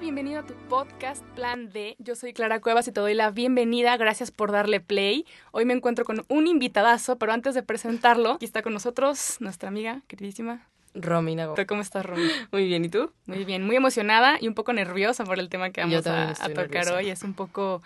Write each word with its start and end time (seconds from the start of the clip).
Bienvenido 0.00 0.40
a 0.40 0.46
tu 0.46 0.54
podcast 0.68 1.22
Plan 1.34 1.70
D. 1.70 1.94
Yo 1.98 2.14
soy 2.14 2.32
Clara 2.32 2.60
Cuevas 2.60 2.88
y 2.88 2.92
te 2.92 3.00
doy 3.00 3.14
la 3.14 3.30
bienvenida. 3.30 3.96
Gracias 3.96 4.30
por 4.30 4.50
darle 4.50 4.80
play. 4.80 5.26
Hoy 5.52 5.64
me 5.66 5.74
encuentro 5.74 6.04
con 6.04 6.24
un 6.28 6.46
invitadazo, 6.46 7.16
pero 7.16 7.32
antes 7.32 7.54
de 7.54 7.62
presentarlo, 7.62 8.32
aquí 8.32 8.44
está 8.46 8.62
con 8.62 8.72
nosotros 8.72 9.36
nuestra 9.40 9.68
amiga 9.68 10.00
queridísima. 10.06 10.66
Romina 10.94 11.46
Gómez. 11.46 11.60
¿Tú 11.62 11.68
¿Cómo 11.68 11.82
estás, 11.82 12.04
Romy? 12.06 12.22
Muy 12.52 12.66
bien, 12.66 12.84
¿y 12.84 12.88
tú? 12.88 13.12
Muy 13.26 13.44
bien, 13.44 13.64
muy 13.64 13.76
emocionada 13.76 14.38
y 14.40 14.48
un 14.48 14.54
poco 14.54 14.72
nerviosa 14.72 15.24
por 15.24 15.38
el 15.38 15.48
tema 15.48 15.70
que 15.70 15.82
vamos 15.82 16.06
a, 16.06 16.34
tocar 16.34 16.68
nerviosa. 16.68 16.96
hoy. 16.96 17.10
Es 17.10 17.22
un 17.22 17.34
poco 17.34 17.82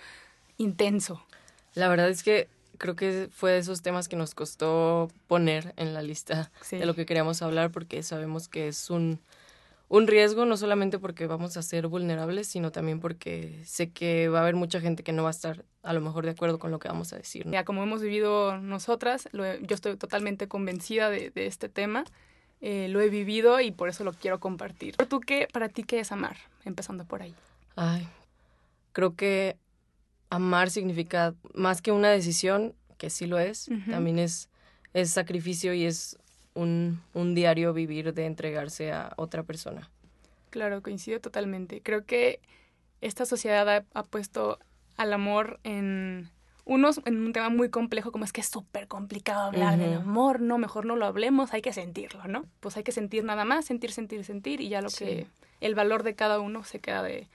intenso. 0.56 1.22
La 1.74 1.88
verdad 1.88 2.08
es 2.08 2.22
que 2.22 2.48
creo 2.78 2.96
que 2.96 3.28
fue 3.32 3.52
de 3.52 3.58
esos 3.58 3.82
temas 3.82 4.08
que 4.08 4.16
nos 4.16 4.34
costó 4.34 5.10
poner 5.26 5.74
en 5.76 5.92
la 5.92 6.00
lista 6.02 6.50
Sí. 6.62 6.78
de 6.78 6.86
lo 6.86 6.94
que 6.94 7.06
queríamos 7.06 7.42
hablar 7.42 7.70
porque 7.72 8.02
sabemos 8.02 8.48
que 8.48 8.68
es 8.68 8.88
un, 8.88 9.20
un 9.88 10.06
riesgo, 10.06 10.44
no 10.46 10.56
solamente 10.56 10.98
porque 10.98 11.26
vamos 11.26 11.56
a 11.56 11.62
ser 11.62 11.86
vulnerables, 11.88 12.48
sino 12.48 12.72
también 12.72 13.00
porque 13.00 13.60
sé 13.64 13.90
que 13.90 14.28
va 14.28 14.38
a 14.38 14.42
haber 14.42 14.54
mucha 14.56 14.80
gente 14.80 15.02
que 15.02 15.12
no 15.12 15.22
va 15.22 15.28
a 15.28 15.30
estar 15.30 15.64
a 15.82 15.92
lo 15.92 16.00
mejor 16.00 16.24
de 16.24 16.30
acuerdo 16.32 16.58
con 16.58 16.70
lo 16.70 16.78
que 16.78 16.88
vamos 16.88 17.12
a 17.12 17.16
decir. 17.16 17.46
¿no? 17.46 17.52
Ya 17.52 17.64
como 17.64 17.82
hemos 17.82 18.00
vivido 18.00 18.58
nosotras, 18.58 19.28
lo 19.32 19.44
he- 19.44 19.60
yo 19.62 19.74
estoy 19.74 19.96
totalmente 19.96 20.48
convencida 20.48 21.10
de, 21.10 21.30
de 21.30 21.46
este 21.46 21.68
tema. 21.68 22.04
Eh, 22.60 22.88
lo 22.88 23.00
he 23.02 23.10
vivido 23.10 23.60
y 23.60 23.72
por 23.72 23.88
eso 23.90 24.04
lo 24.04 24.14
quiero 24.14 24.40
compartir. 24.40 24.96
¿Tú 24.96 25.20
qué, 25.20 25.48
para 25.52 25.68
ti, 25.68 25.82
qué 25.84 26.00
es 26.00 26.10
amar? 26.12 26.36
Empezando 26.64 27.04
por 27.04 27.20
ahí. 27.20 27.34
Ay, 27.76 28.08
creo 28.92 29.14
que 29.14 29.56
amar 30.30 30.70
significa 30.70 31.34
más 31.52 31.82
que 31.82 31.92
una 31.92 32.08
decisión, 32.10 32.74
que 32.96 33.10
sí 33.10 33.26
lo 33.26 33.38
es, 33.38 33.68
también 33.90 34.18
es, 34.18 34.48
es 34.94 35.10
sacrificio 35.10 35.74
y 35.74 35.84
es 35.84 36.16
un, 36.54 37.02
un 37.12 37.34
diario 37.34 37.72
vivir 37.72 38.14
de 38.14 38.26
entregarse 38.26 38.92
a 38.92 39.12
otra 39.16 39.42
persona. 39.42 39.90
Claro, 40.50 40.82
coincido 40.82 41.20
totalmente. 41.20 41.80
Creo 41.82 42.04
que 42.04 42.40
esta 43.00 43.26
sociedad 43.26 43.68
ha, 43.68 43.84
ha 43.92 44.02
puesto 44.04 44.58
al 44.96 45.12
amor 45.12 45.58
en 45.64 46.30
unos 46.66 47.00
en 47.04 47.18
un 47.26 47.32
tema 47.34 47.50
muy 47.50 47.68
complejo 47.68 48.10
como 48.10 48.24
es 48.24 48.32
que 48.32 48.40
es 48.40 48.48
súper 48.48 48.88
complicado 48.88 49.42
hablar 49.48 49.76
del 49.76 49.92
amor, 49.94 50.40
no, 50.40 50.56
mejor 50.56 50.86
no 50.86 50.96
lo 50.96 51.04
hablemos, 51.04 51.52
hay 51.52 51.60
que 51.60 51.74
sentirlo, 51.74 52.26
¿no? 52.26 52.46
Pues 52.60 52.76
hay 52.78 52.84
que 52.84 52.92
sentir 52.92 53.22
nada 53.24 53.44
más, 53.44 53.66
sentir, 53.66 53.92
sentir, 53.92 54.24
sentir 54.24 54.60
y 54.62 54.68
ya 54.70 54.80
lo 54.80 54.88
Sí. 54.88 55.04
que 55.04 55.26
el 55.60 55.74
valor 55.74 56.04
de 56.04 56.14
cada 56.14 56.40
uno 56.40 56.64
se 56.64 56.78
queda 56.80 57.02
de, 57.02 57.28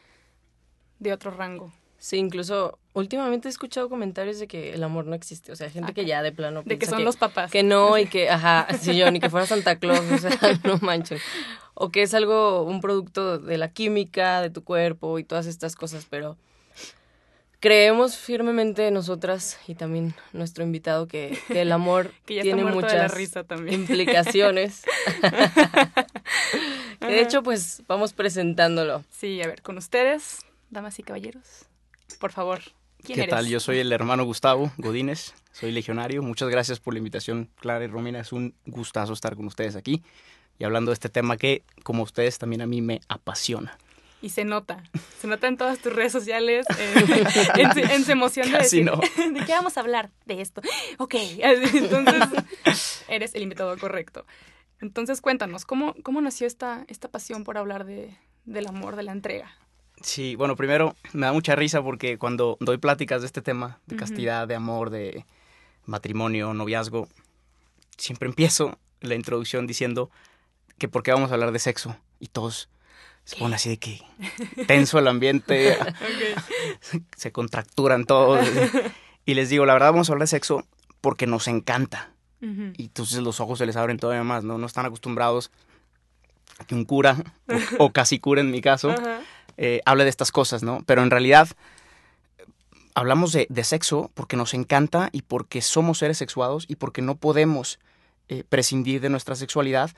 de 0.98 1.14
otro 1.14 1.30
rango. 1.30 1.72
Sí, 2.00 2.18
incluso 2.18 2.80
últimamente 2.94 3.48
he 3.48 3.52
escuchado 3.52 3.90
comentarios 3.90 4.40
de 4.40 4.48
que 4.48 4.74
el 4.74 4.84
amor 4.84 5.06
no 5.06 5.16
existe, 5.16 5.52
o 5.52 5.56
sea, 5.56 5.70
gente 5.70 5.94
que 5.94 6.06
ya 6.06 6.24
de 6.24 6.32
plano 6.32 6.64
De 6.66 6.80
que 6.80 6.86
son 6.86 7.04
los 7.04 7.18
papás. 7.18 7.52
que 7.52 7.62
no 7.62 7.98
y 8.00 8.06
que, 8.06 8.30
ajá, 8.30 8.68
si 8.80 8.96
yo, 8.96 9.12
ni 9.12 9.20
que 9.20 9.30
fuera 9.30 9.46
Santa 9.46 9.78
Claus, 9.78 10.02
o 10.12 10.18
sea, 10.18 10.32
no 10.64 10.78
manchen. 10.82 11.20
O 11.74 11.90
que 11.92 12.02
es 12.02 12.14
algo, 12.14 12.64
un 12.64 12.82
producto 12.82 13.38
de 13.38 13.58
la 13.58 13.72
química, 13.72 14.42
de 14.42 14.50
tu 14.50 14.64
cuerpo 14.64 15.20
y 15.20 15.24
todas 15.24 15.46
estas 15.46 15.76
cosas, 15.76 16.08
pero 16.10 16.38
creemos 17.60 18.16
firmemente 18.16 18.90
nosotras 18.92 19.60
y 19.68 19.76
también 19.76 20.14
nuestro 20.32 20.64
invitado 20.64 21.08
que, 21.08 21.38
que 21.48 21.62
el 21.62 21.72
amor 21.72 22.14
que 22.26 22.36
ya 22.36 22.42
tiene 22.42 22.64
muchas 22.64 22.94
de 22.94 22.98
la 22.98 23.08
risa 23.10 23.44
también. 23.44 23.82
implicaciones. 23.82 24.84
que 27.00 27.08
de 27.08 27.22
hecho, 27.22 27.44
pues 27.44 27.84
vamos 27.88 28.14
presentándolo. 28.14 29.04
Sí, 29.12 29.42
a 29.42 29.48
ver, 29.48 29.62
con 29.62 29.78
ustedes, 29.78 30.40
damas 30.70 31.00
y 31.00 31.04
caballeros, 31.04 31.69
por 32.20 32.32
favor. 32.32 32.60
¿Quién 33.04 33.16
¿Qué 33.16 33.22
eres? 33.24 33.34
tal? 33.36 33.48
Yo 33.48 33.60
soy 33.60 33.80
el 33.80 33.92
hermano 33.94 34.26
Gustavo 34.26 34.72
Godínez, 34.78 35.34
soy 35.54 35.72
legionario. 35.72 36.22
Muchas 36.22 36.50
gracias 36.50 36.80
por 36.80 36.94
la 36.94 36.98
invitación, 36.98 37.50
Clara 37.56 37.86
y 37.86 37.88
Romina. 37.88 38.20
Es 38.20 38.34
un 38.34 38.54
gustazo 38.66 39.14
estar 39.14 39.36
con 39.36 39.46
ustedes 39.46 39.76
aquí 39.78 40.04
y 40.58 40.66
hablando 40.66 40.92
de 40.92 40.96
este 40.96 41.08
tema 41.10 41.38
que, 41.38 41.64
como 41.84 42.04
ustedes, 42.04 42.38
también 42.40 42.62
a 42.62 42.66
mí 42.68 42.82
me 42.82 43.00
apasiona. 43.08 43.78
Y 44.22 44.30
se 44.32 44.44
nota, 44.44 44.84
se 45.22 45.28
nota 45.28 45.48
en 45.48 45.56
todas 45.56 45.80
tus 45.80 45.94
redes 45.94 46.12
sociales, 46.12 46.66
eh, 46.78 46.94
en, 47.56 47.72
su- 47.74 47.80
en 47.80 48.04
su 48.04 48.12
emoción 48.12 48.52
de 48.52 48.58
decir, 48.58 48.84
no. 48.84 48.98
¿de 49.18 49.46
qué 49.46 49.54
vamos 49.54 49.78
a 49.78 49.80
hablar? 49.80 50.10
De 50.26 50.42
esto. 50.42 50.62
Ok, 50.98 51.16
entonces 51.42 53.06
eres 53.08 53.34
el 53.34 53.44
invitado 53.44 53.78
correcto. 53.78 54.26
Entonces 54.82 55.22
cuéntanos, 55.22 55.64
¿cómo, 55.66 55.96
cómo 56.04 56.20
nació 56.20 56.48
esta, 56.48 56.84
esta 56.90 57.08
pasión 57.08 57.46
por 57.46 57.58
hablar 57.58 57.86
de, 57.86 58.14
del 58.44 58.68
amor, 58.68 58.98
de 58.98 59.04
la 59.04 59.14
entrega? 59.14 59.52
Sí, 60.02 60.36
bueno, 60.36 60.56
primero 60.56 60.96
me 61.14 61.26
da 61.26 61.34
mucha 61.34 61.56
risa 61.56 61.82
porque 61.82 62.18
cuando 62.18 62.58
doy 62.60 62.78
pláticas 62.78 63.22
de 63.22 63.28
este 63.28 63.42
tema, 63.42 63.80
de 63.86 63.96
castidad, 63.96 64.48
de 64.48 64.56
amor, 64.56 64.90
de 64.90 65.26
matrimonio, 65.86 66.54
noviazgo, 66.54 67.08
siempre 67.98 68.30
empiezo 68.30 68.78
la 69.02 69.16
introducción 69.16 69.68
diciendo 69.68 70.10
que 70.78 70.88
por 70.88 71.04
qué 71.04 71.12
vamos 71.12 71.32
a 71.32 71.34
hablar 71.34 71.52
de 71.52 71.60
sexo 71.60 71.98
y 72.20 72.28
todos 72.28 72.70
se 73.26 73.36
ponen 73.36 73.56
así 73.56 73.70
de 73.70 73.78
que 73.78 74.02
tenso 74.66 75.00
el 75.00 75.08
ambiente, 75.08 75.78
se 77.16 77.32
contracturan 77.32 78.06
todos. 78.06 78.48
Y 79.26 79.34
les 79.34 79.50
digo, 79.50 79.66
la 79.66 79.74
verdad 79.74 79.92
vamos 79.92 80.10
a 80.10 80.14
hablar 80.14 80.24
de 80.24 80.32
sexo 80.32 80.66
porque 81.02 81.28
nos 81.28 81.48
encanta. 81.48 82.12
Y 82.42 82.84
entonces 82.84 83.20
los 83.20 83.42
ojos 83.42 83.60
se 83.60 83.66
les 83.66 83.76
abren 83.76 84.00
todavía 84.00 84.24
más, 84.24 84.46
¿no? 84.46 84.58
No 84.58 84.66
están 84.66 84.86
acostumbrados 84.86 85.52
a 86.58 86.64
que 86.64 86.74
un 86.74 86.86
cura, 86.86 87.18
o, 87.78 87.86
o 87.86 87.92
casi 87.92 88.18
cura 88.18 88.40
en 88.40 88.50
mi 88.50 88.62
caso. 88.62 88.96
Eh, 89.62 89.82
hable 89.86 90.06
de 90.06 90.10
estas 90.10 90.32
cosas, 90.32 90.64
¿no? 90.64 90.84
Pero 90.86 91.04
en 91.04 91.12
realidad 91.12 91.50
hablamos 92.96 93.34
de, 93.34 93.46
de 93.50 93.64
sexo 93.66 94.10
porque 94.14 94.38
nos 94.38 94.54
encanta 94.54 95.10
y 95.12 95.22
porque 95.24 95.62
somos 95.62 95.98
seres 95.98 96.18
sexuados 96.18 96.64
y 96.70 96.78
porque 96.78 97.02
no 97.02 97.16
podemos 97.16 97.78
eh, 98.30 98.46
prescindir 98.48 99.02
de 99.02 99.10
nuestra 99.10 99.36
sexualidad 99.36 99.92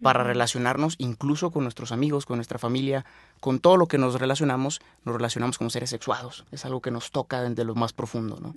para 0.00 0.22
relacionarnos 0.22 0.94
incluso 0.98 1.50
con 1.50 1.64
nuestros 1.64 1.90
amigos, 1.90 2.26
con 2.26 2.36
nuestra 2.36 2.60
familia, 2.60 3.04
con 3.40 3.58
todo 3.58 3.76
lo 3.76 3.88
que 3.88 3.98
nos 3.98 4.20
relacionamos, 4.20 4.80
nos 5.04 5.16
relacionamos 5.16 5.58
como 5.58 5.70
seres 5.70 5.90
sexuados. 5.90 6.44
Es 6.52 6.64
algo 6.64 6.80
que 6.80 6.92
nos 6.92 7.10
toca 7.10 7.42
desde 7.42 7.64
lo 7.64 7.74
más 7.74 7.92
profundo, 7.92 8.38
¿no? 8.40 8.54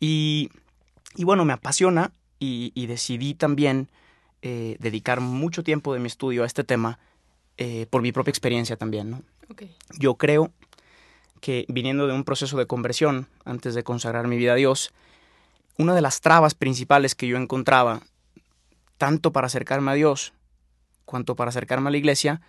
Y, 0.00 0.48
y 1.14 1.24
bueno, 1.24 1.44
me 1.44 1.52
apasiona 1.52 2.10
y, 2.38 2.72
y 2.74 2.86
decidí 2.86 3.34
también 3.34 3.90
eh, 4.40 4.78
dedicar 4.80 5.20
mucho 5.20 5.62
tiempo 5.62 5.92
de 5.92 6.00
mi 6.00 6.06
estudio 6.06 6.44
a 6.44 6.46
este 6.46 6.64
tema 6.64 6.98
eh, 7.58 7.86
por 7.90 8.00
mi 8.00 8.12
propia 8.12 8.30
experiencia 8.30 8.76
también, 8.78 9.10
¿no? 9.10 9.22
Yo 9.98 10.16
creo 10.16 10.52
que 11.40 11.64
viniendo 11.68 12.06
de 12.06 12.14
un 12.14 12.24
proceso 12.24 12.56
de 12.58 12.66
conversión 12.66 13.28
antes 13.44 13.74
de 13.74 13.84
consagrar 13.84 14.26
mi 14.26 14.36
vida 14.36 14.52
a 14.52 14.56
Dios, 14.56 14.92
una 15.76 15.94
de 15.94 16.02
las 16.02 16.20
trabas 16.20 16.54
principales 16.54 17.14
que 17.14 17.28
yo 17.28 17.36
encontraba, 17.36 18.02
tanto 18.98 19.32
para 19.32 19.46
acercarme 19.46 19.92
a 19.92 19.94
Dios 19.94 20.32
cuanto 21.04 21.36
para 21.36 21.50
acercarme 21.50 21.88
a 21.88 21.92
la 21.92 21.96
iglesia, 21.96 22.40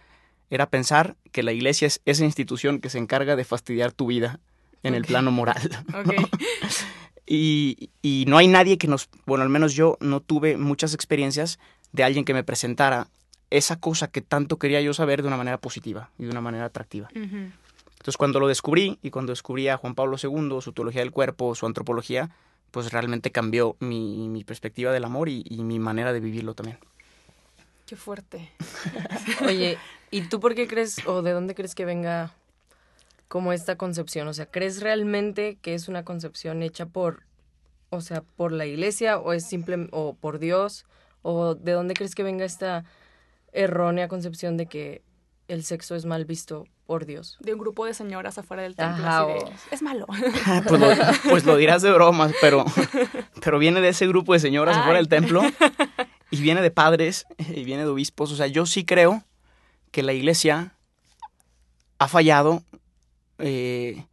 era 0.50 0.70
pensar 0.70 1.16
que 1.32 1.44
la 1.44 1.54
iglesia 1.54 1.88
es 1.88 2.02
esa 2.06 2.26
institución 2.26 2.80
que 2.80 2.90
se 2.90 2.98
encarga 2.98 3.36
de 3.36 3.46
fastidiar 3.46 3.92
tu 3.92 4.08
vida 4.08 4.40
en 4.84 4.96
el 4.96 5.06
plano 5.06 5.31
moral. 5.31 5.70
Y, 7.31 7.92
y 8.02 8.26
no 8.28 8.40
hay 8.40 8.48
nadie 8.48 8.80
que 8.80 8.88
nos, 8.88 9.08
bueno, 9.28 9.44
al 9.44 9.50
menos 9.50 9.76
yo 9.76 10.00
no 10.02 10.20
tuve 10.20 10.58
muchas 10.58 10.96
experiencias 10.96 11.60
de 11.92 12.04
alguien 12.04 12.26
que 12.26 12.34
me 12.34 12.44
presentara 12.44 13.08
esa 13.50 13.80
cosa 13.80 14.08
que 14.08 14.22
tanto 14.22 14.58
quería 14.58 14.82
yo 14.82 14.94
saber 14.94 15.22
de 15.22 15.28
una 15.28 15.38
manera 15.38 15.58
positiva 15.58 16.12
y 16.18 16.24
de 16.24 16.30
una 16.30 16.42
manera 16.42 16.66
atractiva. 16.66 17.10
Entonces 17.14 18.18
cuando 18.18 18.40
lo 18.40 18.48
descubrí 18.48 19.00
y 19.02 19.10
cuando 19.10 19.32
descubrí 19.32 19.68
a 19.68 19.78
Juan 19.78 19.96
Pablo 19.96 20.18
II, 20.22 20.62
su 20.62 20.74
teología 20.74 21.02
del 21.02 21.12
cuerpo, 21.12 21.56
su 21.56 21.66
antropología, 21.66 22.30
pues 22.72 22.92
realmente 22.92 23.32
cambió 23.32 23.76
mi, 23.80 24.30
mi 24.30 24.44
perspectiva 24.44 24.92
del 24.92 25.04
amor 25.04 25.30
y, 25.30 25.44
y 25.50 25.63
mi 25.63 25.80
manera 25.80 26.13
de 26.13 26.19
vivirlo 26.19 26.54
también. 26.54 26.78
Qué 27.88 27.96
fuerte. 27.96 28.51
Oye, 29.46 29.78
¿y 30.12 30.22
tú 30.22 30.40
por 30.40 30.54
qué 30.54 30.68
crees 30.68 31.06
o 31.07 31.24
de 31.24 31.31
dónde 31.31 31.56
crees 31.56 31.74
que 31.74 31.86
venga 31.86 32.31
como 33.28 33.52
esta 33.52 33.78
concepción? 33.78 34.28
O 34.28 34.34
sea, 34.34 34.45
¿crees 34.45 34.80
realmente 34.81 35.57
que 35.62 35.74
es 35.74 35.88
una 35.88 36.06
concepción 36.06 36.62
hecha 36.62 36.86
por, 36.86 37.24
o 37.90 38.02
sea, 38.02 38.22
por 38.22 38.52
la 38.52 38.68
iglesia 38.68 39.18
o 39.18 39.34
es 39.34 39.44
simple 39.48 39.88
o 39.92 40.13
por 40.13 40.38
Dios? 40.38 40.86
¿O 41.24 41.56
de 41.56 41.72
dónde 41.72 41.95
crees 41.95 42.13
que 42.13 42.22
venga 42.22 42.45
esta 42.45 42.86
errónea 43.54 44.07
concepción 44.07 44.57
de 44.57 44.68
que 44.68 45.04
el 45.48 45.63
sexo 45.63 45.96
es 45.96 46.06
mal 46.06 46.25
visto 46.25 46.66
por 46.86 47.06
Dios? 47.06 47.38
De 47.40 47.54
un 47.54 47.60
grupo 47.60 47.86
de 47.86 47.94
señoras 47.94 48.38
afuera 48.38 48.63
del 48.63 48.75
templo. 48.75 49.06
Ajá, 49.06 49.22
así 49.22 49.34
de, 49.34 49.40
o- 49.40 49.54
Es 49.72 49.81
malo. 49.81 50.06
pues, 50.68 50.80
lo, 50.80 50.88
pues 51.30 51.46
lo 51.46 51.57
dirás 51.57 51.81
de 51.81 51.92
bromas, 51.92 52.34
pero, 52.42 52.66
pero 53.44 53.60
viene 53.60 53.81
de 53.81 53.90
ese 53.90 54.07
grupo 54.07 54.34
de 54.34 54.40
señoras 54.40 54.75
Ay. 54.75 54.81
afuera 54.81 54.98
del 55.00 55.07
templo 55.07 55.42
y 56.31 56.42
viene 56.42 56.62
de 56.62 56.72
padres 56.72 57.25
y 57.38 57.63
viene 57.63 57.84
de 57.84 57.90
obispos. 57.90 58.31
O 58.31 58.36
sea, 58.36 58.48
yo 58.48 58.66
sí 58.66 58.86
creo 58.86 59.24
que 59.92 60.04
la 60.04 60.13
iglesia 60.13 60.75
ha 61.98 62.07
fallado 62.07 62.63
eh, 63.40 64.06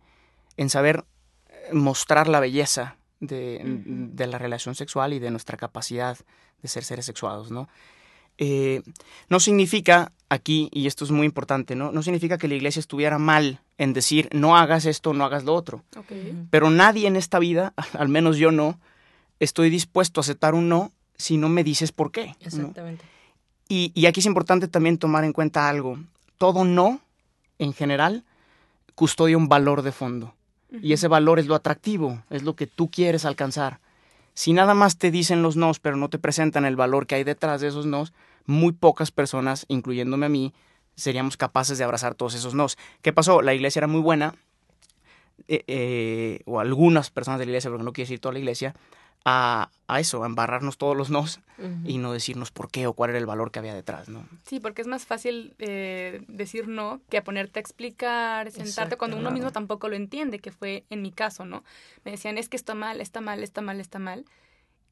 en 0.56 0.71
saber 0.71 1.05
mostrar 1.73 2.29
la 2.29 2.41
belleza 2.41 2.97
de, 3.21 3.61
de, 3.65 4.27
la 4.27 4.39
relación 4.39 4.75
sexual 4.75 5.12
y 5.12 5.19
de 5.19 5.31
nuestra 5.31 5.56
capacidad 5.56 6.17
de 6.62 6.69
ser 6.69 6.85
seres 6.85 7.06
sexuados, 7.06 7.50
¿no? 7.50 7.69
Eh, 8.38 8.83
no 9.29 9.41
significa 9.41 10.12
aquí, 10.29 10.69
y 10.73 10.87
esto 10.87 11.05
es 11.05 11.11
muy 11.11 11.27
importante, 11.27 11.75
¿no? 11.75 11.93
No 11.93 12.03
significa 12.03 12.38
que 12.38 12.49
la 12.49 12.55
iglesia 12.55 12.81
estuviera 12.81 13.19
mal 13.19 13.61
en 13.79 13.93
decir 13.93 14.29
no 14.33 14.56
hagas 14.56 14.87
esto, 14.87 15.12
no 15.12 15.25
hagas 15.25 15.44
lo 15.44 15.55
otro. 15.55 15.85
Pero 16.50 16.71
nadie 16.71 17.06
en 17.06 17.17
esta 17.17 17.38
vida, 17.38 17.73
al 17.99 18.09
menos 18.09 18.37
yo 18.37 18.50
no, 18.50 18.79
estoy 19.41 19.71
dispuesto 19.71 20.21
a 20.21 20.23
aceptar 20.23 20.55
un 20.55 20.69
no 20.69 20.93
si 21.17 21.37
no 21.37 21.49
me 21.49 21.65
dices 21.65 21.93
por 21.93 22.11
qué. 22.12 22.35
Exactamente. 22.41 23.05
Y, 23.69 23.91
y, 23.94 24.06
aquí 24.06 24.21
es 24.21 24.27
importante 24.27 24.69
también 24.69 24.97
tomar 24.97 25.25
en 25.25 25.32
cuenta 25.32 25.69
algo. 25.69 25.99
Todo 26.39 26.65
no, 26.65 27.00
en 27.59 27.73
general, 27.73 28.25
custodia 28.94 29.37
un 29.37 29.49
valor 29.49 29.82
de 29.82 29.91
fondo. 29.91 30.35
Y 30.82 30.93
ese 30.93 31.09
valor 31.09 31.39
es 31.39 31.47
lo 31.47 31.55
atractivo, 31.55 32.23
es 32.29 32.43
lo 32.43 32.55
que 32.55 32.67
tú 32.67 32.91
quieres 32.91 33.25
alcanzar. 33.25 33.81
Si 34.37 34.53
nada 34.53 34.75
más 34.75 34.99
te 34.99 35.11
dicen 35.11 35.41
los 35.41 35.56
nos, 35.56 35.81
pero 35.81 35.97
no 35.97 36.11
te 36.11 36.19
presentan 36.19 36.67
el 36.67 36.77
valor 36.77 37.06
que 37.06 37.15
hay 37.15 37.25
detrás 37.25 37.62
de 37.62 37.69
esos 37.69 37.87
nos, 37.87 38.12
muy 38.44 38.73
pocas 38.73 39.11
personas, 39.11 39.65
incluyéndome 39.69 40.27
a 40.27 40.29
mí, 40.29 40.53
seríamos 40.94 41.38
capaces 41.38 41.79
de 41.79 41.85
abrazar 41.85 42.15
todos 42.15 42.35
esos 42.35 42.53
nos. 42.53 42.77
¿Qué 43.00 43.15
pasó? 43.15 43.41
La 43.41 43.55
iglesia 43.55 43.81
era 43.81 43.87
muy 43.87 44.03
buena, 44.03 44.35
eh, 45.49 45.65
eh, 45.67 46.41
o 46.44 46.61
algunas 46.61 47.11
personas 47.11 47.38
de 47.38 47.47
la 47.47 47.53
iglesia, 47.53 47.71
porque 47.71 47.83
no 47.83 47.94
quiero 47.94 48.09
decir 48.09 48.21
toda 48.21 48.35
la 48.35 48.41
iglesia, 48.41 48.75
a, 49.28 49.70
eso, 49.99 50.23
a 50.23 50.26
embarrarnos 50.26 50.78
todos 50.78 50.96
los 50.96 51.11
nos 51.11 51.40
y 51.84 51.99
no 51.99 52.12
decirnos 52.12 52.52
por 52.52 52.70
qué 52.70 52.87
o 52.87 52.93
cuál 52.93 53.11
era 53.11 53.19
el 53.19 53.26
valor 53.26 53.50
que 53.50 53.58
había 53.58 53.75
detrás, 53.75 54.08
¿no? 54.08 54.28
Sí, 54.44 54.61
porque 54.61 54.82
es 54.82 54.87
más 54.87 55.05
fácil 55.05 55.55
eh, 55.58 56.23
decir 56.28 56.69
no 56.69 57.00
que 57.08 57.17
a 57.17 57.25
ponerte 57.25 57.58
a 57.58 57.62
explicar, 57.62 58.52
sentarte 58.52 58.96
cuando 58.96 59.17
uno 59.17 59.32
mismo 59.32 59.50
tampoco 59.50 59.88
lo 59.88 59.96
entiende, 59.96 60.38
que 60.38 60.52
fue 60.52 60.84
en 60.90 61.02
mi 61.02 61.11
caso, 61.11 61.44
¿no? 61.44 61.64
Me 62.05 62.12
decían, 62.12 62.38
es 62.38 62.49
que 62.49 62.56
está 62.56 62.75
mal, 62.75 63.00
está 63.00 63.20
mal, 63.20 63.43
está 63.43 63.62
mal, 63.62 63.81
está 63.81 63.99
mal. 63.99 64.26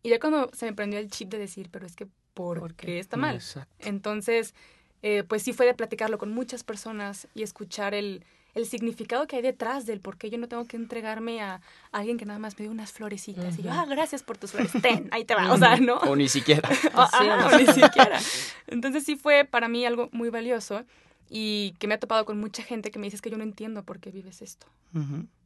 Y 0.03 0.09
ya 0.11 0.19
cuando 0.19 0.51
se 0.53 0.67
me 0.67 0.73
prendió 0.73 0.99
el 0.99 1.11
chip 1.11 1.31
de 1.31 1.39
decir, 1.39 1.69
pero 1.71 1.87
es 1.87 1.95
que, 1.95 2.09
¿por, 2.33 2.75
qué 2.75 2.99
está 2.99 3.17
mal? 3.17 3.41
Entonces, 3.79 4.55
eh, 5.03 5.23
pues 5.23 5.43
sí 5.43 5.53
fue 5.53 5.67
de 5.67 5.75
platicarlo 5.75 6.19
con 6.19 6.33
muchas 6.33 6.65
personas 6.65 7.29
y 7.35 7.45
escuchar 7.45 7.95
el 7.95 8.25
el 8.55 8.67
significado 8.67 9.27
que 9.27 9.37
hay 9.37 9.43
detrás 9.43 9.87
del 9.87 10.01
por 10.01 10.17
qué 10.17 10.31
yo 10.31 10.39
no 10.39 10.49
tengo 10.49 10.65
que 10.65 10.77
entregarme 10.77 11.43
a, 11.43 11.61
alguien 11.93 12.19
que 12.19 12.25
nada 12.25 12.39
más 12.39 12.59
me 12.59 12.65
dio 12.65 12.71
unas 12.71 12.93
florecitas. 12.93 13.59
Y 13.59 13.63
yo, 13.63 13.73
ah, 13.73 13.85
gracias 13.87 14.23
por 14.23 14.39
tus 14.39 14.53
flores, 14.53 14.73
ten, 14.81 15.09
ahí 15.11 15.25
te 15.25 15.35
va. 15.35 15.53
O 15.53 15.59
sea, 15.59 15.77
¿no? 15.77 15.97
O 15.97 16.17
ni 16.17 16.29
siquiera. 16.29 16.69
o, 16.95 17.59
ni 17.59 17.67
siquiera. 17.67 18.19
Entonces 18.67 19.05
sí 19.05 19.17
fue 19.17 19.45
para 19.45 19.69
mí 19.69 19.85
algo 19.85 20.09
muy 20.13 20.31
valioso 20.31 20.85
y 21.29 21.75
que 21.79 21.87
me 21.87 21.95
ha 21.95 22.01
topado 22.01 22.25
con 22.25 22.39
mucha 22.39 22.63
gente 22.63 22.91
que 22.91 22.99
me 22.99 23.07
dice 23.07 23.17
es 23.17 23.23
que 23.23 23.31
yo 23.31 23.37
no 23.37 23.45
entiendo 23.45 23.83
por 23.83 23.99
qué 23.99 24.11
vives 24.11 24.43
esto. 24.43 24.67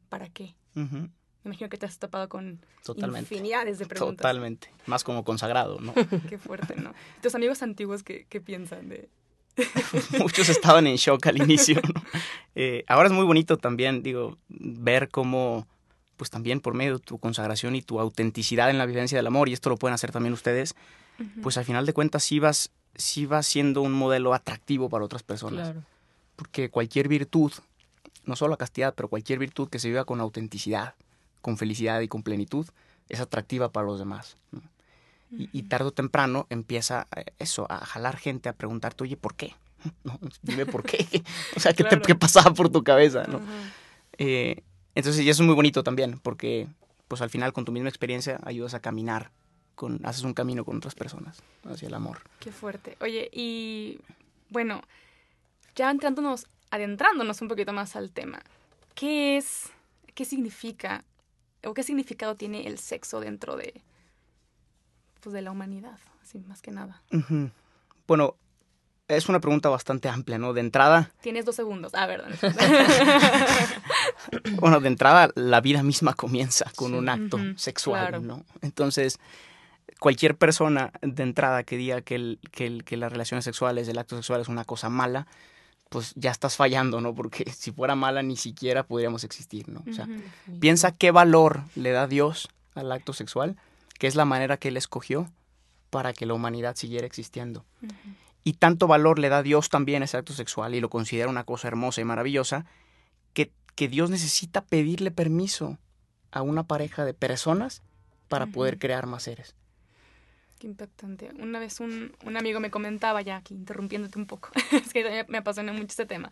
¿Para 0.09 0.29
qué? 0.29 0.55
Me 0.75 1.11
imagino 1.45 1.71
que 1.71 1.79
te 1.79 1.87
has 1.87 1.99
topado 1.99 2.29
con 2.29 2.61
infinidades 3.17 3.79
de 3.79 3.87
preguntas. 3.87 4.19
Totalmente. 4.19 4.71
Más 4.87 5.03
como 5.03 5.25
consagrado, 5.25 5.81
¿no? 5.81 5.95
qué 6.29 6.37
fuerte, 6.37 6.77
¿no? 6.77 6.93
Tus 7.23 7.35
amigos 7.35 7.63
antiguos, 7.63 8.03
¿qué, 8.03 8.27
qué 8.29 8.41
piensan 8.41 8.89
de, 8.89 9.09
Muchos 10.19 10.49
estaban 10.49 10.87
en 10.87 10.97
shock 10.97 11.27
al 11.27 11.39
inicio. 11.39 11.81
Eh, 12.55 12.85
ahora 12.89 13.09
es 13.09 13.13
muy 13.13 13.25
bonito 13.25 13.57
también, 13.57 14.03
digo, 14.03 14.39
ver 14.49 15.09
cómo, 15.11 15.67
pues 16.17 16.31
también 16.31 16.61
por 16.61 16.75
medio 16.75 16.99
de 16.99 17.05
tu 17.05 17.19
consagración 17.19 17.77
y 17.77 17.83
tu 17.83 18.01
autenticidad 18.01 18.71
en 18.71 18.79
la 18.79 18.87
vivencia 18.87 19.17
del 19.17 19.27
amor, 19.27 19.49
y 19.49 19.53
esto 19.53 19.71
lo 19.71 19.77
pueden 19.77 19.95
hacer 19.95 20.11
también 20.11 20.33
ustedes, 20.33 20.75
pues 21.43 21.59
al 21.59 21.65
final 21.65 21.87
de 21.87 21.93
cuentas 21.93 22.23
sí 22.25 22.39
vas, 22.39 22.71
sí 22.95 23.27
vas 23.27 23.47
siendo 23.47 23.83
un 23.83 23.93
modelo 23.93 24.35
atractivo 24.35 24.89
para 24.89 25.05
otras 25.05 25.23
personas. 25.23 25.75
Porque 26.37 26.71
cualquier 26.71 27.09
virtud, 27.09 27.53
no 28.25 28.37
solo 28.37 28.51
la 28.51 28.57
castidad, 28.57 28.95
pero 28.95 29.09
cualquier 29.09 29.39
virtud 29.39 29.69
que 29.69 29.79
se 29.79 29.89
viva 29.89 30.05
con 30.05 30.21
autenticidad, 30.21 30.95
con 31.41 31.59
felicidad 31.59 32.01
y 32.01 32.09
con 32.09 32.23
plenitud, 32.23 32.67
es 33.09 33.21
atractiva 33.21 33.71
para 33.71 33.87
los 33.87 33.99
demás 33.99 34.37
y, 35.31 35.63
tarde 35.65 35.87
o 35.87 35.93
temprano 35.93 36.47
empieza 36.51 37.07
eh, 37.15 37.27
eso, 37.39 37.67
a 37.71 37.85
jalar 37.85 38.17
gente, 38.17 38.49
a 38.49 38.55
preguntarte, 38.55 39.05
oye, 39.05 39.17
¿por 39.17 39.35
qué? 39.35 39.55
¿No? 40.05 40.19
Dime 40.43 40.67
por 40.67 40.83
qué. 40.83 41.07
o 41.57 41.61
sea, 41.61 41.73
¿qué, 41.73 41.85
te, 41.85 42.15
pasaba 42.15 42.55
por 42.55 42.71
tu 42.71 42.83
cabeza? 42.83 43.25
¿no? 43.27 43.41
Eh, 44.17 44.63
entonces, 44.95 45.25
y 45.25 45.29
eso 45.29 45.43
es 45.43 45.47
muy 45.47 45.55
bonito 45.55 45.83
también, 45.85 46.19
porque 46.21 46.67
pues 47.09 47.23
al 47.23 47.31
final 47.31 47.53
con 47.53 47.65
tu 47.65 47.73
misma 47.73 47.89
experiencia 47.89 48.41
ayudas 48.45 48.75
a 48.75 48.81
caminar, 48.81 49.31
con, 49.75 50.01
haces 50.05 50.25
un 50.25 50.35
camino 50.35 50.65
con 50.65 50.77
otras 50.79 50.95
personas 50.95 51.43
hacia 51.65 51.89
el 51.89 51.95
amor. 51.95 52.21
Qué 52.41 52.53
fuerte. 52.53 52.97
Oye, 53.01 53.31
y 53.33 54.01
bueno, 54.51 54.83
ya 55.75 55.91
entrándonos, 55.91 56.47
adentrándonos 56.71 57.41
un 57.41 57.49
poquito 57.49 57.73
más 57.73 57.97
al 57.97 58.11
tema, 58.11 58.41
¿qué 58.95 59.37
es, 59.37 59.71
qué 60.15 60.25
significa 60.25 61.05
o 61.65 61.75
qué 61.75 61.83
significado 61.83 62.35
tiene 62.37 62.67
el 62.67 62.79
sexo 62.79 63.21
dentro 63.21 63.57
de, 63.57 63.81
pues, 65.29 65.35
de 65.35 65.43
la 65.43 65.51
humanidad, 65.51 65.99
así 66.23 66.39
más 66.39 66.63
que 66.63 66.71
nada. 66.71 67.03
Bueno, 68.07 68.37
es 69.09 69.29
una 69.29 69.41
pregunta 69.41 69.69
bastante 69.69 70.09
amplia, 70.09 70.39
¿no? 70.39 70.55
De 70.55 70.63
entrada... 70.63 71.11
Tienes 71.21 71.45
dos 71.45 71.55
segundos. 71.55 71.93
Ah, 71.95 72.07
verdad. 72.07 72.31
bueno, 74.59 74.81
de 74.81 74.89
entrada, 74.89 75.29
la 75.35 75.61
vida 75.61 75.83
misma 75.83 76.15
comienza 76.15 76.73
con 76.77 76.95
un 76.95 77.11
acto 77.11 77.39
sexual, 77.57 78.27
¿no? 78.27 78.43
Entonces, 78.63 79.19
cualquier 80.01 80.35
persona 80.35 80.93
de 81.03 81.25
entrada 81.25 81.63
que 81.63 81.77
diga 81.77 82.01
que, 82.01 82.15
el, 82.15 82.39
que, 82.53 82.65
el, 82.65 82.85
que 82.85 82.97
las 82.97 83.13
relaciones 83.13 83.45
sexuales, 83.45 83.87
el 83.87 83.99
acto 83.99 84.17
sexual 84.17 84.41
es 84.41 84.49
una 84.49 84.65
cosa 84.65 84.89
mala, 84.89 85.27
pues 85.91 86.15
ya 86.17 86.31
estás 86.31 86.57
fallando, 86.57 87.03
¿no? 87.03 87.15
Porque 87.15 87.51
si 87.55 87.71
fuera 87.71 87.97
mala 87.97 88.23
ni 88.23 88.39
siquiera 88.39 88.83
podríamos 88.83 89.25
existir, 89.25 89.69
¿no? 89.69 89.85
O 89.91 89.93
sea, 89.93 90.09
piensa 90.59 90.93
qué 90.93 91.11
valor 91.11 91.65
le 91.75 91.91
da 91.91 92.07
Dios 92.07 92.49
al 92.75 92.91
acto 92.93 93.13
sexual 93.13 93.59
que 93.99 94.07
es 94.07 94.15
la 94.15 94.25
manera 94.25 94.57
que 94.57 94.69
Él 94.69 94.77
escogió 94.77 95.31
para 95.91 96.13
que 96.13 96.27
la 96.27 96.35
humanidad 96.35 96.77
siguiera 96.77 97.07
existiendo. 97.07 97.65
Y 98.45 98.55
tanto 98.55 98.87
valor 98.87 99.19
le 99.19 99.29
da 99.29 99.43
Dios 99.43 99.69
también 99.69 100.03
a 100.03 100.05
ese 100.07 100.17
acto 100.17 100.33
sexual 100.33 100.75
y 100.75 100.81
lo 100.81 100.89
considera 100.89 101.29
una 101.29 101.45
cosa 101.45 101.69
hermosa 101.69 102.01
y 102.01 102.05
maravillosa, 102.05 102.65
que, 103.33 103.53
que 103.75 103.89
Dios 103.89 104.11
necesita 104.11 104.65
pedirle 104.65 105.11
permiso 105.11 105.79
a 106.31 106.43
una 106.43 106.63
pareja 106.63 107.05
de 107.05 107.15
personas 107.15 107.83
para 108.29 108.47
poder 108.47 108.79
crear 108.79 109.07
más 109.07 109.25
seres. 109.25 109.55
Qué 110.59 110.67
impactante. 110.67 111.31
Una 111.39 111.59
vez 111.59 111.81
un, 111.81 112.13
un, 112.25 112.37
amigo 112.37 112.61
me 112.61 112.71
comentaba, 112.71 113.23
ya 113.23 113.37
aquí 113.37 113.55
interrumpiéndote 113.55 114.19
un 114.19 114.27
poco, 114.27 114.51
es 114.73 114.93
que 114.93 115.25
me 115.29 115.39
apasiona 115.39 115.73
mucho 115.73 115.87
este 115.87 116.07
tema. 116.07 116.31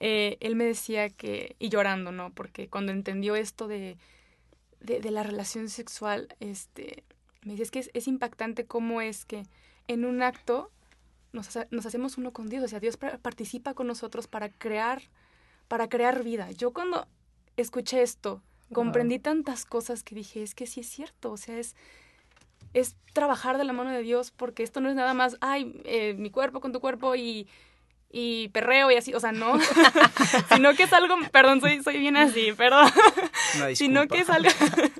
Eh, 0.00 0.36
él 0.40 0.54
me 0.56 0.64
decía 0.64 1.10
que, 1.10 1.56
y 1.58 1.68
llorando, 1.68 2.12
¿no? 2.12 2.30
Porque 2.30 2.68
cuando 2.68 2.92
entendió 2.92 3.36
esto 3.36 3.68
de, 3.68 3.98
de, 4.80 5.10
la 5.10 5.22
relación 5.22 5.68
sexual, 5.68 6.28
este, 6.40 7.04
me 7.42 7.52
dice, 7.52 7.62
es 7.64 7.70
que 7.70 7.90
es, 7.92 8.08
impactante 8.08 8.66
cómo 8.66 9.00
es 9.00 9.24
que 9.24 9.44
en 9.86 10.04
un 10.04 10.22
acto 10.22 10.70
nos, 11.32 11.58
nos, 11.70 11.86
hacemos 11.86 12.18
uno 12.18 12.32
con 12.32 12.48
Dios, 12.48 12.64
o 12.64 12.68
sea, 12.68 12.80
Dios 12.80 12.96
participa 12.96 13.74
con 13.74 13.86
nosotros 13.86 14.28
para 14.28 14.48
crear, 14.50 15.02
para 15.68 15.88
crear 15.88 16.22
vida. 16.22 16.50
Yo 16.52 16.72
cuando 16.72 17.06
escuché 17.56 18.02
esto, 18.02 18.42
comprendí 18.72 19.18
tantas 19.18 19.64
cosas 19.64 20.02
que 20.02 20.14
dije, 20.14 20.42
es 20.42 20.54
que 20.54 20.66
sí 20.66 20.80
es 20.80 20.88
cierto, 20.88 21.32
o 21.32 21.36
sea, 21.36 21.58
es, 21.58 21.74
es 22.74 22.96
trabajar 23.12 23.58
de 23.58 23.64
la 23.64 23.72
mano 23.72 23.90
de 23.90 24.02
Dios, 24.02 24.30
porque 24.30 24.62
esto 24.62 24.80
no 24.80 24.88
es 24.88 24.94
nada 24.94 25.14
más, 25.14 25.36
ay, 25.40 25.80
eh, 25.84 26.14
mi 26.14 26.30
cuerpo 26.30 26.60
con 26.60 26.72
tu 26.72 26.80
cuerpo 26.80 27.14
y 27.16 27.48
y 28.10 28.48
perreo 28.48 28.90
y 28.90 28.96
así, 28.96 29.12
o 29.14 29.20
sea, 29.20 29.32
no, 29.32 29.58
sino 30.54 30.74
que 30.74 30.84
es 30.84 30.92
algo, 30.92 31.16
perdón, 31.30 31.60
soy, 31.60 31.82
soy 31.82 31.98
bien 31.98 32.16
así, 32.16 32.52
perdón, 32.52 32.90
sino 33.74 34.08
que 34.08 34.20
es 34.20 34.30
algo, 34.30 34.50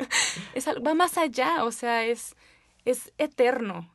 es 0.55 0.69
algo, 0.69 0.83
va 0.83 0.95
más 0.95 1.17
allá, 1.17 1.65
o 1.65 1.73
sea, 1.73 2.05
es, 2.05 2.37
es 2.85 3.13
eterno. 3.19 3.91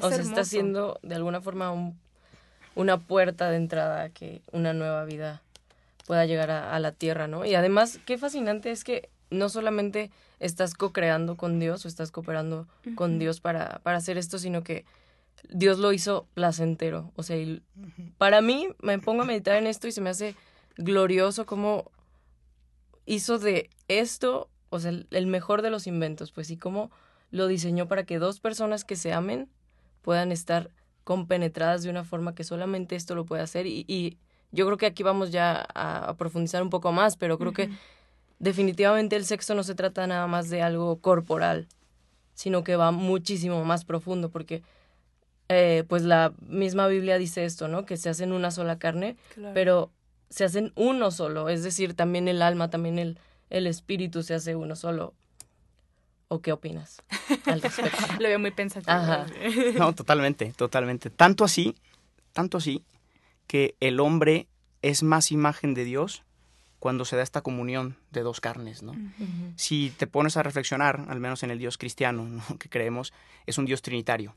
o 0.00 0.08
sea, 0.08 0.20
está 0.20 0.44
siendo 0.44 0.98
de 1.02 1.14
alguna 1.14 1.40
forma 1.40 1.72
una 2.74 2.98
puerta 2.98 3.50
de 3.50 3.56
entrada 3.56 4.02
a 4.02 4.08
que 4.10 4.42
una 4.52 4.72
nueva 4.72 5.04
vida 5.04 5.42
pueda 6.06 6.26
llegar 6.26 6.50
a, 6.50 6.78
la 6.80 6.92
tierra, 6.92 7.28
¿no? 7.28 7.46
Y 7.46 7.54
además, 7.54 7.98
qué 8.04 8.18
fascinante 8.18 8.70
es 8.70 8.84
que 8.84 9.08
no 9.30 9.48
solamente 9.48 10.10
estás 10.38 10.74
co-creando 10.74 11.36
con 11.36 11.58
Dios 11.58 11.84
o 11.84 11.88
estás 11.88 12.10
cooperando 12.10 12.66
con 12.94 13.18
Dios 13.18 13.40
para, 13.40 13.80
para 13.82 13.96
hacer 13.96 14.18
esto, 14.18 14.38
sino 14.38 14.62
que 14.62 14.84
Dios 15.50 15.78
lo 15.78 15.92
hizo 15.92 16.26
placentero. 16.34 17.12
O 17.16 17.22
sea, 17.22 17.36
para 18.18 18.40
mí 18.40 18.68
me 18.80 18.98
pongo 18.98 19.22
a 19.22 19.26
meditar 19.26 19.56
en 19.56 19.66
esto 19.66 19.86
y 19.88 19.92
se 19.92 20.00
me 20.00 20.10
hace 20.10 20.34
glorioso 20.76 21.46
cómo 21.46 21.90
hizo 23.06 23.38
de 23.38 23.70
esto, 23.88 24.48
o 24.70 24.78
sea, 24.78 24.92
el 25.10 25.26
mejor 25.26 25.62
de 25.62 25.70
los 25.70 25.86
inventos, 25.86 26.32
pues, 26.32 26.50
y 26.50 26.56
cómo 26.56 26.90
lo 27.30 27.48
diseñó 27.48 27.88
para 27.88 28.04
que 28.04 28.18
dos 28.18 28.40
personas 28.40 28.84
que 28.84 28.96
se 28.96 29.12
amen 29.12 29.48
puedan 30.02 30.30
estar 30.32 30.70
compenetradas 31.02 31.82
de 31.82 31.90
una 31.90 32.04
forma 32.04 32.34
que 32.34 32.44
solamente 32.44 32.96
esto 32.96 33.14
lo 33.14 33.26
puede 33.26 33.42
hacer. 33.42 33.66
Y, 33.66 34.18
yo 34.52 34.66
creo 34.66 34.78
que 34.78 34.86
aquí 34.86 35.02
vamos 35.02 35.32
ya 35.32 35.66
a, 35.74 36.14
profundizar 36.16 36.62
un 36.62 36.70
poco 36.70 36.92
más, 36.92 37.16
pero 37.16 37.38
creo 37.38 37.52
que 37.52 37.70
definitivamente 38.38 39.16
el 39.16 39.24
sexo 39.24 39.56
no 39.56 39.64
se 39.64 39.74
trata 39.74 40.06
nada 40.06 40.28
más 40.28 40.48
de 40.48 40.62
algo 40.62 41.00
corporal, 41.00 41.66
sino 42.34 42.62
que 42.62 42.76
va 42.76 42.92
muchísimo 42.92 43.64
más 43.64 43.84
profundo, 43.84 44.30
porque 44.30 44.62
eh, 45.54 45.84
pues 45.84 46.02
la 46.02 46.32
misma 46.46 46.86
Biblia 46.86 47.18
dice 47.18 47.44
esto, 47.44 47.68
¿no? 47.68 47.86
Que 47.86 47.96
se 47.96 48.08
hacen 48.08 48.32
una 48.32 48.50
sola 48.50 48.78
carne, 48.78 49.16
pero 49.54 49.90
se 50.30 50.44
hacen 50.44 50.72
uno 50.74 51.10
solo, 51.10 51.48
es 51.48 51.62
decir, 51.62 51.94
también 51.94 52.28
el 52.28 52.42
alma, 52.42 52.70
también 52.70 52.98
el, 52.98 53.18
el 53.50 53.66
espíritu 53.66 54.22
se 54.22 54.34
hace 54.34 54.56
uno 54.56 54.76
solo. 54.76 55.14
¿O 56.28 56.40
qué 56.40 56.52
opinas 56.52 57.02
al 57.46 57.62
respecto? 57.62 57.98
Lo 58.18 58.28
veo 58.28 58.38
muy 58.38 58.50
pensativo. 58.50 58.92
Ajá. 58.92 59.26
No, 59.78 59.94
totalmente, 59.94 60.52
totalmente. 60.56 61.10
Tanto 61.10 61.44
así, 61.44 61.76
tanto 62.32 62.58
así, 62.58 62.84
que 63.46 63.76
el 63.80 64.00
hombre 64.00 64.48
es 64.82 65.02
más 65.02 65.30
imagen 65.30 65.74
de 65.74 65.84
Dios 65.84 66.24
cuando 66.80 67.04
se 67.04 67.16
da 67.16 67.22
esta 67.22 67.40
comunión 67.40 67.96
de 68.10 68.20
dos 68.20 68.40
carnes, 68.40 68.82
¿no? 68.82 68.94
Si 69.56 69.90
te 69.96 70.06
pones 70.06 70.36
a 70.36 70.42
reflexionar, 70.42 71.06
al 71.08 71.20
menos 71.20 71.42
en 71.42 71.50
el 71.50 71.58
Dios 71.58 71.78
cristiano 71.78 72.24
¿no? 72.24 72.42
que 72.58 72.68
creemos, 72.68 73.12
es 73.46 73.56
un 73.56 73.64
Dios 73.64 73.80
trinitario. 73.80 74.34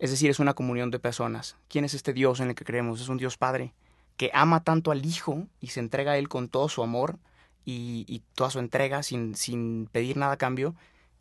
Es 0.00 0.10
decir, 0.10 0.30
es 0.30 0.40
una 0.40 0.54
comunión 0.54 0.90
de 0.90 0.98
personas. 0.98 1.56
¿Quién 1.68 1.84
es 1.84 1.94
este 1.94 2.12
Dios 2.12 2.40
en 2.40 2.48
el 2.48 2.54
que 2.56 2.64
creemos? 2.64 3.00
Es 3.00 3.08
un 3.08 3.18
Dios 3.18 3.36
Padre 3.36 3.72
que 4.16 4.30
ama 4.34 4.64
tanto 4.64 4.90
al 4.90 5.04
Hijo 5.06 5.46
y 5.60 5.68
se 5.68 5.80
entrega 5.80 6.12
a 6.12 6.18
Él 6.18 6.28
con 6.28 6.48
todo 6.48 6.68
su 6.68 6.82
amor 6.82 7.18
y, 7.64 8.04
y 8.08 8.22
toda 8.34 8.50
su 8.50 8.58
entrega 8.58 9.02
sin, 9.02 9.34
sin 9.36 9.88
pedir 9.92 10.16
nada 10.16 10.32
a 10.32 10.36
cambio. 10.38 10.74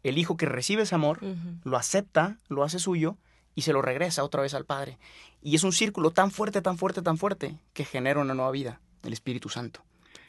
El 0.04 0.18
Hijo 0.18 0.38
que 0.38 0.46
recibe 0.46 0.84
ese 0.84 0.96
amor 0.96 1.20
lo 1.64 1.78
acepta, 1.78 2.38
lo 2.48 2.64
hace 2.64 2.80
suyo 2.80 3.18
y 3.54 3.62
se 3.64 3.74
lo 3.74 3.82
regresa 3.82 4.24
otra 4.24 4.42
vez 4.42 4.54
al 4.54 4.66
Padre. 4.66 4.98
Y 5.42 5.56
es 5.56 5.64
un 5.64 5.74
círculo 5.74 6.12
tan 6.12 6.32
fuerte, 6.32 6.62
tan 6.62 6.78
fuerte, 6.78 7.02
tan 7.02 7.18
fuerte 7.18 7.58
que 7.74 7.86
genera 7.86 8.22
una 8.22 8.34
nueva 8.34 8.52
vida, 8.52 8.80
el 9.04 9.14
Espíritu 9.14 9.50
Santo. 9.50 9.82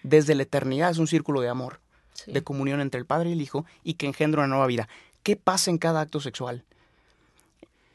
Desde 0.03 0.35
la 0.35 0.43
eternidad 0.43 0.91
es 0.91 0.99
un 0.99 1.07
círculo 1.07 1.41
de 1.41 1.49
amor, 1.49 1.81
Sí. 2.13 2.33
de 2.33 2.43
comunión 2.43 2.81
entre 2.81 2.99
el 2.99 3.07
Padre 3.07 3.31
y 3.31 3.33
el 3.35 3.41
Hijo 3.41 3.65
y 3.85 3.95
que 3.95 4.07
engendra 4.07 4.41
una 4.43 4.49
nueva 4.49 4.67
vida. 4.67 4.89
¿Qué 5.23 5.37
pasa 5.37 5.71
en 5.71 5.79
cada 5.79 6.01
acto 6.01 6.21
sexual? 6.21 6.65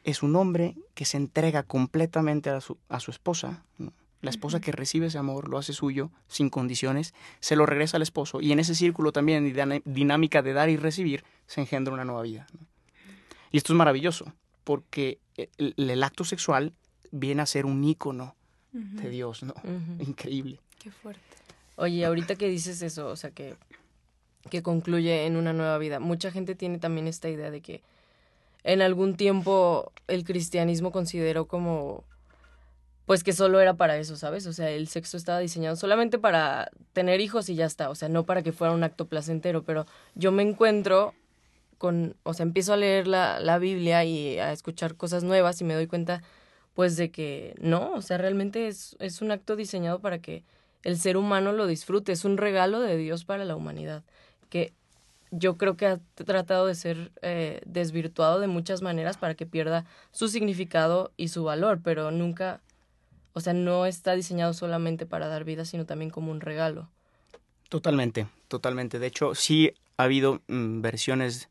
Es 0.06 0.22
un 0.22 0.36
hombre 0.36 0.74
que 0.94 1.04
se 1.04 1.18
entrega 1.18 1.62
completamente 1.64 2.48
a 2.48 2.62
su, 2.62 2.78
a 2.88 3.00
su 3.00 3.10
esposa, 3.10 3.64
¿no? 3.76 3.92
la 4.22 4.30
esposa 4.30 4.60
que 4.60 4.72
recibe 4.72 5.06
ese 5.06 5.18
amor, 5.18 5.48
lo 5.48 5.58
hace 5.58 5.72
suyo, 5.72 6.10
sin 6.26 6.48
condiciones, 6.48 7.12
se 7.40 7.54
lo 7.54 7.66
regresa 7.66 7.98
al 7.98 8.02
esposo 8.02 8.40
y 8.40 8.50
en 8.50 8.58
ese 8.58 8.74
círculo 8.74 9.12
también, 9.12 9.54
dinámica 9.84 10.42
de 10.42 10.52
dar 10.54 10.70
y 10.70 10.76
recibir, 10.76 11.22
se 11.46 11.60
engendra 11.60 11.92
una 11.92 12.04
nueva 12.04 12.22
vida. 12.22 12.46
¿no? 12.52 12.66
Y 13.52 13.58
esto 13.58 13.72
es 13.72 13.76
maravilloso, 13.76 14.32
porque 14.64 15.18
el, 15.36 15.74
el 15.76 16.02
acto 16.02 16.24
sexual 16.24 16.72
viene 17.10 17.42
a 17.42 17.46
ser 17.46 17.66
un 17.66 17.84
ícono 17.84 18.34
de 18.72 19.08
Dios, 19.08 19.42
¿no? 19.42 19.54
Increíble. 20.00 20.60
Qué 20.78 20.90
fuerte. 20.90 21.22
Oye, 21.76 22.04
ahorita 22.04 22.36
que 22.36 22.48
dices 22.48 22.82
eso, 22.82 23.08
o 23.08 23.16
sea, 23.16 23.30
que, 23.30 23.56
que 24.50 24.62
concluye 24.62 25.26
en 25.26 25.36
una 25.36 25.52
nueva 25.52 25.78
vida, 25.78 26.00
mucha 26.00 26.30
gente 26.30 26.54
tiene 26.54 26.78
también 26.78 27.06
esta 27.06 27.28
idea 27.30 27.50
de 27.50 27.60
que 27.60 27.82
en 28.66 28.82
algún 28.82 29.14
tiempo 29.16 29.92
el 30.08 30.24
cristianismo 30.24 30.90
consideró 30.90 31.46
como, 31.46 32.02
pues 33.06 33.22
que 33.22 33.32
solo 33.32 33.60
era 33.60 33.74
para 33.74 33.96
eso, 33.96 34.16
¿sabes? 34.16 34.44
O 34.48 34.52
sea, 34.52 34.70
el 34.70 34.88
sexo 34.88 35.16
estaba 35.16 35.38
diseñado 35.38 35.76
solamente 35.76 36.18
para 36.18 36.70
tener 36.92 37.20
hijos 37.20 37.48
y 37.48 37.54
ya 37.54 37.64
está, 37.64 37.88
o 37.90 37.94
sea, 37.94 38.08
no 38.08 38.26
para 38.26 38.42
que 38.42 38.50
fuera 38.50 38.74
un 38.74 38.82
acto 38.82 39.06
placentero, 39.06 39.62
pero 39.62 39.86
yo 40.16 40.32
me 40.32 40.42
encuentro 40.42 41.14
con, 41.78 42.16
o 42.24 42.34
sea, 42.34 42.42
empiezo 42.42 42.72
a 42.72 42.76
leer 42.76 43.06
la, 43.06 43.38
la 43.38 43.58
Biblia 43.58 44.04
y 44.04 44.40
a 44.40 44.50
escuchar 44.50 44.96
cosas 44.96 45.22
nuevas 45.22 45.60
y 45.60 45.64
me 45.64 45.74
doy 45.74 45.86
cuenta, 45.86 46.22
pues, 46.74 46.96
de 46.96 47.12
que 47.12 47.54
no, 47.60 47.92
o 47.92 48.02
sea, 48.02 48.18
realmente 48.18 48.66
es, 48.66 48.96
es 48.98 49.22
un 49.22 49.30
acto 49.30 49.54
diseñado 49.54 50.00
para 50.00 50.18
que 50.18 50.42
el 50.82 50.98
ser 50.98 51.16
humano 51.16 51.52
lo 51.52 51.68
disfrute, 51.68 52.10
es 52.10 52.24
un 52.24 52.36
regalo 52.36 52.80
de 52.80 52.96
Dios 52.96 53.24
para 53.24 53.44
la 53.44 53.54
humanidad, 53.54 54.02
que 54.50 54.72
yo 55.38 55.56
creo 55.56 55.76
que 55.76 55.86
ha 55.86 56.00
tratado 56.14 56.66
de 56.66 56.74
ser 56.74 57.12
eh, 57.22 57.60
desvirtuado 57.66 58.40
de 58.40 58.46
muchas 58.46 58.82
maneras 58.82 59.16
para 59.16 59.34
que 59.34 59.46
pierda 59.46 59.84
su 60.12 60.28
significado 60.28 61.12
y 61.16 61.28
su 61.28 61.44
valor, 61.44 61.80
pero 61.82 62.10
nunca, 62.10 62.60
o 63.32 63.40
sea, 63.40 63.52
no 63.52 63.86
está 63.86 64.14
diseñado 64.14 64.54
solamente 64.54 65.06
para 65.06 65.28
dar 65.28 65.44
vida, 65.44 65.64
sino 65.64 65.84
también 65.84 66.10
como 66.10 66.30
un 66.32 66.40
regalo. 66.40 66.88
Totalmente, 67.68 68.26
totalmente. 68.48 68.98
De 68.98 69.06
hecho, 69.06 69.34
sí 69.34 69.72
ha 69.96 70.04
habido 70.04 70.40
mm, 70.48 70.80
versiones 70.80 71.48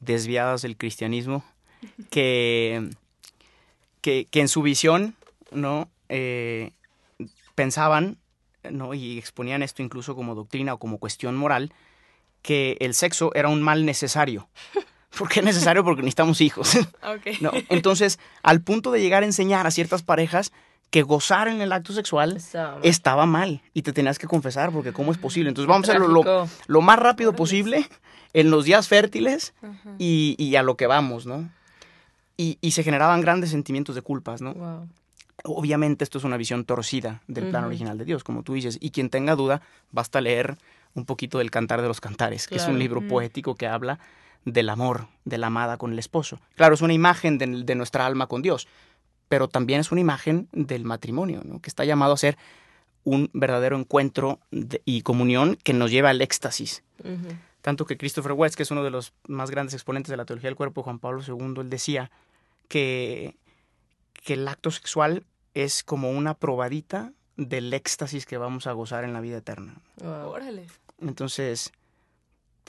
desviadas 0.00 0.62
del 0.62 0.76
cristianismo 0.76 1.44
que, 2.10 2.90
que, 4.00 4.26
que 4.30 4.40
en 4.40 4.48
su 4.48 4.62
visión, 4.62 5.14
¿no? 5.50 5.88
Eh, 6.08 6.70
pensaban, 7.54 8.18
¿no? 8.70 8.94
Y 8.94 9.18
exponían 9.18 9.62
esto 9.62 9.82
incluso 9.82 10.14
como 10.14 10.34
doctrina 10.34 10.74
o 10.74 10.78
como 10.78 10.98
cuestión 10.98 11.36
moral, 11.36 11.72
que 12.46 12.76
el 12.80 12.94
sexo 12.94 13.32
era 13.34 13.48
un 13.48 13.60
mal 13.60 13.84
necesario. 13.84 14.48
¿Por 15.18 15.28
qué 15.28 15.42
necesario? 15.42 15.82
Porque 15.82 16.02
necesitamos 16.02 16.40
hijos. 16.40 16.78
Entonces, 17.68 18.18
al 18.42 18.60
punto 18.60 18.92
de 18.92 19.00
llegar 19.00 19.24
a 19.24 19.26
enseñar 19.26 19.66
a 19.66 19.70
ciertas 19.70 20.02
parejas 20.02 20.52
que 20.90 21.02
gozar 21.02 21.48
en 21.48 21.60
el 21.60 21.72
acto 21.72 21.92
sexual 21.92 22.40
mal. 22.54 22.78
estaba 22.84 23.26
mal 23.26 23.62
y 23.74 23.82
te 23.82 23.92
tenías 23.92 24.18
que 24.20 24.28
confesar 24.28 24.70
porque 24.70 24.92
cómo 24.92 25.10
es 25.10 25.18
posible. 25.18 25.48
Entonces 25.48 25.68
vamos 25.68 25.88
a 25.88 25.92
hacerlo 25.92 26.48
lo, 26.68 26.80
más 26.80 26.98
rápido 26.98 27.34
posible 27.34 27.88
en 28.32 28.50
los 28.50 28.64
días 28.64 28.86
fértiles 28.86 29.52
y, 29.98 30.36
y 30.38 30.54
a 30.54 30.62
lo 30.62 30.76
que 30.76 30.86
vamos, 30.86 31.26
¿no? 31.26 31.50
Y, 32.36 32.58
y 32.60 32.70
se 32.70 32.84
generaban 32.84 33.20
grandes 33.20 33.50
sentimientos 33.50 33.96
de 33.96 34.02
culpas, 34.02 34.42
¿no? 34.42 34.54
Wow. 34.54 34.88
Obviamente 35.44 36.04
esto 36.04 36.18
es 36.18 36.24
una 36.24 36.36
visión 36.36 36.64
torcida 36.64 37.22
del 37.26 37.48
plan 37.48 37.64
original 37.64 37.98
de 37.98 38.04
Dios, 38.04 38.22
como 38.22 38.42
tú 38.42 38.54
dices. 38.54 38.78
Y 38.80 38.90
quien 38.90 39.10
tenga 39.10 39.34
duda, 39.34 39.62
basta 39.90 40.20
leer 40.20 40.56
un 40.96 41.04
poquito 41.04 41.38
del 41.38 41.52
Cantar 41.52 41.80
de 41.82 41.86
los 41.88 42.00
Cantares, 42.00 42.48
que 42.48 42.56
es 42.56 42.66
un 42.66 42.78
libro 42.80 43.00
Mm. 43.02 43.08
poético 43.08 43.54
que 43.54 43.68
habla 43.68 44.00
del 44.44 44.68
amor 44.68 45.06
de 45.24 45.38
la 45.38 45.46
amada 45.46 45.76
con 45.76 45.92
el 45.92 45.98
esposo. 45.98 46.40
Claro, 46.56 46.74
es 46.74 46.80
una 46.80 46.92
imagen 46.92 47.38
de, 47.38 47.46
de 47.64 47.74
nuestra 47.76 48.04
alma 48.06 48.26
con 48.26 48.42
Dios, 48.42 48.66
pero 49.28 49.46
también 49.48 49.80
es 49.80 49.92
una 49.92 50.00
imagen 50.00 50.48
del 50.52 50.84
matrimonio, 50.84 51.42
¿no? 51.44 51.60
que 51.60 51.68
está 51.70 51.84
llamado 51.84 52.12
a 52.12 52.16
ser 52.16 52.36
un 53.04 53.30
verdadero 53.32 53.76
encuentro 53.78 54.40
de- 54.50 54.82
y 54.84 55.02
comunión 55.02 55.56
que 55.62 55.72
nos 55.74 55.90
lleva 55.92 56.10
al 56.10 56.20
éxtasis. 56.22 56.82
Tanto 57.60 57.84
que 57.86 57.96
Christopher 57.96 58.32
West, 58.32 58.54
que 58.56 58.62
es 58.62 58.70
uno 58.70 58.82
de 58.84 58.90
los 58.90 59.12
más 59.28 59.50
grandes 59.50 59.74
exponentes 59.74 60.10
de 60.10 60.16
la 60.16 60.24
teología 60.24 60.48
del 60.48 60.56
cuerpo, 60.56 60.82
Juan 60.82 60.98
Pablo 61.00 61.22
II, 61.26 61.60
él 61.60 61.70
decía 61.70 62.10
que, 62.68 63.36
que 64.24 64.34
el 64.34 64.46
acto 64.48 64.70
sexual 64.70 65.24
es 65.54 65.82
como 65.82 66.10
una 66.10 66.34
probadita 66.34 67.12
del 67.36 67.72
éxtasis 67.74 68.24
que 68.26 68.38
vamos 68.38 68.66
a 68.66 68.72
gozar 68.72 69.04
en 69.04 69.12
la 69.12 69.20
vida 69.20 69.38
eterna. 69.38 69.74
Wow. 70.00 70.30
Órale. 70.30 70.66
Entonces, 71.00 71.72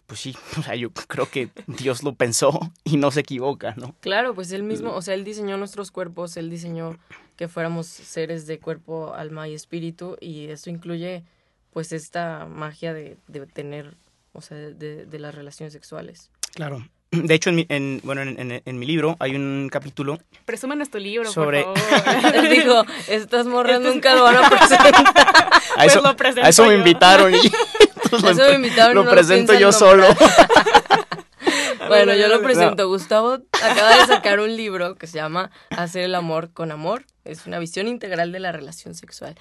pues 0.06 0.20
sí, 0.20 0.36
o 0.60 0.62
sea, 0.64 0.76
yo 0.76 0.92
creo 0.92 1.30
que 1.30 1.50
Dios 1.68 2.04
lo 2.04 2.14
pensó 2.14 2.60
y 2.84 2.98
no 2.98 3.12
se 3.12 3.22
equivoca, 3.22 3.74
¿no? 3.78 3.96
Claro, 4.02 4.34
pues 4.34 4.52
él 4.52 4.64
mismo, 4.64 4.94
o 4.94 5.02
sea, 5.02 5.14
él 5.14 5.24
diseñó 5.24 5.58
nuestros 5.58 5.92
cuerpos, 5.92 6.38
él 6.38 6.50
diseñó 6.50 6.98
que 7.36 7.48
fuéramos 7.48 7.86
seres 7.88 8.48
de 8.48 8.60
cuerpo, 8.60 9.14
alma 9.14 9.48
y 9.48 9.54
espíritu, 9.54 10.18
y 10.20 10.48
eso 10.48 10.70
incluye, 10.72 11.24
pues, 11.72 11.92
esta 11.92 12.46
magia 12.48 12.94
de, 12.94 13.18
de 13.28 13.46
tener, 13.46 13.96
o 14.34 14.42
sea, 14.42 14.58
de, 14.58 15.06
de 15.06 15.20
las 15.20 15.36
relaciones 15.36 15.72
sexuales. 15.74 16.32
Claro. 16.56 16.88
De 17.12 17.34
hecho, 17.36 17.52
en 17.52 17.56
mi, 17.56 17.66
en, 17.70 18.02
bueno, 18.04 18.22
en, 18.24 18.38
en- 18.40 18.62
en 18.66 18.80
mi 18.80 18.86
libro 18.88 19.16
hay 19.20 19.34
un 19.36 19.70
capítulo 19.72 20.20
Presúmenos 20.46 20.90
tu 20.90 20.98
libro, 20.98 21.32
Sobre- 21.32 21.64
por 21.64 21.78
favor. 21.80 22.36
Él 22.36 22.50
dijo, 22.50 22.84
estas 23.08 23.46
morras 23.46 23.78
Este 23.78 23.88
es- 23.90 23.94
nunca 23.96 24.16
lo 24.16 24.24
van 24.24 24.36
a 24.44 24.50
presentar. 24.50 24.94
A 24.96 25.62
Pues 25.76 25.92
eso, 25.94 26.02
lo 26.02 26.16
presento 26.18 26.46
a 26.46 26.50
eso 26.50 26.66
me 26.66 26.76
invitaron 26.76 27.34
y 27.34 27.38
Eso 28.12 28.60
me 28.60 28.70
lo 28.70 28.94
no 28.94 29.04
lo 29.04 29.10
presento 29.10 29.54
yo 29.54 29.72
solo. 29.72 30.06
Bueno, 31.88 32.14
yo 32.16 32.28
lo 32.28 32.38
No. 32.38 32.42
presento. 32.44 32.88
Gustavo 32.90 33.38
acaba 33.62 33.96
de 33.96 34.06
sacar 34.08 34.40
un 34.42 34.58
libro 34.58 34.96
que 34.96 35.08
se 35.08 35.18
llama 35.18 35.52
Hacer 35.70 36.04
el 36.04 36.16
amor 36.16 36.52
con 36.52 36.72
amor. 36.72 37.06
Es 37.24 37.46
una 37.46 37.60
visión 37.60 37.88
integral 37.88 38.32
de 38.34 38.40
la 38.40 38.52
relación 38.52 38.94
sexual. 38.96 39.36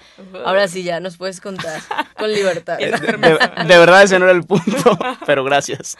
Ahora 0.45 0.67
sí, 0.69 0.83
ya 0.83 0.99
nos 1.01 1.17
puedes 1.17 1.41
contar 1.41 1.81
con 2.17 2.31
libertad. 2.31 2.77
De, 2.79 2.91
de- 2.91 3.63
de 3.65 3.77
verdad 3.77 4.03
ese 4.03 4.19
no 4.19 4.25
era 4.25 4.33
el 4.33 4.43
punto, 4.43 4.97
pero 5.25 5.43
gracias. 5.43 5.97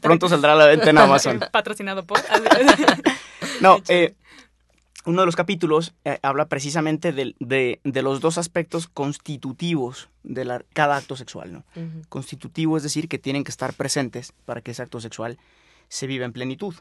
Pronto 0.00 0.28
saldrá 0.28 0.52
a 0.52 0.56
la 0.56 0.66
venta 0.66 0.90
en 0.90 0.98
Amazon. 0.98 1.40
Patrocinado 1.50 2.04
por. 2.04 2.20
No, 3.60 3.80
eh, 3.88 4.14
uno 5.06 5.20
de 5.20 5.26
los 5.26 5.36
capítulos 5.36 5.94
eh, 6.04 6.18
habla 6.22 6.46
precisamente 6.48 7.12
de, 7.12 7.34
de 7.84 8.02
los 8.02 8.20
dos 8.20 8.38
aspectos 8.38 8.88
constitutivos 8.88 10.08
de 10.22 10.44
la- 10.44 10.64
cada 10.72 10.96
acto 10.96 11.16
sexual. 11.16 11.64
Constitutivo 12.08 12.76
es 12.76 12.82
decir, 12.82 13.08
que 13.08 13.18
tienen 13.18 13.44
que 13.44 13.50
estar 13.50 13.74
presentes 13.74 14.32
para 14.44 14.60
que 14.60 14.70
ese 14.70 14.82
acto 14.82 15.00
sexual 15.00 15.38
se 15.88 16.06
viva 16.06 16.24
en 16.24 16.32
plenitud. 16.32 16.74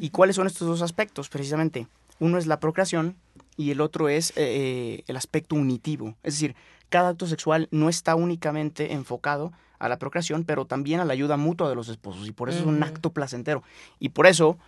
¿Y 0.00 0.10
cuáles 0.10 0.36
son 0.36 0.46
estos 0.46 0.68
dos 0.68 0.82
aspectos? 0.82 1.28
Precisamente, 1.28 1.86
uno 2.20 2.36
es 2.38 2.46
la 2.46 2.60
procreación 2.60 3.16
y 3.56 3.70
el 3.70 3.80
otro 3.80 4.08
es 4.08 4.32
eh, 4.36 5.02
el 5.06 5.16
aspecto 5.16 5.54
unitivo. 5.56 6.14
Es 6.22 6.34
decir, 6.34 6.54
cada 6.90 7.10
acto 7.10 7.26
sexual 7.26 7.68
no 7.70 7.88
está 7.88 8.14
únicamente 8.14 8.92
enfocado 8.92 9.52
a 9.78 9.88
la 9.88 9.98
procreación, 9.98 10.44
pero 10.44 10.66
también 10.66 11.00
a 11.00 11.04
la 11.04 11.12
ayuda 11.12 11.36
mutua 11.36 11.68
de 11.68 11.74
los 11.76 11.88
esposos. 11.88 12.26
Y 12.26 12.32
por 12.32 12.48
eso 12.50 12.58
es 12.60 12.66
un 12.66 12.82
acto 12.82 13.10
placentero. 13.12 13.62
Y 14.00 14.08
por 14.10 14.26
eso, 14.26 14.58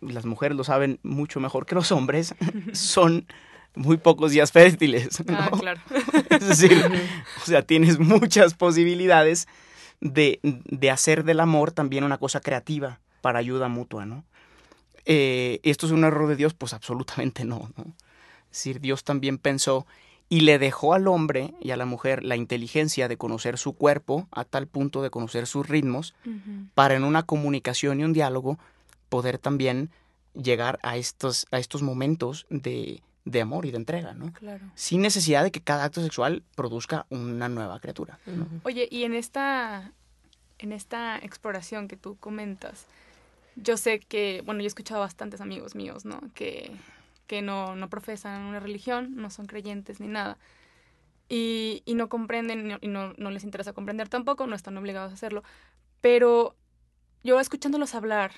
las 0.00 0.24
mujeres 0.24 0.56
lo 0.56 0.64
saben 0.64 0.98
mucho 1.02 1.40
mejor 1.40 1.66
que 1.66 1.74
los 1.74 1.92
hombres, 1.92 2.34
son 2.72 3.26
muy 3.74 3.98
pocos 3.98 4.32
días 4.32 4.52
fértiles. 4.52 5.24
¿no? 5.26 5.36
Ah, 5.38 5.50
claro. 5.58 5.80
Es 6.30 6.48
decir, 6.48 6.84
o 7.42 7.46
sea, 7.46 7.62
tienes 7.62 7.98
muchas 7.98 8.54
posibilidades 8.54 9.46
de, 10.00 10.40
de 10.42 10.90
hacer 10.90 11.24
del 11.24 11.40
amor 11.40 11.72
también 11.72 12.04
una 12.04 12.18
cosa 12.18 12.40
creativa 12.40 13.00
para 13.20 13.38
ayuda 13.38 13.68
mutua, 13.68 14.06
¿no? 14.06 14.24
Eh, 15.04 15.60
¿Esto 15.62 15.86
es 15.86 15.92
un 15.92 16.04
error 16.04 16.28
de 16.28 16.36
Dios? 16.36 16.54
Pues 16.54 16.74
absolutamente 16.74 17.44
no, 17.44 17.70
¿no? 17.76 17.94
Es 18.50 18.58
decir, 18.58 18.80
Dios 18.80 19.04
también 19.04 19.38
pensó 19.38 19.86
y 20.28 20.40
le 20.40 20.58
dejó 20.58 20.94
al 20.94 21.06
hombre 21.06 21.54
y 21.60 21.70
a 21.70 21.76
la 21.76 21.86
mujer 21.86 22.24
la 22.24 22.36
inteligencia 22.36 23.06
de 23.06 23.16
conocer 23.16 23.58
su 23.58 23.74
cuerpo 23.74 24.26
a 24.32 24.44
tal 24.44 24.66
punto 24.66 25.02
de 25.02 25.10
conocer 25.10 25.46
sus 25.46 25.68
ritmos 25.68 26.14
para 26.74 26.96
en 26.96 27.04
una 27.04 27.22
comunicación 27.22 28.00
y 28.00 28.04
un 28.04 28.12
diálogo 28.12 28.58
poder 29.08 29.38
también 29.38 29.90
llegar 30.34 30.78
a 30.82 30.96
estos, 30.96 31.46
a 31.50 31.58
estos 31.58 31.82
momentos 31.82 32.46
de, 32.50 33.02
de 33.24 33.40
amor 33.40 33.66
y 33.66 33.70
de 33.70 33.78
entrega, 33.78 34.14
¿no? 34.14 34.32
Claro. 34.32 34.64
Sin 34.74 35.02
necesidad 35.02 35.42
de 35.42 35.50
que 35.50 35.60
cada 35.60 35.84
acto 35.84 36.02
sexual 36.02 36.42
produzca 36.54 37.06
una 37.10 37.48
nueva 37.48 37.80
criatura. 37.80 38.18
Oye, 38.62 38.88
y 38.90 39.04
en 39.04 39.14
esta, 39.14 39.92
en 40.58 40.72
esta 40.72 41.18
exploración 41.18 41.88
que 41.88 41.96
tú 41.96 42.16
comentas, 42.18 42.86
yo 43.56 43.76
sé 43.76 44.00
que, 44.00 44.42
bueno, 44.44 44.60
yo 44.60 44.64
he 44.64 44.68
escuchado 44.68 45.00
a 45.00 45.06
bastantes 45.06 45.40
amigos 45.40 45.74
míos, 45.74 46.04
¿no? 46.04 46.20
Que, 46.34 46.70
que 47.26 47.42
no, 47.42 47.74
no 47.74 47.88
profesan 47.88 48.42
una 48.42 48.60
religión, 48.60 49.16
no 49.16 49.30
son 49.30 49.46
creyentes 49.46 49.98
ni 49.98 50.08
nada. 50.08 50.38
Y, 51.28 51.82
y 51.86 51.94
no 51.94 52.08
comprenden 52.08 52.78
y 52.80 52.86
no, 52.88 53.12
no 53.16 53.30
les 53.30 53.42
interesa 53.42 53.72
comprender 53.72 54.08
tampoco, 54.08 54.46
no 54.46 54.54
están 54.54 54.76
obligados 54.76 55.10
a 55.10 55.14
hacerlo. 55.14 55.42
Pero 56.00 56.54
yo 57.24 57.40
escuchándolos 57.40 57.96
hablar, 57.96 58.30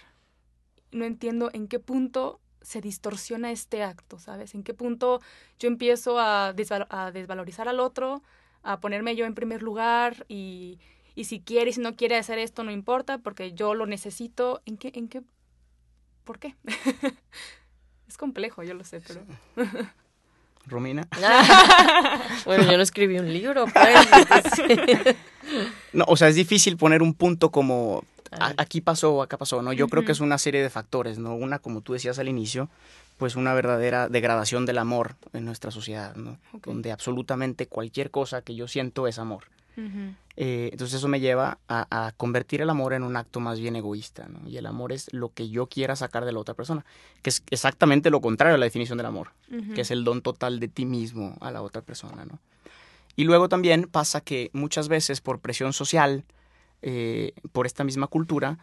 no 0.93 1.05
entiendo 1.05 1.51
en 1.53 1.69
qué 1.69 1.79
punto 1.79 2.41
se 2.61 2.81
distorsiona 2.81 3.51
este 3.53 3.83
acto, 3.83 4.19
¿sabes? 4.19 4.55
En 4.55 4.63
qué 4.63 4.75
punto 4.75 5.21
yo 5.59 5.69
empiezo 5.69 6.19
a, 6.19 6.55
desval- 6.55 6.87
a 6.91 7.11
desvalorizar 7.13 7.69
al 7.69 7.81
otro, 7.81 8.23
a 8.63 8.81
ponerme 8.81 9.15
yo 9.17 9.25
en 9.27 9.35
primer 9.35 9.63
lugar 9.63 10.27
y, 10.29 10.79
y 11.15 11.25
si 11.25 11.41
quiere 11.41 11.71
y 11.71 11.73
si 11.75 11.81
no 11.81 11.95
quiere 11.97 12.17
hacer 12.17 12.39
esto 12.39 12.65
no 12.65 12.71
importa 12.73 13.19
porque 13.19 13.53
yo 13.53 13.75
lo 13.75 13.87
necesito. 13.87 14.61
¿En 14.67 14.77
qué? 14.77 14.91
¿En 14.95 15.09
qué? 15.09 15.23
¿Por 16.25 16.39
qué? 16.39 16.57
es 18.09 18.17
complejo, 18.17 18.63
yo 18.63 18.75
lo 18.75 18.85
sé, 18.85 19.01
pero... 19.01 19.23
Romina. 20.67 21.09
bueno, 22.45 22.65
yo 22.71 22.77
no 22.77 22.83
escribí 22.83 23.19
un 23.19 23.33
libro, 23.33 23.65
pues. 23.67 23.97
No, 25.95 26.05
o 26.09 26.17
sea, 26.17 26.29
es 26.29 26.35
difícil 26.35 26.77
poner 26.77 27.01
un 27.01 27.15
punto 27.15 27.51
como. 27.51 28.05
Aquí 28.41 28.81
pasó 28.81 29.15
o 29.15 29.23
acá 29.23 29.37
pasó, 29.37 29.63
¿no? 29.63 29.73
Yo 29.73 29.89
creo 29.89 30.05
que 30.05 30.13
es 30.13 30.21
una 30.21 30.39
serie 30.39 30.63
de 30.63 30.71
factores, 30.71 31.19
¿no? 31.19 31.35
Una, 31.35 31.59
como 31.59 31.81
tú 31.81 31.93
decías 31.93 32.19
al 32.19 32.29
inicio, 32.29 32.69
pues 33.17 33.37
una 33.37 33.55
verdadera 33.55 34.09
degradación 34.09 34.67
del 34.67 34.79
amor 34.79 35.17
en 35.33 35.45
nuestra 35.45 35.71
sociedad, 35.71 36.15
¿no? 36.17 36.39
Donde 36.65 36.93
absolutamente 36.93 37.67
cualquier 37.67 38.11
cosa 38.11 38.43
que 38.43 38.55
yo 38.55 38.69
siento 38.69 39.07
es 39.07 39.19
amor. 39.19 39.45
Ujú. 39.77 40.15
Eh, 40.37 40.71
entonces 40.73 40.99
eso 40.99 41.09
me 41.09 41.21
lleva 41.21 41.59
a, 41.69 42.07
a 42.07 42.13
convertir 42.13 42.61
el 42.63 42.71
amor 42.71 42.93
en 42.93 43.03
un 43.03 43.17
acto 43.17 43.41
más 43.41 43.59
bien 43.61 43.77
egoísta, 43.77 44.29
¿no? 44.29 44.49
Y 44.49 44.57
el 44.57 44.67
amor 44.67 44.93
es 44.93 45.13
lo 45.13 45.33
que 45.33 45.49
yo 45.49 45.67
quiera 45.67 45.97
sacar 45.97 46.25
de 46.25 46.33
la 46.33 46.39
otra 46.39 46.55
persona, 46.55 46.85
que 47.23 47.31
es 47.31 47.43
exactamente 47.51 48.11
lo 48.11 48.21
contrario 48.21 48.55
a 48.55 48.59
la 48.59 48.67
definición 48.67 48.99
del 48.99 49.07
amor, 49.07 49.31
que 49.75 49.81
es 49.81 49.91
el 49.91 50.05
don 50.05 50.23
total 50.23 50.61
de 50.61 50.69
ti 50.69 50.85
mismo 50.85 51.37
a 51.41 51.51
la 51.51 51.63
otra 51.63 51.83
persona, 51.83 52.25
¿no? 52.25 52.39
Y 53.17 53.25
luego 53.25 53.49
también 53.49 53.89
pasa 53.91 54.21
que 54.21 54.49
muchas 54.53 54.87
veces 54.87 55.21
por 55.21 55.41
presión 55.41 55.73
social, 55.73 56.25
eh, 56.83 57.33
por 57.53 57.67
esta 57.67 57.85
misma 57.85 58.07
cultura, 58.07 58.59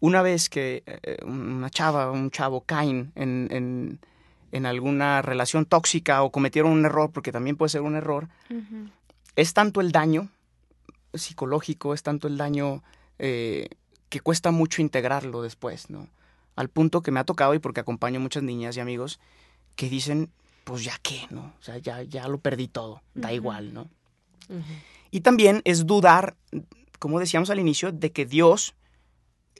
una 0.00 0.22
vez 0.22 0.48
que 0.48 0.82
eh, 0.86 1.18
una 1.24 1.70
chava 1.70 2.10
o 2.10 2.12
un 2.12 2.30
chavo 2.30 2.62
caen 2.62 3.12
en, 3.14 3.48
en, 3.50 3.98
en 4.52 4.66
alguna 4.66 5.22
relación 5.22 5.64
tóxica 5.64 6.22
o 6.22 6.30
cometieron 6.30 6.72
un 6.72 6.84
error, 6.84 7.10
porque 7.10 7.32
también 7.32 7.56
puede 7.56 7.70
ser 7.70 7.80
un 7.80 7.96
error, 7.96 8.28
es 9.36 9.52
tanto 9.54 9.80
el 9.80 9.92
daño 9.92 10.28
psicológico, 11.12 11.94
es 11.94 12.02
tanto 12.02 12.28
el 12.28 12.36
daño 12.36 12.82
eh, 13.18 13.68
que 14.08 14.20
cuesta 14.20 14.50
mucho 14.50 14.82
integrarlo 14.82 15.42
después, 15.42 15.90
¿no? 15.90 16.08
Al 16.56 16.68
punto 16.68 17.02
que 17.02 17.10
me 17.10 17.20
ha 17.20 17.24
tocado 17.24 17.54
y 17.54 17.58
porque 17.58 17.80
acompaño 17.80 18.20
muchas 18.20 18.42
niñas 18.42 18.76
y 18.76 18.80
amigos 18.80 19.18
que 19.74 19.88
dicen, 19.88 20.30
pues 20.64 20.84
ya 20.84 20.98
qué, 21.02 21.26
¿no? 21.30 21.52
O 21.58 21.62
sea, 21.62 21.78
ya, 21.78 22.02
ya 22.02 22.28
lo 22.28 22.38
perdí 22.38 22.68
todo, 22.68 23.02
da 23.14 23.32
igual, 23.32 23.74
¿no? 23.74 23.88
Y 25.10 25.20
también 25.20 25.62
es 25.64 25.86
dudar, 25.86 26.36
como 26.98 27.20
decíamos 27.20 27.50
al 27.50 27.58
inicio, 27.58 27.92
de 27.92 28.12
que 28.12 28.26
Dios, 28.26 28.74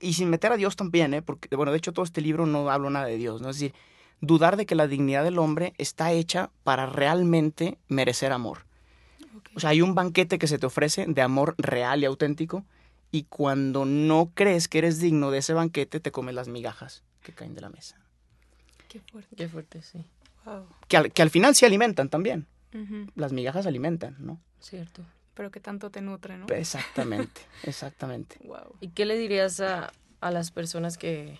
y 0.00 0.14
sin 0.14 0.30
meter 0.30 0.52
a 0.52 0.56
Dios 0.56 0.76
también, 0.76 1.14
¿eh? 1.14 1.22
porque, 1.22 1.54
bueno, 1.56 1.72
de 1.72 1.78
hecho 1.78 1.92
todo 1.92 2.04
este 2.04 2.20
libro 2.20 2.46
no 2.46 2.70
hablo 2.70 2.90
nada 2.90 3.06
de 3.06 3.16
Dios, 3.16 3.40
¿no? 3.40 3.50
Es 3.50 3.56
decir, 3.56 3.74
dudar 4.20 4.56
de 4.56 4.66
que 4.66 4.74
la 4.74 4.86
dignidad 4.86 5.24
del 5.24 5.38
hombre 5.38 5.74
está 5.78 6.12
hecha 6.12 6.50
para 6.62 6.86
realmente 6.86 7.78
merecer 7.88 8.32
amor. 8.32 8.66
O 9.54 9.60
sea, 9.60 9.70
hay 9.70 9.82
un 9.82 9.94
banquete 9.94 10.38
que 10.38 10.46
se 10.46 10.58
te 10.58 10.66
ofrece 10.66 11.06
de 11.06 11.22
amor 11.22 11.54
real 11.58 12.02
y 12.02 12.06
auténtico, 12.06 12.64
y 13.10 13.24
cuando 13.24 13.84
no 13.84 14.32
crees 14.34 14.66
que 14.66 14.78
eres 14.78 14.98
digno 14.98 15.30
de 15.30 15.38
ese 15.38 15.52
banquete, 15.54 16.00
te 16.00 16.10
comes 16.10 16.34
las 16.34 16.48
migajas 16.48 17.04
que 17.22 17.32
caen 17.32 17.54
de 17.54 17.60
la 17.60 17.68
mesa. 17.68 17.96
Qué 18.88 19.00
fuerte. 19.00 19.36
Qué 19.36 19.48
fuerte, 19.48 19.82
sí. 19.82 20.04
Wow. 20.44 20.66
Que 20.88 20.96
al, 20.96 21.12
que 21.12 21.22
al 21.22 21.30
final 21.30 21.54
se 21.54 21.66
alimentan 21.66 22.08
también. 22.08 22.46
Las 23.14 23.32
migajas 23.32 23.66
alimentan, 23.66 24.16
¿no? 24.18 24.40
Cierto. 24.58 25.04
Pero 25.34 25.50
que 25.50 25.60
tanto 25.60 25.90
te 25.90 26.00
nutre, 26.00 26.36
¿no? 26.38 26.46
Exactamente, 26.48 27.40
exactamente. 27.64 28.36
Wow. 28.44 28.76
¿Y 28.80 28.88
qué 28.88 29.04
le 29.04 29.16
dirías 29.18 29.60
a, 29.60 29.92
a 30.20 30.30
las 30.30 30.50
personas 30.50 30.96
que, 30.96 31.38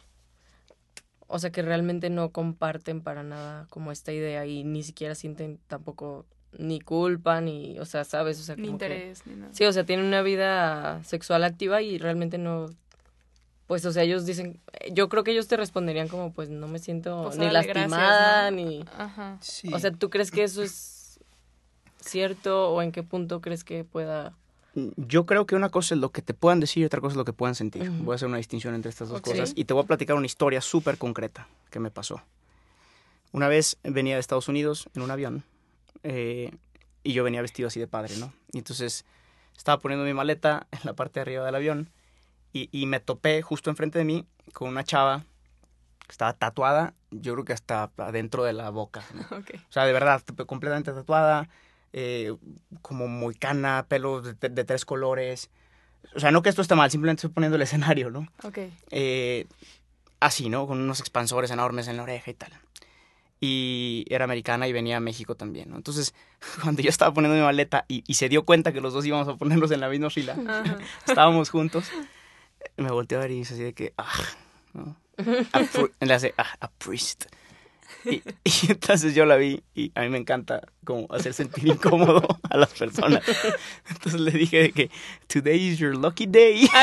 o 1.26 1.38
sea, 1.38 1.50
que 1.50 1.62
realmente 1.62 2.10
no 2.10 2.30
comparten 2.30 3.00
para 3.02 3.22
nada 3.22 3.66
como 3.70 3.92
esta 3.92 4.12
idea 4.12 4.46
y 4.46 4.64
ni 4.64 4.82
siquiera 4.82 5.14
sienten 5.14 5.58
tampoco 5.68 6.26
ni 6.56 6.80
culpa, 6.80 7.40
ni, 7.40 7.78
o 7.80 7.84
sea, 7.84 8.04
¿sabes? 8.04 8.38
O 8.40 8.42
sea, 8.44 8.54
Ni 8.56 8.66
como 8.66 8.78
que- 8.78 8.84
interés, 8.86 9.26
ni 9.26 9.34
nada. 9.34 9.52
sí, 9.52 9.64
o 9.64 9.72
sea, 9.72 9.84
tienen 9.84 10.06
una 10.06 10.22
vida 10.22 11.02
sexual 11.04 11.42
activa 11.44 11.82
y 11.82 11.98
realmente 11.98 12.38
no, 12.38 12.66
pues, 13.66 13.84
o 13.86 13.92
sea, 13.92 14.02
ellos 14.04 14.24
dicen, 14.26 14.60
yo 14.92 15.08
creo 15.08 15.24
que 15.24 15.32
ellos 15.32 15.48
te 15.48 15.56
responderían 15.56 16.06
como, 16.08 16.32
pues, 16.32 16.50
no 16.50 16.68
me 16.68 16.78
siento 16.78 17.24
Pues, 17.24 17.38
ni 17.38 17.46
gracias, 17.48 17.74
lastimada, 17.76 18.50
¿no? 18.50 18.56
ni, 18.56 18.84
Ajá. 18.96 19.38
o 19.72 19.78
sea, 19.80 19.90
¿tú 19.92 20.10
crees 20.10 20.30
que 20.30 20.44
eso 20.44 20.62
es 20.62 20.93
cierto 22.04 22.70
o 22.70 22.82
en 22.82 22.92
qué 22.92 23.02
punto 23.02 23.40
crees 23.40 23.64
que 23.64 23.84
pueda... 23.84 24.36
Yo 24.96 25.24
creo 25.24 25.46
que 25.46 25.54
una 25.54 25.68
cosa 25.68 25.94
es 25.94 26.00
lo 26.00 26.10
que 26.10 26.20
te 26.20 26.34
puedan 26.34 26.58
decir 26.58 26.82
y 26.82 26.86
otra 26.86 27.00
cosa 27.00 27.12
es 27.12 27.16
lo 27.16 27.24
que 27.24 27.32
puedan 27.32 27.54
sentir. 27.54 27.88
Ujú. 27.90 28.04
Voy 28.04 28.12
a 28.12 28.16
hacer 28.16 28.26
una 28.28 28.38
distinción 28.38 28.74
entre 28.74 28.90
estas 28.90 29.08
dos 29.08 29.20
Ok. 29.20 29.28
cosas 29.28 29.52
y 29.54 29.66
te 29.66 29.74
voy 29.74 29.84
a 29.84 29.86
platicar 29.86 30.16
una 30.16 30.26
historia 30.26 30.60
súper 30.60 30.98
concreta 30.98 31.46
que 31.70 31.78
me 31.78 31.90
pasó. 31.92 32.20
Una 33.32 33.48
vez 33.48 33.78
venía 33.84 34.14
de 34.14 34.20
Estados 34.20 34.48
Unidos 34.48 34.88
en 34.94 35.02
un 35.02 35.10
avión 35.10 35.44
eh, 36.02 36.50
y 37.02 37.12
yo 37.12 37.22
venía 37.24 37.40
vestido 37.42 37.68
así 37.68 37.78
de 37.80 37.86
padre, 37.86 38.16
¿no? 38.16 38.32
Y 38.52 38.58
entonces 38.58 39.04
estaba 39.56 39.78
poniendo 39.80 40.04
mi 40.04 40.14
maleta 40.14 40.66
en 40.72 40.80
la 40.84 40.94
parte 40.94 41.14
de 41.14 41.22
arriba 41.22 41.44
del 41.46 41.54
avión 41.54 41.90
y, 42.52 42.68
y 42.72 42.86
me 42.86 42.98
topé 43.00 43.42
justo 43.42 43.70
enfrente 43.70 43.98
de 43.98 44.04
mí 44.04 44.26
con 44.52 44.68
una 44.68 44.82
chava 44.84 45.24
que 46.06 46.12
estaba 46.12 46.32
tatuada, 46.34 46.94
yo 47.10 47.32
creo 47.34 47.44
que 47.44 47.52
hasta 47.52 47.90
adentro 47.96 48.44
de 48.44 48.52
la 48.52 48.70
boca, 48.70 49.02
¿no? 49.14 49.22
Ok. 49.38 49.50
O 49.68 49.72
sea, 49.72 49.84
de 49.86 49.92
verdad, 49.92 50.22
completamente 50.46 50.92
tatuada, 50.92 51.48
eh, 51.96 52.34
como 52.82 53.06
muy 53.06 53.36
cana, 53.36 53.86
pelo 53.88 54.20
de, 54.20 54.64
tres 54.64 54.84
colores. 54.84 55.48
O 56.16 56.18
sea, 56.18 56.32
no 56.32 56.42
que 56.42 56.48
esto 56.48 56.60
esté 56.60 56.74
mal, 56.74 56.90
simplemente 56.90 57.20
estoy 57.20 57.30
poniendo 57.30 57.54
el 57.54 57.62
escenario, 57.62 58.10
¿no? 58.10 58.26
Ok. 58.42 58.58
Eh, 58.90 59.46
así, 60.18 60.48
¿no? 60.48 60.66
Con 60.66 60.80
unos 60.80 60.98
expansores 60.98 61.52
enormes 61.52 61.86
en 61.86 61.96
la 61.96 62.02
oreja 62.02 62.32
y 62.32 62.34
tal. 62.34 62.52
Y 63.40 64.06
era 64.08 64.24
americana 64.24 64.66
y 64.66 64.72
venía 64.72 64.96
a 64.96 65.00
México 65.00 65.36
también, 65.36 65.70
¿no? 65.70 65.76
Entonces, 65.76 66.14
cuando 66.64 66.82
yo 66.82 66.90
estaba 66.90 67.14
poniendo 67.14 67.38
mi 67.38 67.44
maleta 67.44 67.84
y, 67.86 68.02
y 68.08 68.14
se 68.14 68.28
dio 68.28 68.44
cuenta 68.44 68.72
que 68.72 68.80
los 68.80 68.92
dos 68.92 69.06
íbamos 69.06 69.28
a 69.28 69.36
ponernos 69.36 69.70
en 69.70 69.78
la 69.78 69.88
misma 69.88 70.10
fila, 70.10 70.36
Ajá. 70.48 70.78
estábamos 71.06 71.50
juntos, 71.50 71.92
me 72.76 72.90
volteó 72.90 73.18
a 73.18 73.20
ver 73.20 73.30
y 73.30 73.36
dice 73.36 73.54
así 73.54 73.62
de 73.62 73.72
que, 73.72 73.94
ah, 73.98 74.10
¿no? 74.72 74.96
A 75.52 76.04
le 76.04 76.12
hace, 76.12 76.34
ah, 76.38 76.56
a 76.58 76.68
priest. 76.72 77.26
Y, 78.04 78.22
y 78.44 78.70
entonces 78.70 79.14
yo 79.14 79.24
la 79.24 79.36
vi 79.36 79.62
y 79.74 79.92
a 79.94 80.02
mí 80.02 80.08
me 80.08 80.18
encanta 80.18 80.60
como 80.84 81.06
hacer 81.10 81.34
sentir 81.34 81.66
incómodo 81.66 82.26
a 82.48 82.56
las 82.56 82.72
personas. 82.74 83.22
Entonces 83.88 84.20
le 84.20 84.30
dije 84.30 84.62
de 84.62 84.72
que 84.72 84.90
today 85.26 85.58
is 85.58 85.78
your 85.78 85.96
lucky 85.96 86.26
day. 86.26 86.68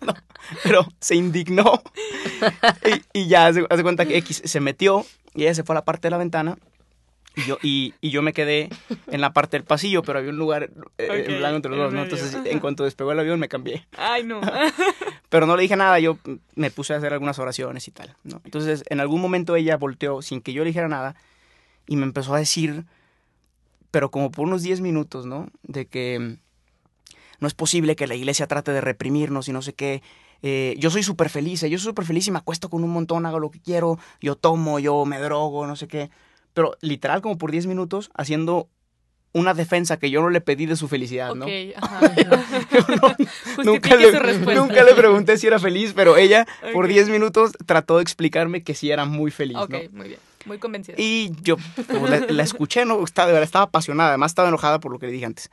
No, 0.00 0.14
pero 0.62 0.86
se 1.00 1.14
indignó 1.14 1.82
y, 3.12 3.20
y 3.20 3.28
ya 3.28 3.48
hace, 3.48 3.66
hace 3.68 3.82
cuenta 3.82 4.06
que 4.06 4.16
X 4.18 4.40
se 4.44 4.60
metió 4.60 5.04
y 5.34 5.42
ella 5.42 5.54
se 5.54 5.62
fue 5.64 5.74
a 5.74 5.78
la 5.80 5.84
parte 5.84 6.08
de 6.08 6.10
la 6.12 6.16
ventana 6.16 6.56
y 7.36 7.42
yo, 7.42 7.58
y, 7.62 7.94
y 8.00 8.10
yo 8.10 8.22
me 8.22 8.32
quedé 8.32 8.68
en 9.08 9.20
la 9.20 9.32
parte 9.32 9.56
del 9.56 9.64
pasillo, 9.64 10.02
pero 10.02 10.18
había 10.18 10.30
un 10.30 10.38
lugar 10.38 10.70
eh, 10.98 11.08
Ok, 11.08 11.28
en 11.30 11.38
blanco 11.38 11.56
entre 11.56 11.70
los 11.70 11.78
en 11.78 11.84
dos, 11.84 11.94
¿no? 11.94 12.02
Entonces 12.02 12.36
en 12.44 12.60
cuanto 12.60 12.84
despegó 12.84 13.12
el 13.12 13.18
avión 13.20 13.38
me 13.38 13.48
cambié. 13.48 13.86
Ay, 13.96 14.24
no. 14.24 14.40
Pero 15.28 15.46
no 15.46 15.56
le 15.56 15.62
dije 15.62 15.76
nada, 15.76 15.98
yo 15.98 16.18
me 16.54 16.70
puse 16.70 16.94
a 16.94 16.96
hacer 16.96 17.12
algunas 17.12 17.38
oraciones 17.38 17.86
y 17.86 17.90
tal, 17.90 18.16
¿no? 18.24 18.40
Entonces, 18.44 18.84
en 18.88 19.00
algún 19.00 19.20
momento 19.20 19.56
ella 19.56 19.76
volteó 19.76 20.22
sin 20.22 20.40
que 20.40 20.52
yo 20.52 20.64
le 20.64 20.70
dijera 20.70 20.88
nada 20.88 21.16
y 21.86 21.96
me 21.96 22.04
empezó 22.04 22.34
a 22.34 22.38
decir, 22.38 22.86
pero 23.90 24.10
como 24.10 24.30
por 24.30 24.46
unos 24.46 24.62
10 24.62 24.80
minutos, 24.80 25.26
¿no? 25.26 25.48
De 25.62 25.86
que 25.86 26.18
mm, 26.18 26.36
no 27.40 27.48
es 27.48 27.54
posible 27.54 27.96
que 27.96 28.06
la 28.06 28.14
iglesia 28.14 28.46
trate 28.46 28.72
de 28.72 28.80
reprimirnos 28.80 29.48
y 29.48 29.52
no 29.52 29.60
sé 29.60 29.74
qué. 29.74 30.02
Eh, 30.42 30.76
yo 30.78 30.90
soy 30.90 31.02
súper 31.02 31.28
feliz, 31.28 31.60
yo 31.60 31.78
soy 31.78 31.90
súper 31.90 32.04
feliz 32.04 32.26
y 32.28 32.30
me 32.30 32.38
acuesto 32.38 32.70
con 32.70 32.82
un 32.82 32.90
montón, 32.90 33.26
hago 33.26 33.38
lo 33.38 33.50
que 33.50 33.60
quiero, 33.60 33.98
yo 34.20 34.36
tomo, 34.36 34.78
yo 34.78 35.04
me 35.04 35.18
drogo, 35.18 35.66
no 35.66 35.76
sé 35.76 35.88
qué. 35.88 36.10
Pero 36.54 36.76
literal, 36.80 37.20
como 37.20 37.36
por 37.38 37.50
10 37.50 37.66
minutos, 37.66 38.10
haciendo 38.14 38.68
una 39.32 39.54
defensa 39.54 39.98
que 39.98 40.10
yo 40.10 40.20
no 40.20 40.30
le 40.30 40.40
pedí 40.40 40.66
de 40.66 40.76
su 40.76 40.88
felicidad, 40.88 41.34
¿no? 41.34 41.46
Ajá. 41.76 42.00
nunca, 43.64 43.96
le, 43.96 44.12
su 44.12 44.50
nunca 44.54 44.82
le 44.82 44.94
pregunté 44.94 45.36
si 45.38 45.46
era 45.46 45.58
feliz, 45.58 45.92
pero 45.94 46.16
ella 46.16 46.46
por 46.72 46.86
Ok. 46.86 46.90
10 46.92 47.08
minutos 47.10 47.52
trató 47.66 47.96
de 47.96 48.02
explicarme 48.02 48.62
que 48.62 48.74
sí 48.74 48.90
era 48.90 49.04
muy 49.04 49.30
feliz, 49.30 49.56
Ok, 49.58 49.70
¿no? 49.70 49.78
muy 49.92 50.08
bien. 50.08 50.20
Muy 50.46 50.58
convencida. 50.58 50.94
Y 50.98 51.32
yo 51.42 51.56
pues, 51.74 52.10
la, 52.10 52.20
la 52.20 52.42
escuché, 52.42 52.84
¿no? 52.86 53.04
Estaba, 53.04 53.38
estaba 53.42 53.64
apasionada, 53.66 54.10
además 54.10 54.30
estaba 54.30 54.48
enojada 54.48 54.78
por 54.78 54.92
lo 54.92 54.98
que 54.98 55.06
le 55.06 55.12
dije 55.12 55.26
antes. 55.26 55.50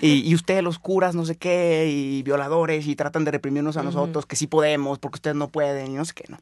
Y, 0.00 0.28
y 0.28 0.34
ustedes 0.34 0.62
los 0.62 0.78
curas, 0.78 1.14
no 1.16 1.24
sé 1.24 1.34
qué, 1.36 1.88
y 1.90 2.22
violadores, 2.22 2.86
y 2.86 2.94
tratan 2.94 3.24
de 3.24 3.32
reprimirnos 3.32 3.76
a 3.78 3.82
nosotros, 3.82 4.26
que 4.26 4.36
sí 4.36 4.46
podemos, 4.46 4.98
porque 4.98 5.16
ustedes 5.16 5.34
no 5.36 5.48
pueden, 5.48 5.90
y 5.90 5.94
no 5.94 6.04
sé 6.04 6.12
qué, 6.14 6.24
¿no? 6.28 6.38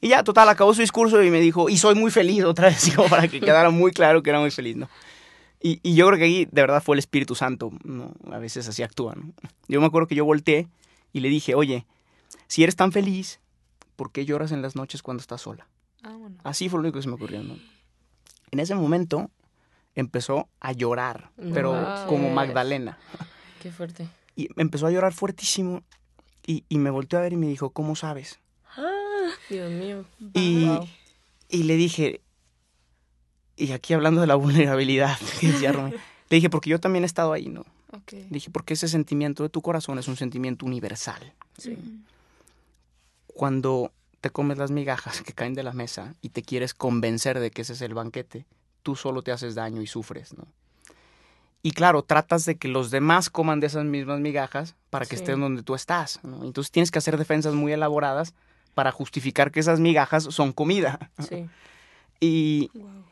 Y 0.00 0.08
ya, 0.08 0.22
total, 0.22 0.48
acabó 0.50 0.74
su 0.74 0.82
discurso 0.82 1.22
y 1.22 1.30
me 1.30 1.40
dijo, 1.40 1.70
y 1.70 1.78
soy 1.78 1.94
muy 1.94 2.10
feliz 2.10 2.44
otra 2.44 2.68
vez, 2.68 2.92
para 3.10 3.26
que 3.26 3.40
quedara 3.40 3.70
muy 3.70 3.90
claro 3.90 4.22
que 4.22 4.30
era 4.30 4.38
muy 4.38 4.50
feliz, 4.50 4.76
¿no? 4.76 4.88
Y, 5.66 5.80
y 5.82 5.94
yo 5.94 6.06
creo 6.08 6.18
que 6.18 6.24
ahí 6.26 6.44
de 6.44 6.60
verdad 6.60 6.82
fue 6.82 6.94
el 6.94 6.98
Espíritu 6.98 7.34
Santo, 7.34 7.72
¿no? 7.84 8.12
A 8.30 8.38
veces 8.38 8.68
así 8.68 8.82
actúa, 8.82 9.14
¿no? 9.14 9.32
Yo 9.66 9.80
me 9.80 9.86
acuerdo 9.86 10.06
que 10.06 10.14
yo 10.14 10.24
volteé 10.26 10.68
y 11.14 11.20
le 11.20 11.30
dije, 11.30 11.54
oye, 11.54 11.86
si 12.48 12.62
eres 12.62 12.76
tan 12.76 12.92
feliz, 12.92 13.40
¿por 13.96 14.12
qué 14.12 14.26
lloras 14.26 14.52
en 14.52 14.60
las 14.60 14.76
noches 14.76 15.02
cuando 15.02 15.22
estás 15.22 15.40
sola? 15.40 15.66
Ah, 16.02 16.14
bueno. 16.18 16.36
Así 16.44 16.68
fue 16.68 16.78
lo 16.78 16.82
único 16.82 16.98
que 16.98 17.02
se 17.02 17.08
me 17.08 17.14
ocurrió, 17.14 17.42
¿no? 17.42 17.56
En 18.50 18.60
ese 18.60 18.74
momento 18.74 19.30
empezó 19.94 20.48
a 20.60 20.72
llorar, 20.72 21.30
pero 21.54 21.72
como 22.08 22.28
Magdalena. 22.30 22.98
Qué 23.62 23.72
fuerte. 23.72 24.06
Y 24.36 24.48
empezó 24.60 24.86
a 24.86 24.90
llorar 24.90 25.14
fuertísimo 25.14 25.82
y, 26.46 26.64
y 26.68 26.76
me 26.76 26.90
volteó 26.90 27.18
a 27.20 27.22
ver 27.22 27.32
y 27.32 27.36
me 27.36 27.46
dijo, 27.46 27.70
¿cómo 27.70 27.96
sabes? 27.96 28.38
Ah, 28.76 29.30
Dios 29.48 29.70
mío. 29.72 30.04
Y, 30.34 30.66
Wow. 30.66 30.86
y 31.48 31.62
le 31.62 31.76
dije, 31.76 32.20
y 33.56 33.72
aquí 33.72 33.94
hablando 33.94 34.20
de 34.20 34.26
la 34.26 34.34
vulnerabilidad 34.44 35.18
que 35.40 35.48
decía 35.48 35.72
Romy, 35.72 35.90
le 36.30 36.36
dije, 36.36 36.50
porque 36.50 36.70
yo 36.70 36.80
también 36.80 37.04
he 37.04 37.06
estado 37.06 37.32
ahí, 37.32 37.48
¿no? 37.48 37.60
Ok. 37.92 38.12
Le 38.12 38.26
dije, 38.30 38.50
porque 38.50 38.74
ese 38.74 38.88
sentimiento 38.88 39.42
de 39.42 39.48
tu 39.48 39.62
corazón 39.62 39.98
es 39.98 40.08
un 40.08 40.16
sentimiento 40.16 40.66
universal. 40.66 41.32
Sí. 41.58 41.76
Cuando 43.26 43.92
te 44.20 44.30
comes 44.30 44.58
las 44.58 44.70
migajas 44.70 45.22
que 45.22 45.32
caen 45.32 45.54
de 45.54 45.62
la 45.62 45.72
mesa 45.72 46.14
y 46.22 46.30
te 46.30 46.42
quieres 46.42 46.72
convencer 46.74 47.38
de 47.40 47.50
que 47.50 47.62
ese 47.62 47.74
es 47.74 47.80
el 47.82 47.94
banquete, 47.94 48.46
tú 48.82 48.96
solo 48.96 49.22
te 49.22 49.32
haces 49.32 49.54
daño 49.54 49.82
y 49.82 49.86
sufres, 49.86 50.36
¿no? 50.36 50.46
Y 51.62 51.70
claro, 51.72 52.02
tratas 52.02 52.44
de 52.44 52.56
que 52.56 52.68
los 52.68 52.90
demás 52.90 53.30
coman 53.30 53.58
de 53.60 53.68
esas 53.68 53.84
mismas 53.84 54.20
migajas 54.20 54.74
para 54.90 55.06
que 55.06 55.16
Sí. 55.16 55.22
estén 55.22 55.40
donde 55.40 55.62
tú 55.62 55.74
estás, 55.74 56.20
¿no? 56.22 56.44
Entonces 56.44 56.70
tienes 56.70 56.90
que 56.90 56.98
hacer 56.98 57.16
defensas 57.16 57.54
muy 57.54 57.72
elaboradas 57.72 58.34
para 58.74 58.92
justificar 58.92 59.50
que 59.50 59.60
esas 59.60 59.80
migajas 59.80 60.24
son 60.24 60.52
comida. 60.52 61.10
Sí. 61.28 61.46
Y, 62.20 62.70
Wow. 62.74 63.04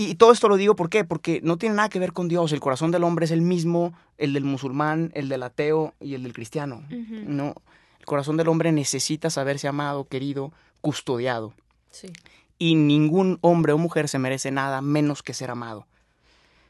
Y 0.00 0.14
todo 0.14 0.30
esto 0.30 0.48
lo 0.48 0.56
digo 0.56 0.76
¿por 0.76 0.88
qué? 0.88 1.04
Porque 1.04 1.40
no 1.42 1.58
tiene 1.58 1.74
nada 1.74 1.88
que 1.88 1.98
ver 1.98 2.12
con 2.12 2.28
Dios. 2.28 2.52
El 2.52 2.60
corazón 2.60 2.92
del 2.92 3.02
hombre 3.02 3.24
es 3.24 3.32
el 3.32 3.42
mismo, 3.42 3.92
el 4.16 4.32
del 4.32 4.44
musulmán, 4.44 5.10
el 5.14 5.28
del 5.28 5.42
ateo 5.42 5.92
y 6.00 6.14
el 6.14 6.22
del 6.22 6.32
cristiano. 6.32 6.84
No, 6.88 7.54
el 7.98 8.06
corazón 8.06 8.36
del 8.36 8.48
hombre 8.48 8.70
necesita 8.70 9.28
saberse 9.28 9.66
amado, 9.66 10.04
querido, 10.04 10.52
custodiado. 10.80 11.52
Sí. 11.90 12.12
Y 12.58 12.76
ningún 12.76 13.38
hombre 13.40 13.72
o 13.72 13.78
mujer 13.78 14.08
se 14.08 14.20
merece 14.20 14.52
nada 14.52 14.80
menos 14.80 15.22
que 15.22 15.34
ser 15.34 15.50
amado. 15.50 15.86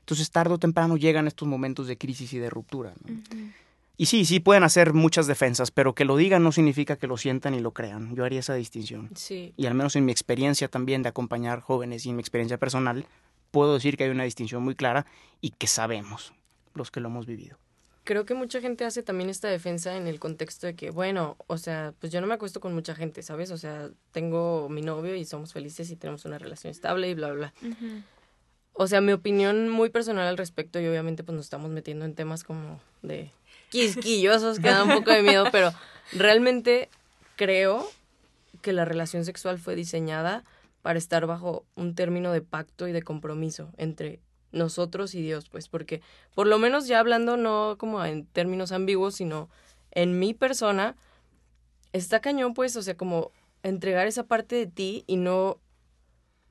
Entonces, 0.00 0.30
tarde 0.30 0.54
o 0.54 0.58
temprano 0.58 0.96
llegan 0.96 1.26
estos 1.26 1.46
momentos 1.46 1.86
de 1.86 1.98
crisis 1.98 2.32
y 2.32 2.38
de 2.38 2.48
ruptura. 2.48 2.94
Y 4.00 4.06
sí, 4.06 4.24
sí 4.24 4.38
pueden 4.38 4.62
hacer 4.62 4.94
muchas 4.94 5.26
defensas, 5.26 5.72
pero 5.72 5.92
que 5.92 6.04
lo 6.04 6.16
digan 6.16 6.44
no 6.44 6.52
significa 6.52 6.96
que 6.96 7.08
lo 7.08 7.16
sientan 7.16 7.54
y 7.54 7.60
lo 7.60 7.72
crean. 7.72 8.14
Yo 8.14 8.24
haría 8.24 8.38
esa 8.38 8.54
distinción. 8.54 9.10
Sí. 9.16 9.52
Y 9.56 9.66
al 9.66 9.74
menos 9.74 9.96
en 9.96 10.04
mi 10.04 10.12
experiencia 10.12 10.68
también 10.68 11.02
de 11.02 11.08
acompañar 11.08 11.60
jóvenes 11.60 12.06
y 12.06 12.10
en 12.10 12.16
mi 12.16 12.20
experiencia 12.20 12.58
personal, 12.58 13.06
puedo 13.50 13.74
decir 13.74 13.96
que 13.96 14.04
hay 14.04 14.10
una 14.10 14.22
distinción 14.22 14.62
muy 14.62 14.76
clara 14.76 15.04
y 15.40 15.50
que 15.50 15.66
sabemos 15.66 16.32
los 16.74 16.92
que 16.92 17.00
lo 17.00 17.08
hemos 17.08 17.26
vivido. 17.26 17.58
Creo 18.04 18.24
que 18.24 18.34
mucha 18.34 18.60
gente 18.60 18.84
hace 18.84 19.02
también 19.02 19.30
esta 19.30 19.48
defensa 19.48 19.96
en 19.96 20.06
el 20.06 20.20
contexto 20.20 20.68
de 20.68 20.76
que, 20.76 20.90
bueno, 20.90 21.36
o 21.48 21.58
sea, 21.58 21.92
pues 21.98 22.12
yo 22.12 22.20
no 22.20 22.28
me 22.28 22.34
acuesto 22.34 22.60
con 22.60 22.72
mucha 22.74 22.94
gente, 22.94 23.24
¿sabes? 23.24 23.50
O 23.50 23.58
sea, 23.58 23.90
tengo 24.12 24.68
mi 24.68 24.80
novio 24.80 25.16
y 25.16 25.24
somos 25.24 25.52
felices 25.52 25.90
y 25.90 25.96
tenemos 25.96 26.24
una 26.24 26.38
relación 26.38 26.70
estable 26.70 27.10
y 27.10 27.14
bla, 27.14 27.32
bla, 27.32 27.52
bla. 27.60 27.68
Ujú. 27.68 28.02
O 28.80 28.86
sea, 28.86 29.00
mi 29.00 29.10
opinión 29.10 29.68
muy 29.68 29.90
personal 29.90 30.28
al 30.28 30.38
respecto 30.38 30.78
y 30.78 30.86
obviamente 30.86 31.24
pues 31.24 31.34
nos 31.34 31.46
estamos 31.46 31.68
metiendo 31.68 32.04
en 32.04 32.14
temas 32.14 32.44
como 32.44 32.80
de 33.02 33.32
quisquillosos 33.70 34.60
que 34.60 34.68
da 34.68 34.84
un 34.84 34.92
poco 34.92 35.10
de 35.10 35.24
miedo, 35.24 35.48
pero 35.50 35.72
realmente 36.12 36.88
creo 37.34 37.84
que 38.62 38.72
la 38.72 38.84
relación 38.84 39.24
sexual 39.24 39.58
fue 39.58 39.74
diseñada 39.74 40.44
para 40.80 40.96
estar 40.96 41.26
bajo 41.26 41.64
un 41.74 41.96
término 41.96 42.30
de 42.30 42.40
pacto 42.40 42.86
y 42.86 42.92
de 42.92 43.02
compromiso 43.02 43.68
entre 43.78 44.20
nosotros 44.52 45.12
y 45.16 45.22
Dios, 45.22 45.48
pues 45.48 45.68
porque 45.68 46.00
por 46.36 46.46
lo 46.46 46.60
menos 46.60 46.86
ya 46.86 47.00
hablando 47.00 47.36
no 47.36 47.74
como 47.78 48.04
en 48.04 48.26
términos 48.26 48.70
ambiguos, 48.70 49.16
sino 49.16 49.48
en 49.90 50.20
mi 50.20 50.34
persona, 50.34 50.94
está 51.92 52.20
cañón 52.20 52.54
pues, 52.54 52.76
o 52.76 52.82
sea, 52.82 52.96
como 52.96 53.32
entregar 53.64 54.06
esa 54.06 54.22
parte 54.22 54.54
de 54.54 54.66
ti 54.66 55.02
y 55.08 55.16
no 55.16 55.58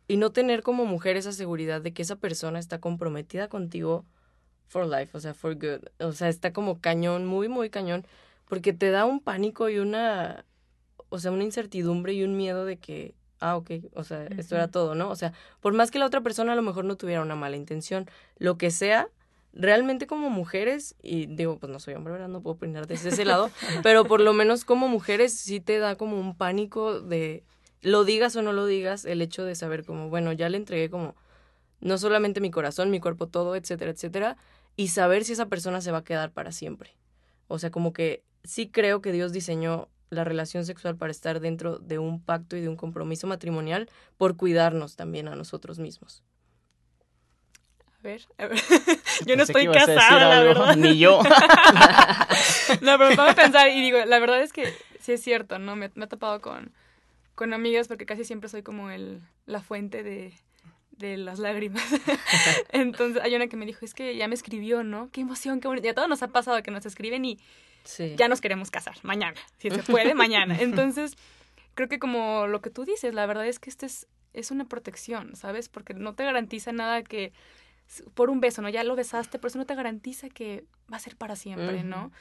y 0.07 0.17
no 0.17 0.31
tener 0.31 0.63
como 0.63 0.85
mujer 0.85 1.17
esa 1.17 1.31
seguridad 1.31 1.81
de 1.81 1.93
que 1.93 2.01
esa 2.01 2.15
persona 2.15 2.59
está 2.59 2.79
comprometida 2.79 3.49
contigo 3.49 4.05
for 4.67 4.85
life, 4.85 5.15
o 5.15 5.19
sea, 5.19 5.33
for 5.33 5.55
good. 5.55 5.87
O 5.99 6.11
sea, 6.11 6.29
está 6.29 6.53
como 6.53 6.79
cañón, 6.79 7.25
muy, 7.25 7.47
muy 7.47 7.69
cañón, 7.69 8.05
porque 8.47 8.73
te 8.73 8.91
da 8.91 9.05
un 9.05 9.19
pánico 9.19 9.69
y 9.69 9.79
una, 9.79 10.45
o 11.09 11.19
sea, 11.19 11.31
una 11.31 11.43
incertidumbre 11.43 12.13
y 12.13 12.23
un 12.23 12.37
miedo 12.37 12.65
de 12.65 12.77
que, 12.77 13.15
ah, 13.39 13.55
ok, 13.57 13.71
o 13.93 14.03
sea, 14.03 14.25
esto 14.37 14.55
era 14.55 14.69
todo, 14.69 14.95
¿no? 14.95 15.09
O 15.09 15.15
sea, 15.15 15.33
por 15.59 15.73
más 15.73 15.91
que 15.91 15.99
la 15.99 16.05
otra 16.05 16.21
persona 16.21 16.53
a 16.53 16.55
lo 16.55 16.61
mejor 16.61 16.85
no 16.85 16.95
tuviera 16.95 17.21
una 17.21 17.35
mala 17.35 17.57
intención, 17.57 18.09
lo 18.37 18.57
que 18.57 18.71
sea, 18.71 19.09
realmente 19.53 20.07
como 20.07 20.29
mujeres, 20.29 20.95
y 21.01 21.25
digo, 21.25 21.57
pues 21.57 21.71
no 21.71 21.79
soy 21.79 21.95
hombre, 21.95 22.13
¿verdad? 22.13 22.27
No 22.29 22.41
puedo 22.41 22.55
opinar 22.55 22.87
desde 22.87 23.09
ese 23.09 23.25
lado, 23.25 23.49
pero 23.83 24.05
por 24.05 24.21
lo 24.21 24.33
menos 24.33 24.65
como 24.65 24.87
mujeres 24.87 25.33
sí 25.33 25.59
te 25.59 25.79
da 25.79 25.95
como 25.95 26.19
un 26.19 26.35
pánico 26.35 27.01
de, 27.01 27.43
lo 27.87 28.03
digas 28.03 28.35
o 28.35 28.41
no 28.41 28.53
lo 28.53 28.65
digas, 28.65 29.05
el 29.05 29.21
hecho 29.21 29.43
de 29.43 29.55
saber 29.55 29.85
como, 29.85 30.09
bueno, 30.09 30.31
ya 30.33 30.49
le 30.49 30.57
entregué 30.57 30.89
como, 30.89 31.15
no 31.79 31.97
solamente 31.97 32.41
mi 32.41 32.51
corazón, 32.51 32.89
mi 32.89 32.99
cuerpo, 32.99 33.27
todo, 33.27 33.55
etcétera, 33.55 33.91
etcétera, 33.91 34.37
y 34.75 34.89
saber 34.89 35.23
si 35.23 35.33
esa 35.33 35.47
persona 35.47 35.81
se 35.81 35.91
va 35.91 35.99
a 35.99 36.03
quedar 36.03 36.31
para 36.31 36.51
siempre. 36.51 36.95
O 37.47 37.59
sea, 37.59 37.71
como 37.71 37.93
que 37.93 38.23
sí 38.43 38.69
creo 38.69 39.01
que 39.01 39.11
Dios 39.11 39.31
diseñó 39.31 39.89
la 40.09 40.23
relación 40.23 40.65
sexual 40.65 40.95
para 40.95 41.11
estar 41.11 41.39
dentro 41.39 41.79
de 41.79 41.99
un 41.99 42.21
pacto 42.21 42.55
y 42.55 42.61
de 42.61 42.69
un 42.69 42.77
compromiso 42.77 43.27
matrimonial 43.27 43.89
por 44.17 44.37
cuidarnos 44.37 44.95
también 44.95 45.27
a 45.27 45.35
nosotros 45.35 45.79
mismos. 45.79 46.23
A 47.99 48.03
ver, 48.03 48.21
a 48.37 48.47
ver. 48.47 48.59
Yo 49.25 49.35
no 49.35 49.43
estoy 49.43 49.67
casada, 49.67 50.29
la 50.29 50.37
algo, 50.39 50.59
verdad. 50.59 50.75
Ni 50.77 50.97
yo. 50.97 51.21
No, 52.81 52.97
pero 52.97 53.09
me 53.09 53.15
pongo 53.15 53.29
a 53.29 53.33
pensar 53.33 53.69
y 53.69 53.81
digo, 53.81 53.97
la 54.05 54.19
verdad 54.19 54.41
es 54.41 54.51
que 54.51 54.73
sí 54.99 55.13
es 55.13 55.23
cierto, 55.23 55.57
¿no? 55.57 55.75
Me, 55.75 55.89
me 55.95 56.03
ha 56.03 56.07
topado 56.07 56.41
con, 56.41 56.73
con 57.37 57.53
amigas 57.53 57.87
porque 57.87 58.07
casi 58.07 58.25
siempre 58.25 58.49
soy 58.49 58.63
como 58.63 58.89
el, 58.89 59.21
la 59.45 59.61
fuente 59.61 60.01
de, 60.01 60.33
de 60.89 61.17
las 61.17 61.37
lágrimas. 61.37 61.83
Entonces 62.71 63.21
hay 63.21 63.35
una 63.35 63.45
que 63.45 63.55
me 63.55 63.67
dijo, 63.67 63.85
es 63.85 63.93
que 63.93 64.17
ya 64.17 64.27
me 64.27 64.33
escribió, 64.33 64.83
¿no? 64.83 65.09
Qué 65.11 65.21
emoción, 65.21 65.61
qué 65.61 65.67
bonito. 65.67 65.85
Y 65.85 65.91
a 65.91 65.93
todos 65.93 66.09
nos 66.09 66.23
ha 66.23 66.29
pasado 66.29 66.61
que 66.63 66.71
nos 66.71 66.85
escriben 66.87 67.23
y 67.25 67.37
Sí. 67.83 68.15
ya 68.17 68.27
nos 68.27 68.41
queremos 68.41 68.71
casar, 68.71 68.97
mañana, 69.03 69.39
si 69.59 69.69
se 69.69 69.83
puede, 69.83 70.15
mañana. 70.15 70.57
Entonces, 70.59 71.15
creo 71.75 71.87
que 71.87 71.99
como 71.99 72.47
lo 72.47 72.59
que 72.59 72.71
tú 72.71 72.85
dices, 72.85 73.13
la 73.13 73.27
verdad 73.27 73.45
es 73.45 73.59
que 73.59 73.69
este 73.69 73.85
es, 73.85 74.07
es 74.33 74.49
una 74.49 74.65
protección, 74.65 75.35
¿sabes? 75.35 75.69
Porque 75.69 75.93
no 75.93 76.15
te 76.15 76.25
garantiza 76.25 76.71
nada 76.71 77.03
que 77.03 77.33
por 78.15 78.31
un 78.31 78.41
beso, 78.41 78.63
¿no? 78.63 78.69
Ya 78.69 78.83
lo 78.83 78.95
besaste, 78.95 79.37
pero 79.37 79.49
eso 79.49 79.59
no 79.59 79.65
te 79.67 79.75
garantiza 79.75 80.27
que 80.27 80.65
va 80.91 80.97
a 80.97 80.99
ser 80.99 81.15
para 81.15 81.35
siempre, 81.35 81.83
¿no? 81.83 82.11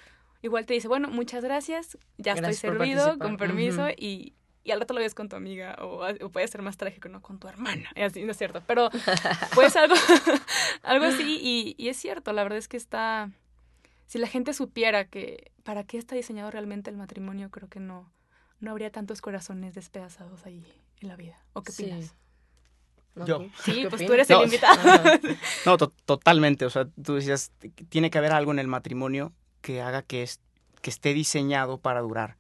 Igual 0.43 0.67
te 0.67 0.75
dice, 0.75 0.89
bueno, 0.89 1.09
muchas 1.09 1.43
gracias, 1.43 1.97
ya 2.19 2.35
Gracias 2.35 2.57
estoy 2.57 2.71
servido, 2.71 3.19
con 3.19 3.39
permiso, 3.39 3.89
y, 3.97 4.35
y 4.67 4.73
al 4.73 4.81
rato 4.81 4.93
lo 4.95 5.01
ves 5.01 5.15
con 5.15 5.29
tu 5.29 5.37
amiga, 5.37 5.77
o, 5.81 6.05
puede 6.31 6.47
ser 6.49 6.61
más 6.63 6.77
trágico, 6.77 7.09
¿no? 7.09 7.23
Con 7.23 7.39
tu 7.39 7.49
hermana, 7.49 7.89
y 7.95 8.03
así, 8.03 8.23
no 8.25 8.33
es 8.33 8.37
cierto, 8.39 8.63
pero 8.67 8.91
pues 9.55 9.77
algo, 9.77 9.95
algo 10.83 11.05
así, 11.07 11.39
y, 11.41 11.75
y 11.83 11.89
es 11.89 11.97
cierto, 11.97 12.33
la 12.33 12.43
verdad 12.43 12.59
es 12.59 12.69
que 12.69 12.77
está, 12.77 13.31
si 14.07 14.19
la 14.19 14.27
gente 14.27 14.53
supiera 14.53 15.07
que 15.07 15.53
para 15.63 15.85
qué 15.85 15.99
está 15.99 16.15
diseñado 16.17 16.51
realmente 16.51 16.91
el 16.91 16.97
matrimonio, 16.97 17.51
creo 17.51 17.69
que 17.69 17.81
no, 17.81 18.13
no 18.61 18.71
habría 18.73 18.91
tantos 18.91 19.21
corazones 19.21 19.75
despedazados 19.75 20.45
ahí 20.47 20.65
en 21.01 21.09
la 21.09 21.17
vida. 21.17 21.39
¿O 21.53 21.63
qué 21.63 21.73
Sí. 21.73 21.85
opinas? 21.85 22.15
¿No? 23.15 23.27
Yo. 23.27 23.39
¿Tú 23.39 23.51
Sí, 23.65 23.87
pues 23.89 24.05
tú 24.05 24.13
eres 24.13 24.29
No. 24.29 24.39
el 24.41 24.45
invitado. 24.45 24.79
No, 25.67 25.77
to- 25.79 25.93
totalmente. 26.05 26.67
O 26.67 26.71
sea, 26.71 26.87
tú 27.03 27.15
decías, 27.15 27.51
tiene 27.89 28.11
que 28.11 28.19
haber 28.19 28.33
algo 28.33 28.53
en 28.53 28.59
el 28.59 28.69
matrimonio 28.69 29.33
que 29.63 29.81
haga 29.81 30.03
que, 30.03 30.23
es, 30.23 30.41
que 30.83 30.91
esté 30.91 31.15
diseñado 31.15 31.79
para 31.79 32.01
durar. 32.01 32.37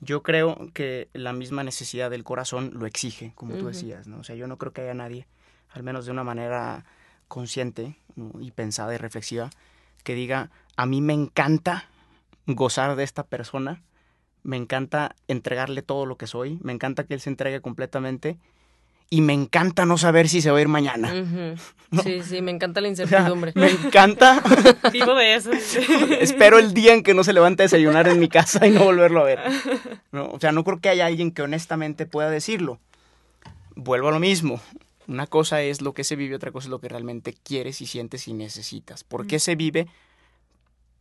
Yo 0.00 0.22
creo 0.22 0.70
que 0.74 1.08
la 1.12 1.32
misma 1.32 1.64
necesidad 1.64 2.10
del 2.10 2.24
corazón 2.24 2.70
lo 2.74 2.86
exige, 2.86 3.32
como 3.34 3.54
tú 3.54 3.66
decías, 3.66 4.06
¿no? 4.06 4.20
O 4.20 4.24
sea, 4.24 4.36
yo 4.36 4.46
no 4.46 4.56
creo 4.56 4.72
que 4.72 4.82
haya 4.82 4.94
nadie, 4.94 5.26
al 5.70 5.82
menos 5.82 6.06
de 6.06 6.12
una 6.12 6.24
manera 6.24 6.84
consciente 7.26 7.96
¿no? 8.14 8.40
y 8.40 8.50
pensada 8.52 8.94
y 8.94 8.98
reflexiva, 8.98 9.50
que 10.04 10.14
diga, 10.14 10.50
a 10.76 10.86
mí 10.86 11.00
me 11.00 11.14
encanta 11.14 11.88
gozar 12.46 12.96
de 12.96 13.04
esta 13.04 13.24
persona, 13.24 13.82
me 14.42 14.56
encanta 14.56 15.16
entregarle 15.26 15.82
todo 15.82 16.06
lo 16.06 16.16
que 16.16 16.26
soy, 16.26 16.58
me 16.62 16.72
encanta 16.72 17.04
que 17.04 17.14
él 17.14 17.20
se 17.20 17.30
entregue 17.30 17.60
completamente 17.60 18.38
y 19.10 19.20
me 19.22 19.32
encanta 19.32 19.86
no 19.86 19.98
saber 19.98 20.28
si 20.28 20.40
se 20.42 20.50
va 20.50 20.58
a 20.58 20.60
ir 20.60 20.68
mañana. 20.68 21.12
No. 21.90 22.02
Sí, 22.02 22.20
sí, 22.22 22.42
me 22.42 22.50
encanta 22.50 22.82
la 22.82 22.90
O 22.90 22.94
sea, 22.94 23.04
incertidumbre. 23.04 23.52
me 23.54 23.70
encanta. 23.70 24.42
Vivo 24.92 25.14
de 25.14 25.36
eso. 25.36 25.50
Espero 26.20 26.58
el 26.58 26.74
día 26.74 26.92
en 26.92 27.02
que 27.02 27.14
no 27.14 27.24
se 27.24 27.32
levante 27.32 27.62
a 27.62 27.64
desayunar 27.64 28.06
en 28.08 28.20
mi 28.20 28.28
casa 28.28 28.66
y 28.66 28.70
no 28.70 28.84
volverlo 28.84 29.20
a 29.20 29.24
ver. 29.24 29.40
No, 30.12 30.26
o 30.26 30.38
sea, 30.38 30.52
no 30.52 30.64
creo 30.64 30.80
que 30.82 30.90
haya 30.90 31.06
alguien 31.06 31.30
que 31.30 31.40
honestamente 31.40 32.04
pueda 32.04 32.28
decirlo. 32.28 32.78
vuelvo 33.74 34.08
a 34.08 34.10
lo 34.10 34.18
mismo. 34.18 34.60
Una 35.06 35.26
cosa 35.26 35.62
es 35.62 35.80
lo 35.80 35.94
que 35.94 36.04
se 36.04 36.14
vive, 36.14 36.36
otra 36.36 36.52
cosa 36.52 36.66
es 36.66 36.70
lo 36.70 36.78
que 36.78 36.90
realmente 36.90 37.34
quieres 37.42 37.80
y 37.80 37.86
sientes 37.86 38.28
y 38.28 38.34
necesitas. 38.34 39.02
¿Por 39.02 39.26
qué 39.26 39.38
se 39.38 39.56
vive? 39.56 39.86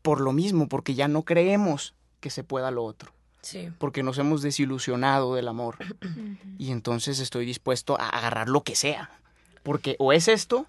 Por 0.01 0.21
lo 0.21 0.31
mismo, 0.31 0.69
porque 0.69 0.95
ya 0.95 1.09
no 1.09 1.23
creemos 1.23 1.95
que 2.21 2.29
se 2.29 2.45
pueda 2.45 2.71
lo 2.71 2.85
otro. 2.85 3.11
Sí. 3.47 3.69
Porque 3.77 4.03
nos 4.03 4.17
hemos 4.17 4.41
desilusionado 4.41 5.35
del 5.35 5.47
amor. 5.47 5.77
Y 6.57 6.71
entonces 6.71 7.19
estoy 7.19 7.45
dispuesto 7.45 7.97
a 7.99 8.09
agarrar 8.09 8.49
lo 8.49 8.63
que 8.63 8.75
sea. 8.75 9.09
Porque 9.63 9.95
o 9.99 10.11
es 10.11 10.27
esto 10.27 10.65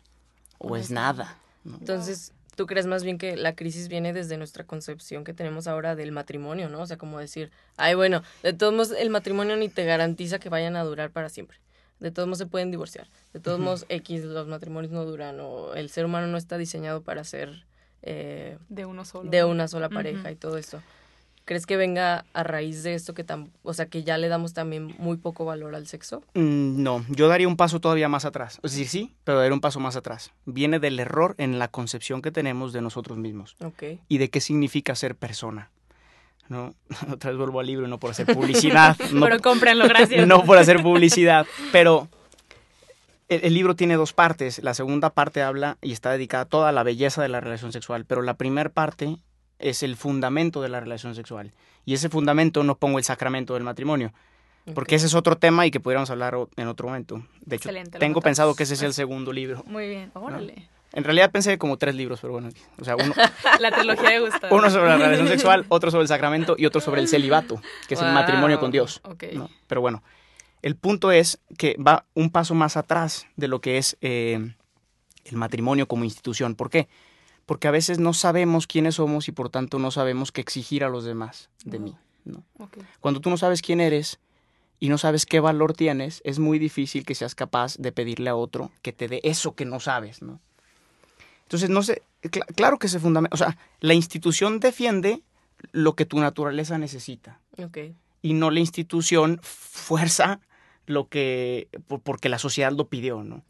o 0.58 0.76
es 0.76 0.90
nada. 0.90 1.38
¿no? 1.64 1.76
Entonces, 1.78 2.32
¿tú 2.54 2.66
crees 2.66 2.86
más 2.86 3.02
bien 3.02 3.18
que 3.18 3.36
la 3.36 3.56
crisis 3.56 3.88
viene 3.88 4.12
desde 4.12 4.36
nuestra 4.36 4.62
concepción 4.64 5.24
que 5.24 5.34
tenemos 5.34 5.66
ahora 5.66 5.96
del 5.96 6.12
matrimonio, 6.12 6.68
¿no? 6.68 6.80
O 6.82 6.86
sea, 6.86 6.98
como 6.98 7.18
decir, 7.18 7.50
ay, 7.76 7.94
bueno, 7.94 8.22
de 8.44 8.52
todos 8.52 8.72
modos 8.72 8.92
el 8.92 9.10
matrimonio 9.10 9.56
ni 9.56 9.68
te 9.68 9.84
garantiza 9.84 10.38
que 10.38 10.48
vayan 10.48 10.76
a 10.76 10.84
durar 10.84 11.10
para 11.10 11.28
siempre. 11.30 11.58
De 11.98 12.12
todos 12.12 12.28
modos 12.28 12.38
se 12.38 12.46
pueden 12.46 12.70
divorciar. 12.70 13.08
De 13.32 13.40
todos 13.40 13.58
modos 13.58 13.86
X, 13.88 14.22
los 14.24 14.46
matrimonios 14.46 14.92
no 14.92 15.04
duran 15.04 15.40
o 15.40 15.74
el 15.74 15.90
ser 15.90 16.04
humano 16.04 16.28
no 16.28 16.36
está 16.36 16.58
diseñado 16.58 17.02
para 17.02 17.24
ser 17.24 17.64
eh, 18.02 18.56
De 18.68 18.84
uno 18.84 19.04
solo. 19.04 19.28
de 19.28 19.42
una 19.42 19.66
sola 19.66 19.88
pareja 19.88 20.30
y 20.30 20.36
todo 20.36 20.58
eso. 20.58 20.80
¿Crees 21.48 21.64
que 21.64 21.78
venga 21.78 22.26
a 22.34 22.42
raíz 22.42 22.82
de 22.82 22.92
esto 22.92 23.14
que 23.14 23.24
tan, 23.24 23.50
o 23.62 23.72
sea, 23.72 23.86
que 23.86 24.02
ya 24.04 24.18
le 24.18 24.28
damos 24.28 24.52
también 24.52 24.94
muy 24.98 25.16
poco 25.16 25.46
valor 25.46 25.74
al 25.74 25.86
sexo? 25.86 26.22
Mm, 26.34 26.82
No, 26.82 27.02
yo 27.08 27.26
daría 27.26 27.48
un 27.48 27.56
paso 27.56 27.80
todavía 27.80 28.06
más 28.10 28.26
atrás. 28.26 28.60
Es 28.62 28.72
decir, 28.72 28.86
sí, 28.86 29.14
pero 29.24 29.38
daría 29.38 29.54
un 29.54 29.62
paso 29.62 29.80
más 29.80 29.96
atrás. 29.96 30.30
Viene 30.44 30.78
del 30.78 31.00
error 31.00 31.34
en 31.38 31.58
la 31.58 31.68
concepción 31.68 32.20
que 32.20 32.30
tenemos 32.30 32.74
de 32.74 32.82
nosotros 32.82 33.16
mismos 33.16 33.56
Ok. 33.64 33.82
y 34.08 34.18
de 34.18 34.28
qué 34.28 34.42
significa 34.42 34.94
ser 34.94 35.14
persona. 35.16 35.70
¿no? 36.50 36.74
Otra 37.10 37.30
vez 37.30 37.38
vuelvo 37.38 37.60
al 37.60 37.66
libro, 37.66 37.88
no 37.88 37.98
por 37.98 38.10
hacer 38.10 38.26
publicidad, 38.26 38.98
no, 39.14 39.24
Pero 39.24 39.40
cómprenlo, 39.40 39.88
gracias. 39.88 40.26
no 40.28 40.44
por 40.44 40.58
hacer 40.58 40.82
publicidad, 40.82 41.46
pero 41.72 42.08
el, 43.30 43.40
el 43.44 43.54
libro 43.54 43.74
tiene 43.74 43.96
dos 43.96 44.12
partes. 44.12 44.62
La 44.62 44.74
segunda 44.74 45.08
parte 45.08 45.40
habla 45.40 45.78
y 45.80 45.92
está 45.92 46.10
dedicada 46.10 46.42
a 46.42 46.46
toda 46.46 46.72
la 46.72 46.82
belleza 46.82 47.22
de 47.22 47.28
la 47.30 47.40
relación 47.40 47.72
sexual, 47.72 48.04
pero 48.04 48.20
la 48.20 48.34
primera 48.34 48.68
parte 48.68 49.16
es 49.58 49.82
el 49.82 49.96
fundamento 49.96 50.62
de 50.62 50.68
la 50.68 50.80
relación 50.80 51.14
sexual. 51.14 51.52
Y 51.84 51.94
ese 51.94 52.08
fundamento 52.08 52.62
no 52.64 52.76
pongo 52.76 52.98
el 52.98 53.04
sacramento 53.04 53.54
del 53.54 53.62
matrimonio, 53.62 54.12
porque 54.74 54.96
ese 54.96 55.06
es 55.06 55.14
otro 55.14 55.36
tema 55.36 55.66
y 55.66 55.70
que 55.70 55.80
pudiéramos 55.80 56.10
hablar 56.10 56.36
en 56.56 56.68
otro 56.68 56.88
momento. 56.88 57.24
De 57.44 57.56
hecho, 57.56 57.68
Excelente, 57.70 57.98
tengo 57.98 58.20
pensado 58.20 58.54
que 58.54 58.64
ese 58.64 58.74
es 58.74 58.82
el 58.82 58.92
segundo 58.92 59.32
libro. 59.32 59.64
Muy 59.66 59.88
bien, 59.88 60.10
órale. 60.14 60.68
En 60.92 61.04
realidad 61.04 61.30
pensé 61.30 61.58
como 61.58 61.76
tres 61.76 61.94
libros, 61.94 62.18
pero 62.20 62.32
bueno, 62.32 62.48
o 62.80 62.84
sea, 62.84 62.96
uno, 62.96 63.14
La 63.60 63.70
trilogía 63.70 64.10
de 64.10 64.20
Gustavo. 64.20 64.56
uno 64.56 64.70
sobre 64.70 64.88
la 64.88 64.96
relación 64.96 65.28
sexual, 65.28 65.66
otro 65.68 65.90
sobre 65.90 66.02
el 66.02 66.08
sacramento 66.08 66.56
y 66.58 66.66
otro 66.66 66.80
sobre 66.80 67.00
el 67.00 67.08
celibato, 67.08 67.60
que 67.88 67.94
es 67.94 68.00
el 68.00 68.12
matrimonio 68.12 68.58
con 68.58 68.70
Dios. 68.70 69.00
Ok. 69.04 69.24
¿no? 69.34 69.50
Pero 69.66 69.80
bueno, 69.80 70.02
el 70.62 70.76
punto 70.76 71.12
es 71.12 71.40
que 71.56 71.76
va 71.76 72.06
un 72.14 72.30
paso 72.30 72.54
más 72.54 72.76
atrás 72.76 73.26
de 73.36 73.48
lo 73.48 73.60
que 73.60 73.78
es 73.78 73.96
eh, 74.00 74.54
el 75.24 75.36
matrimonio 75.36 75.86
como 75.88 76.04
institución. 76.04 76.54
¿Por 76.54 76.70
qué? 76.70 76.88
Porque 77.48 77.66
a 77.66 77.70
veces 77.70 77.98
no 77.98 78.12
sabemos 78.12 78.66
quiénes 78.66 78.96
somos 78.96 79.26
y 79.26 79.32
por 79.32 79.48
tanto 79.48 79.78
no 79.78 79.90
sabemos 79.90 80.30
qué 80.32 80.42
exigir 80.42 80.84
a 80.84 80.90
los 80.90 81.04
demás 81.04 81.48
de 81.64 81.78
mí. 81.80 81.96
¿no? 82.26 82.44
Cuando 83.00 83.20
tú 83.20 83.30
no 83.30 83.38
sabes 83.38 83.62
quién 83.62 83.80
eres 83.80 84.18
y 84.78 84.90
no 84.90 84.98
sabes 84.98 85.24
qué 85.24 85.40
valor 85.40 85.72
tienes, 85.72 86.20
es 86.24 86.38
muy 86.38 86.58
difícil 86.58 87.06
que 87.06 87.14
seas 87.14 87.34
capaz 87.34 87.76
de 87.78 87.90
pedirle 87.90 88.28
a 88.28 88.36
otro 88.36 88.70
que 88.82 88.92
te 88.92 89.08
dé 89.08 89.20
eso 89.24 89.54
que 89.54 89.64
no 89.64 89.80
sabes, 89.80 90.20
¿no? 90.20 90.40
Entonces, 91.44 91.70
no 91.70 91.82
sé, 91.82 92.02
cl- 92.22 92.44
claro 92.54 92.78
que 92.78 92.88
se 92.88 93.00
fundamenta, 93.00 93.34
o 93.34 93.38
sea, 93.38 93.56
la 93.80 93.94
institución 93.94 94.60
defiende 94.60 95.22
lo 95.72 95.94
que 95.94 96.04
tu 96.04 96.18
naturaleza 96.20 96.76
necesita 96.76 97.40
y 98.20 98.34
no 98.34 98.50
la 98.50 98.60
institución 98.60 99.40
fuerza 99.42 100.40
lo 100.86 101.08
que, 101.08 101.68
por- 101.86 102.00
porque 102.00 102.28
la 102.28 102.38
sociedad 102.38 102.72
lo 102.72 102.88
pidió, 102.88 103.22
¿no? 103.24 103.42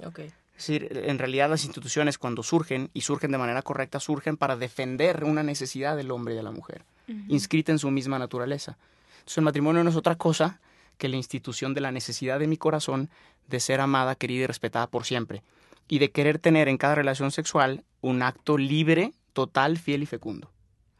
Es 0.59 0.67
decir, 0.67 0.89
en 1.05 1.19
realidad 1.19 1.49
las 1.49 1.65
instituciones 1.65 2.19
cuando 2.19 2.43
surgen 2.43 2.91
y 2.93 3.03
surgen 3.03 3.31
de 3.31 3.39
manera 3.39 3.63
correcta, 3.63 4.01
surgen 4.01 4.37
para 4.37 4.57
defender 4.57 5.23
una 5.23 5.45
necesidad 5.45 5.97
del 5.97 6.11
hombre 6.11 6.35
y 6.35 6.37
de 6.37 6.43
la 6.43 6.51
mujer 6.51 6.85
inscrita 7.29 7.73
en 7.73 7.79
su 7.79 7.91
misma 7.91 8.19
naturaleza. 8.19 8.77
Entonces 9.19 9.39
el 9.39 9.45
matrimonio 9.45 9.85
no 9.85 9.91
es 9.91 9.97
otra 9.97 10.17
cosa 10.17 10.61
que 10.97 11.09
la 11.09 11.17
institución 11.17 11.75
de 11.75 11.81
la 11.81 11.93
necesidad 11.93 12.39
de 12.39 12.47
mi 12.47 12.57
corazón 12.57 13.09
de 13.47 13.61
ser 13.61 13.81
amada, 13.81 14.15
querida 14.15 14.45
y 14.45 14.47
respetada 14.47 14.89
por 14.89 15.05
siempre, 15.05 15.43
y 15.89 16.01
de 16.01 16.11
querer 16.11 16.39
tener 16.39 16.69
en 16.69 16.77
cada 16.77 16.97
relación 16.97 17.31
sexual 17.31 17.85
un 18.01 18.23
acto 18.23 18.59
libre, 18.59 19.13
total, 19.33 19.79
fiel 19.79 20.03
y 20.03 20.07
fecundo. 20.07 20.51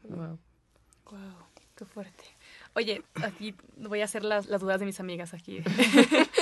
Wow. 0.03 0.39
Wow, 1.11 1.19
qué 1.75 1.85
fuerte. 1.85 2.23
Oye, 2.75 3.03
aquí 3.15 3.53
voy 3.77 4.01
a 4.01 4.05
hacer 4.05 4.23
las, 4.23 4.47
las 4.47 4.61
dudas 4.61 4.79
de 4.79 4.85
mis 4.85 4.99
amigas 4.99 5.33
aquí. 5.33 5.61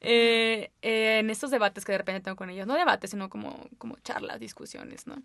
Eh, 0.00 0.70
eh, 0.82 1.18
en 1.18 1.30
estos 1.30 1.50
debates 1.50 1.84
que 1.84 1.92
de 1.92 1.98
repente 1.98 2.22
tengo 2.22 2.36
con 2.36 2.50
ellas, 2.50 2.66
no 2.66 2.74
debates, 2.74 3.10
sino 3.10 3.28
como, 3.28 3.68
como 3.78 3.96
charlas, 4.02 4.40
discusiones, 4.40 5.06
¿no? 5.06 5.22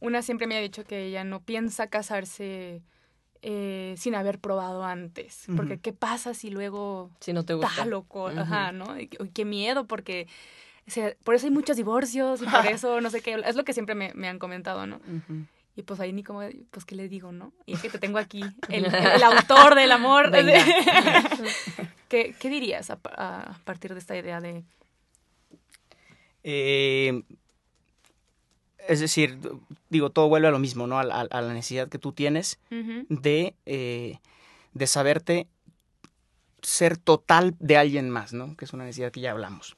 Una 0.00 0.22
siempre 0.22 0.46
me 0.46 0.56
ha 0.56 0.60
dicho 0.60 0.84
que 0.84 1.06
ella 1.06 1.24
no 1.24 1.40
piensa 1.40 1.88
casarse 1.88 2.82
eh, 3.42 3.94
sin 3.96 4.14
haber 4.14 4.38
probado 4.38 4.84
antes. 4.84 5.44
Porque. 5.56 5.78
¿qué 5.78 5.92
pasa 5.92 6.34
si 6.34 6.50
luego 6.50 7.10
Si 7.20 7.32
no 7.32 7.44
te 7.44 7.54
gusta. 7.54 7.70
está 7.70 7.84
loco? 7.84 8.28
Ajá, 8.28 8.72
¿no? 8.72 8.98
Y, 8.98 9.10
y 9.18 9.28
qué 9.28 9.44
miedo, 9.44 9.86
porque 9.86 10.26
o 10.88 10.90
sea, 10.90 11.14
por 11.22 11.34
eso 11.34 11.46
hay 11.46 11.52
muchos 11.52 11.76
divorcios 11.76 12.40
y 12.42 12.46
por 12.46 12.66
eso 12.66 13.00
no 13.00 13.10
sé 13.10 13.20
qué. 13.20 13.40
Es 13.44 13.56
lo 13.56 13.64
que 13.64 13.74
siempre 13.74 13.94
me, 13.94 14.12
me 14.14 14.28
han 14.28 14.38
comentado, 14.38 14.86
¿no? 14.86 15.00
Y 15.76 15.82
pues 15.82 16.00
ahí 16.00 16.12
ni 16.12 16.24
como, 16.24 16.40
pues 16.70 16.84
qué 16.84 16.96
le 16.96 17.08
digo, 17.08 17.30
¿no? 17.30 17.52
Y 17.66 17.74
es 17.74 17.82
que 17.82 17.90
te 17.90 17.98
tengo 17.98 18.18
aquí, 18.18 18.42
el, 18.68 18.86
el 18.86 19.22
autor 19.22 19.74
del 19.74 19.92
amor. 19.92 20.32
¿Qué, 22.08 22.34
qué 22.38 22.48
dirías 22.48 22.90
a, 22.90 22.96
pa- 22.96 23.10
a 23.16 23.58
partir 23.64 23.92
de 23.94 24.00
esta 24.00 24.16
idea 24.16 24.40
de... 24.40 24.62
Eh, 26.44 27.22
es 28.86 29.00
decir, 29.00 29.38
digo, 29.90 30.10
todo 30.10 30.28
vuelve 30.28 30.48
a 30.48 30.50
lo 30.50 30.58
mismo, 30.58 30.86
¿no? 30.86 30.98
A, 30.98 31.04
la- 31.04 31.20
a 31.20 31.40
la 31.42 31.52
necesidad 31.52 31.88
que 31.88 31.98
tú 31.98 32.12
tienes 32.12 32.58
de, 33.08 33.54
eh, 33.66 34.18
de 34.72 34.86
saberte 34.86 35.46
ser 36.62 36.96
total 36.96 37.54
de 37.60 37.76
alguien 37.76 38.08
más, 38.10 38.32
¿no? 38.32 38.56
Que 38.56 38.64
es 38.64 38.72
una 38.72 38.84
necesidad 38.84 39.12
que 39.12 39.20
ya 39.20 39.32
hablamos. 39.32 39.76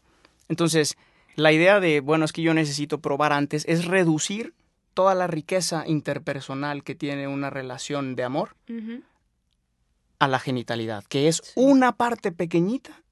Entonces, 0.49 0.97
la 1.37 1.53
idea 1.53 1.81
de, 1.81 2.01
bueno, 2.01 2.25
es 2.25 2.33
que 2.33 2.43
yo 2.43 2.55
necesito 2.55 3.01
probar 3.01 3.33
antes, 3.33 3.64
es 3.69 3.85
reducir 3.87 4.55
toda 4.95 5.14
la 5.14 5.27
riqueza 5.27 5.85
interpersonal 5.87 6.83
que 6.85 6.95
tiene 6.95 7.27
una 7.29 7.51
relación 7.51 8.14
de 8.16 8.25
amor 8.25 8.55
a 10.21 10.29
la 10.29 10.39
genitalidad, 10.39 11.03
que 11.05 11.27
es 11.27 11.39
Sí. 11.45 11.53
una 11.57 11.97
parte 11.97 12.31
pequeñita 12.31 13.03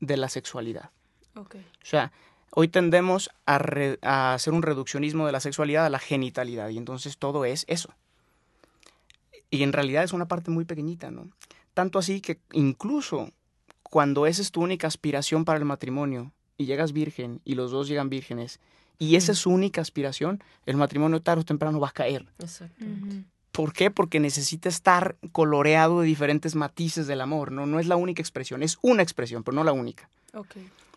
de 0.00 0.18
la 0.18 0.28
sexualidad. 0.28 0.90
O 1.34 1.46
sea, 1.82 2.12
hoy 2.50 2.68
tendemos 2.68 3.30
a, 3.46 3.58
re- 3.58 3.98
a 4.02 4.34
hacer 4.34 4.52
un 4.52 4.62
reduccionismo 4.62 5.24
de 5.26 5.32
la 5.32 5.40
sexualidad 5.40 5.86
a 5.86 5.90
la 5.90 5.98
genitalidad 5.98 6.68
y 6.70 6.76
entonces 6.78 7.16
todo 7.18 7.44
es 7.44 7.64
eso. 7.68 7.94
Y 9.50 9.62
en 9.62 9.72
realidad 9.72 10.02
es 10.04 10.12
una 10.12 10.26
parte 10.28 10.50
muy 10.50 10.64
pequeñita, 10.64 11.10
¿no? 11.10 11.28
Tanto 11.74 11.98
así 11.98 12.20
que 12.20 12.40
incluso 12.52 13.30
cuando 13.82 14.26
esa 14.26 14.42
es 14.42 14.50
tu 14.50 14.62
única 14.62 14.86
aspiración 14.86 15.44
para 15.44 15.58
el 15.58 15.64
matrimonio 15.64 16.32
y 16.56 16.64
llegas 16.66 16.92
virgen 16.92 17.40
y 17.44 17.54
los 17.54 17.70
dos 17.70 17.86
llegan 17.86 18.08
vírgenes 18.10 18.58
y 18.98 19.16
esa 19.16 19.32
es 19.32 19.38
su 19.38 19.50
única 19.50 19.82
aspiración, 19.82 20.42
el 20.64 20.76
matrimonio 20.78 21.20
tarde 21.22 21.42
o 21.42 21.44
temprano 21.44 21.78
va 21.78 21.88
a 21.88 21.92
caer. 21.92 22.26
Exactamente. 22.38 23.24
¿Por 23.56 23.72
qué? 23.72 23.90
Porque 23.90 24.20
necesita 24.20 24.68
estar 24.68 25.16
coloreado 25.32 26.02
de 26.02 26.06
diferentes 26.06 26.54
matices 26.54 27.06
del 27.06 27.22
amor, 27.22 27.52
¿no? 27.52 27.64
No 27.64 27.80
es 27.80 27.86
la 27.86 27.96
única 27.96 28.20
expresión, 28.20 28.62
es 28.62 28.76
una 28.82 29.02
expresión, 29.02 29.44
pero 29.44 29.54
no 29.54 29.64
la 29.64 29.72
única. 29.72 30.10
Ok. 30.34 30.56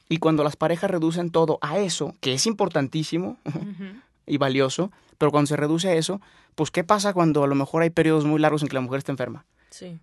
Y 0.10 0.18
cuando 0.18 0.44
las 0.44 0.58
parejas 0.58 0.92
reducen 0.92 1.30
todo 1.30 1.58
a 1.62 1.80
eso, 1.80 2.16
que 2.20 2.34
es 2.34 2.46
importantísimo 2.46 3.38
y 4.28 4.38
valioso, 4.38 4.92
pero 5.18 5.32
cuando 5.32 5.48
se 5.48 5.56
reduce 5.56 5.88
a 5.88 5.94
eso, 5.94 6.20
pues 6.56 6.70
¿qué 6.70 6.84
pasa 6.84 7.14
cuando 7.14 7.46
a 7.46 7.48
lo 7.48 7.56
mejor 7.56 7.82
hay 7.82 7.92
periodos 7.92 8.26
muy 8.26 8.42
largos 8.42 8.62
en 8.62 8.68
que 8.68 8.74
la 8.74 8.82
mujer 8.82 8.98
está 8.98 9.14
enferma? 9.14 9.46
Sí. 9.70 9.98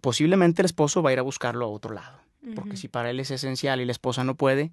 Posiblemente 0.00 0.62
el 0.62 0.66
esposo 0.66 1.02
va 1.02 1.10
a 1.10 1.14
ir 1.14 1.18
a 1.18 1.22
buscarlo 1.22 1.64
a 1.64 1.68
otro 1.68 1.94
lado, 1.94 2.20
porque 2.54 2.76
si 2.76 2.86
para 2.86 3.10
él 3.10 3.18
es 3.18 3.32
esencial 3.32 3.80
y 3.80 3.86
la 3.86 3.92
esposa 3.92 4.22
no 4.22 4.36
puede, 4.36 4.70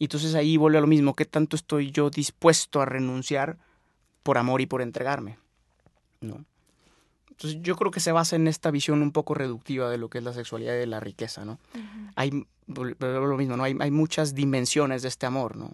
y 0.00 0.06
entonces 0.06 0.34
ahí 0.34 0.56
vuelve 0.56 0.78
a 0.78 0.80
lo 0.80 0.88
mismo, 0.88 1.14
¿qué 1.14 1.26
tanto 1.26 1.54
estoy 1.54 1.92
yo 1.92 2.10
dispuesto 2.10 2.80
a 2.80 2.86
renunciar 2.86 3.56
por 4.24 4.36
amor 4.36 4.60
y 4.60 4.66
por 4.66 4.82
entregarme? 4.82 5.43
¿No? 6.24 6.44
Entonces 7.30 7.60
yo 7.62 7.74
creo 7.76 7.90
que 7.90 8.00
se 8.00 8.12
basa 8.12 8.36
en 8.36 8.46
esta 8.46 8.70
visión 8.70 9.02
un 9.02 9.10
poco 9.10 9.34
reductiva 9.34 9.90
de 9.90 9.98
lo 9.98 10.08
que 10.08 10.18
es 10.18 10.24
la 10.24 10.32
sexualidad 10.32 10.74
y 10.74 10.78
de 10.78 10.86
la 10.86 11.00
riqueza, 11.00 11.44
¿no? 11.44 11.58
Hay 12.16 12.46
lo 12.68 13.36
mismo, 13.36 13.56
¿no? 13.56 13.64
Hay, 13.64 13.76
hay 13.80 13.90
muchas 13.90 14.34
dimensiones 14.34 15.02
de 15.02 15.08
este 15.08 15.26
amor, 15.26 15.56
¿no? 15.56 15.70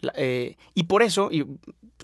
La- 0.00 0.12
eh, 0.16 0.56
y 0.74 0.84
por 0.84 1.02
eso, 1.04 1.30
y 1.30 1.46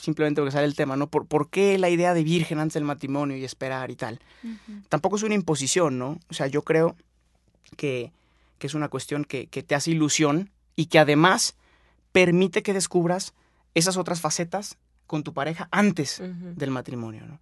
simplemente 0.00 0.40
porque 0.40 0.52
sale 0.52 0.66
el 0.66 0.76
tema, 0.76 0.96
¿no? 0.96 1.08
¿Por, 1.08 1.26
¿Por 1.26 1.50
qué 1.50 1.76
la 1.78 1.90
idea 1.90 2.14
de 2.14 2.22
virgen 2.22 2.60
antes 2.60 2.74
del 2.74 2.84
matrimonio 2.84 3.36
y 3.36 3.44
esperar 3.44 3.90
y 3.90 3.96
tal? 3.96 4.20
Tampoco 4.88 5.16
es 5.16 5.24
una 5.24 5.34
imposición, 5.34 5.98
¿no? 5.98 6.20
O 6.30 6.34
sea, 6.34 6.46
yo 6.46 6.62
creo 6.62 6.94
que, 7.76 8.12
que 8.58 8.66
es 8.68 8.74
una 8.74 8.88
cuestión 8.88 9.24
que, 9.24 9.48
que 9.48 9.64
te 9.64 9.74
hace 9.74 9.90
ilusión 9.90 10.50
y 10.76 10.86
que 10.86 11.00
además 11.00 11.56
permite 12.12 12.62
que 12.62 12.72
descubras 12.72 13.34
esas 13.74 13.96
otras 13.96 14.20
facetas 14.20 14.78
con 15.08 15.24
tu 15.24 15.32
pareja 15.34 15.68
antes 15.72 16.20
del 16.56 16.70
matrimonio, 16.70 17.26
¿no? 17.26 17.40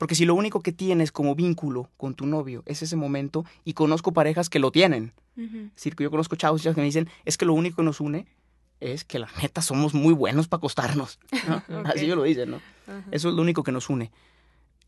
Porque 0.00 0.14
si 0.14 0.24
lo 0.24 0.34
único 0.34 0.62
que 0.62 0.72
tienes 0.72 1.12
como 1.12 1.34
vínculo 1.34 1.90
con 1.98 2.14
tu 2.14 2.24
novio 2.24 2.62
es 2.64 2.80
ese 2.80 2.96
momento, 2.96 3.44
y 3.66 3.74
conozco 3.74 4.12
parejas 4.12 4.48
que 4.48 4.58
lo 4.58 4.72
tienen, 4.72 5.12
es 5.36 5.74
decir, 5.74 5.94
que 5.94 6.04
yo 6.04 6.10
conozco 6.10 6.36
chavos 6.36 6.62
que 6.62 6.72
me 6.72 6.84
dicen, 6.84 7.10
es 7.26 7.36
que 7.36 7.44
lo 7.44 7.52
único 7.52 7.76
que 7.76 7.82
nos 7.82 8.00
une 8.00 8.26
es 8.80 9.04
que 9.04 9.18
la 9.18 9.28
neta 9.42 9.60
somos 9.60 9.92
muy 9.92 10.14
buenos 10.14 10.48
para 10.48 10.56
acostarnos. 10.56 11.18
Así 11.84 12.06
yo 12.06 12.16
lo 12.16 12.22
dicen, 12.22 12.50
¿no? 12.50 12.62
Eso 13.10 13.28
es 13.28 13.34
lo 13.34 13.42
único 13.42 13.62
que 13.62 13.72
nos 13.72 13.90
une. 13.90 14.10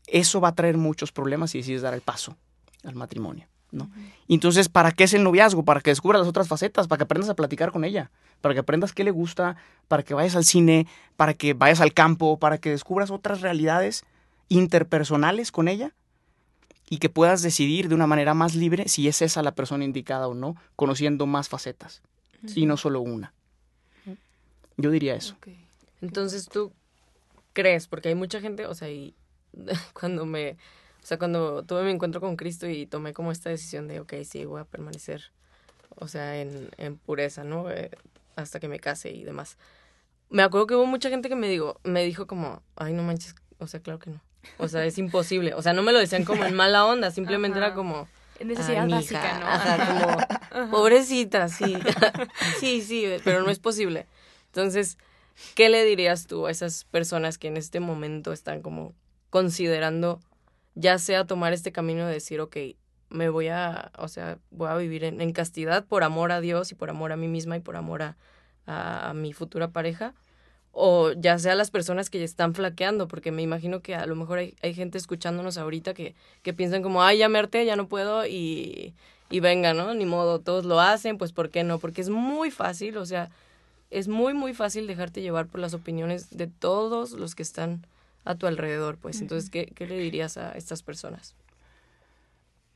Eso 0.07 0.41
va 0.41 0.47
a 0.47 0.55
traer 0.55 0.77
muchos 0.77 1.11
problemas 1.11 1.51
si 1.51 1.59
decides 1.59 1.83
dar 1.83 1.93
el 1.93 2.01
paso 2.01 2.35
al 2.83 2.95
matrimonio, 2.95 3.47
¿no? 3.69 3.91
Entonces, 4.27 4.67
¿para 4.67 4.93
qué 4.93 5.03
es 5.03 5.13
el 5.13 5.21
noviazgo? 5.21 5.63
Para 5.63 5.81
que 5.81 5.91
descubras 5.91 6.21
las 6.21 6.27
otras 6.27 6.47
facetas, 6.47 6.87
para 6.87 6.97
que 6.97 7.03
aprendas 7.03 7.29
a 7.29 7.35
platicar 7.35 7.71
con 7.71 7.83
ella, 7.83 8.09
para 8.41 8.55
que 8.55 8.61
aprendas 8.61 8.93
qué 8.93 9.03
le 9.03 9.11
gusta, 9.11 9.57
para 9.87 10.01
que 10.01 10.15
vayas 10.15 10.35
al 10.35 10.43
cine, 10.43 10.87
para 11.17 11.35
que 11.35 11.53
vayas 11.53 11.81
al 11.81 11.93
campo, 11.93 12.39
para 12.39 12.57
que 12.57 12.71
descubras 12.71 13.11
otras 13.11 13.41
realidades 13.41 14.03
interpersonales 14.49 15.51
con 15.51 15.67
ella 15.67 15.93
y 16.89 16.97
que 16.97 17.09
puedas 17.09 17.41
decidir 17.41 17.89
de 17.89 17.95
una 17.95 18.07
manera 18.07 18.33
más 18.33 18.55
libre 18.55 18.87
si 18.87 19.07
es 19.07 19.21
esa 19.21 19.41
la 19.41 19.55
persona 19.55 19.83
indicada 19.83 20.27
o 20.27 20.33
no, 20.33 20.55
conociendo 20.75 21.25
más 21.25 21.49
facetas 21.49 22.01
y 22.55 22.65
no 22.65 22.77
solo 22.77 23.01
una. 23.01 23.33
Yo 24.77 24.91
diría 24.91 25.15
eso. 25.15 25.35
Entonces 26.01 26.47
tú 26.49 26.73
crees, 27.53 27.87
porque 27.87 28.09
hay 28.09 28.15
mucha 28.15 28.41
gente, 28.41 28.65
o 28.65 28.73
sea, 28.75 28.89
y 28.89 29.15
cuando 29.93 30.25
me, 30.25 30.51
o 30.51 31.05
sea, 31.05 31.17
cuando 31.17 31.63
tuve 31.63 31.83
mi 31.83 31.91
encuentro 31.91 32.19
con 32.19 32.35
Cristo 32.35 32.67
y 32.67 32.85
tomé 32.85 33.13
como 33.13 33.31
esta 33.31 33.49
decisión 33.49 33.87
de, 33.87 33.99
ok, 33.99 34.13
sí, 34.23 34.45
voy 34.45 34.61
a 34.61 34.65
permanecer, 34.65 35.31
o 35.95 36.07
sea, 36.07 36.41
en, 36.41 36.69
en 36.77 36.97
pureza, 36.97 37.43
¿no? 37.43 37.69
Eh, 37.71 37.91
hasta 38.35 38.59
que 38.59 38.67
me 38.67 38.79
case 38.79 39.11
y 39.11 39.23
demás. 39.23 39.57
Me 40.29 40.41
acuerdo 40.41 40.67
que 40.67 40.75
hubo 40.75 40.85
mucha 40.85 41.09
gente 41.09 41.29
que 41.29 41.35
me 41.35 41.47
dijo, 41.47 41.79
me 41.83 42.03
dijo 42.03 42.25
como, 42.25 42.61
ay, 42.75 42.93
no 42.93 43.03
manches, 43.03 43.35
o 43.59 43.67
sea, 43.67 43.79
claro 43.79 43.99
que 43.99 44.09
no. 44.09 44.21
O 44.57 44.67
sea, 44.67 44.85
es 44.85 44.97
imposible. 44.97 45.53
O 45.53 45.61
sea, 45.61 45.73
no 45.73 45.81
me 45.83 45.91
lo 45.91 45.99
decían 45.99 46.25
como 46.25 46.45
en 46.45 46.55
mala 46.55 46.85
onda, 46.85 47.11
simplemente 47.11 47.57
Ajá. 47.57 47.67
era 47.67 47.75
como, 47.75 48.07
Necesidad 48.43 48.87
básica, 48.89 49.39
¿no? 49.39 49.47
Ajá, 49.47 50.27
como, 50.49 50.71
pobrecita, 50.71 51.49
sí. 51.49 51.77
sí, 52.59 52.81
sí, 52.81 53.05
pero 53.23 53.43
no 53.43 53.49
es 53.49 53.59
posible. 53.59 54.07
Entonces, 54.47 54.97
¿qué 55.55 55.69
le 55.69 55.83
dirías 55.85 56.27
tú 56.27 56.47
a 56.47 56.51
esas 56.51 56.85
personas 56.85 57.37
que 57.37 57.47
en 57.47 57.57
este 57.57 57.79
momento 57.79 58.33
están 58.33 58.61
como 58.61 58.93
considerando, 59.29 60.19
ya 60.75 60.97
sea 60.97 61.25
tomar 61.25 61.53
este 61.53 61.71
camino 61.71 62.05
de 62.05 62.13
decir, 62.13 62.41
ok, 62.41 62.57
me 63.09 63.29
voy 63.29 63.47
a, 63.47 63.91
o 63.97 64.07
sea, 64.07 64.39
voy 64.49 64.69
a 64.69 64.75
vivir 64.75 65.03
en, 65.03 65.21
en 65.21 65.31
castidad 65.31 65.85
por 65.85 66.03
amor 66.03 66.31
a 66.31 66.41
Dios 66.41 66.71
y 66.71 66.75
por 66.75 66.89
amor 66.89 67.11
a 67.11 67.17
mí 67.17 67.27
misma 67.27 67.57
y 67.57 67.59
por 67.59 67.75
amor 67.75 68.01
a, 68.01 68.17
a, 68.65 69.09
a 69.09 69.13
mi 69.13 69.33
futura 69.33 69.69
pareja? 69.69 70.13
O 70.75 71.11
ya 71.13 71.37
sea 71.37 71.53
las 71.53 71.69
personas 71.69 72.09
que 72.09 72.17
ya 72.17 72.25
están 72.25 72.55
flaqueando, 72.55 73.07
porque 73.07 73.31
me 73.31 73.43
imagino 73.43 73.81
que 73.81 73.93
a 73.93 74.07
lo 74.07 74.15
mejor 74.15 74.39
hay, 74.39 74.55
hay 74.61 74.73
gente 74.73 74.97
escuchándonos 74.97 75.57
ahorita 75.57 75.93
que, 75.93 76.15
que 76.41 76.51
piensan 76.51 76.81
como, 76.81 77.03
ay, 77.03 77.19
ya 77.19 77.29
me 77.29 77.37
harté, 77.37 77.63
ya 77.65 77.75
no 77.75 77.87
puedo 77.87 78.25
y, 78.25 78.93
y 79.29 79.39
venga, 79.39 79.73
¿no? 79.73 79.93
Ni 79.93 80.05
modo, 80.05 80.39
todos 80.39 80.65
lo 80.65 80.79
hacen, 80.79 81.19
pues 81.19 81.31
¿por 81.31 81.51
qué 81.51 81.63
no? 81.63 81.77
Porque 81.77 82.01
es 82.01 82.09
muy 82.09 82.49
fácil, 82.49 82.97
o 82.97 83.05
sea, 83.05 83.29
es 83.91 84.07
muy, 84.07 84.33
muy 84.33 84.55
fácil 84.55 84.87
dejarte 84.87 85.21
llevar 85.21 85.45
por 85.45 85.59
las 85.59 85.75
opiniones 85.75 86.31
de 86.31 86.47
todos 86.47 87.11
los 87.11 87.35
que 87.35 87.43
están 87.43 87.85
a 88.25 88.35
tu 88.35 88.47
alrededor, 88.47 88.97
pues. 88.97 89.21
Entonces, 89.21 89.49
¿qué, 89.49 89.71
qué 89.75 89.85
le 89.85 89.97
dirías 89.99 90.37
a 90.37 90.53
estas 90.53 90.81
personas? 90.81 91.35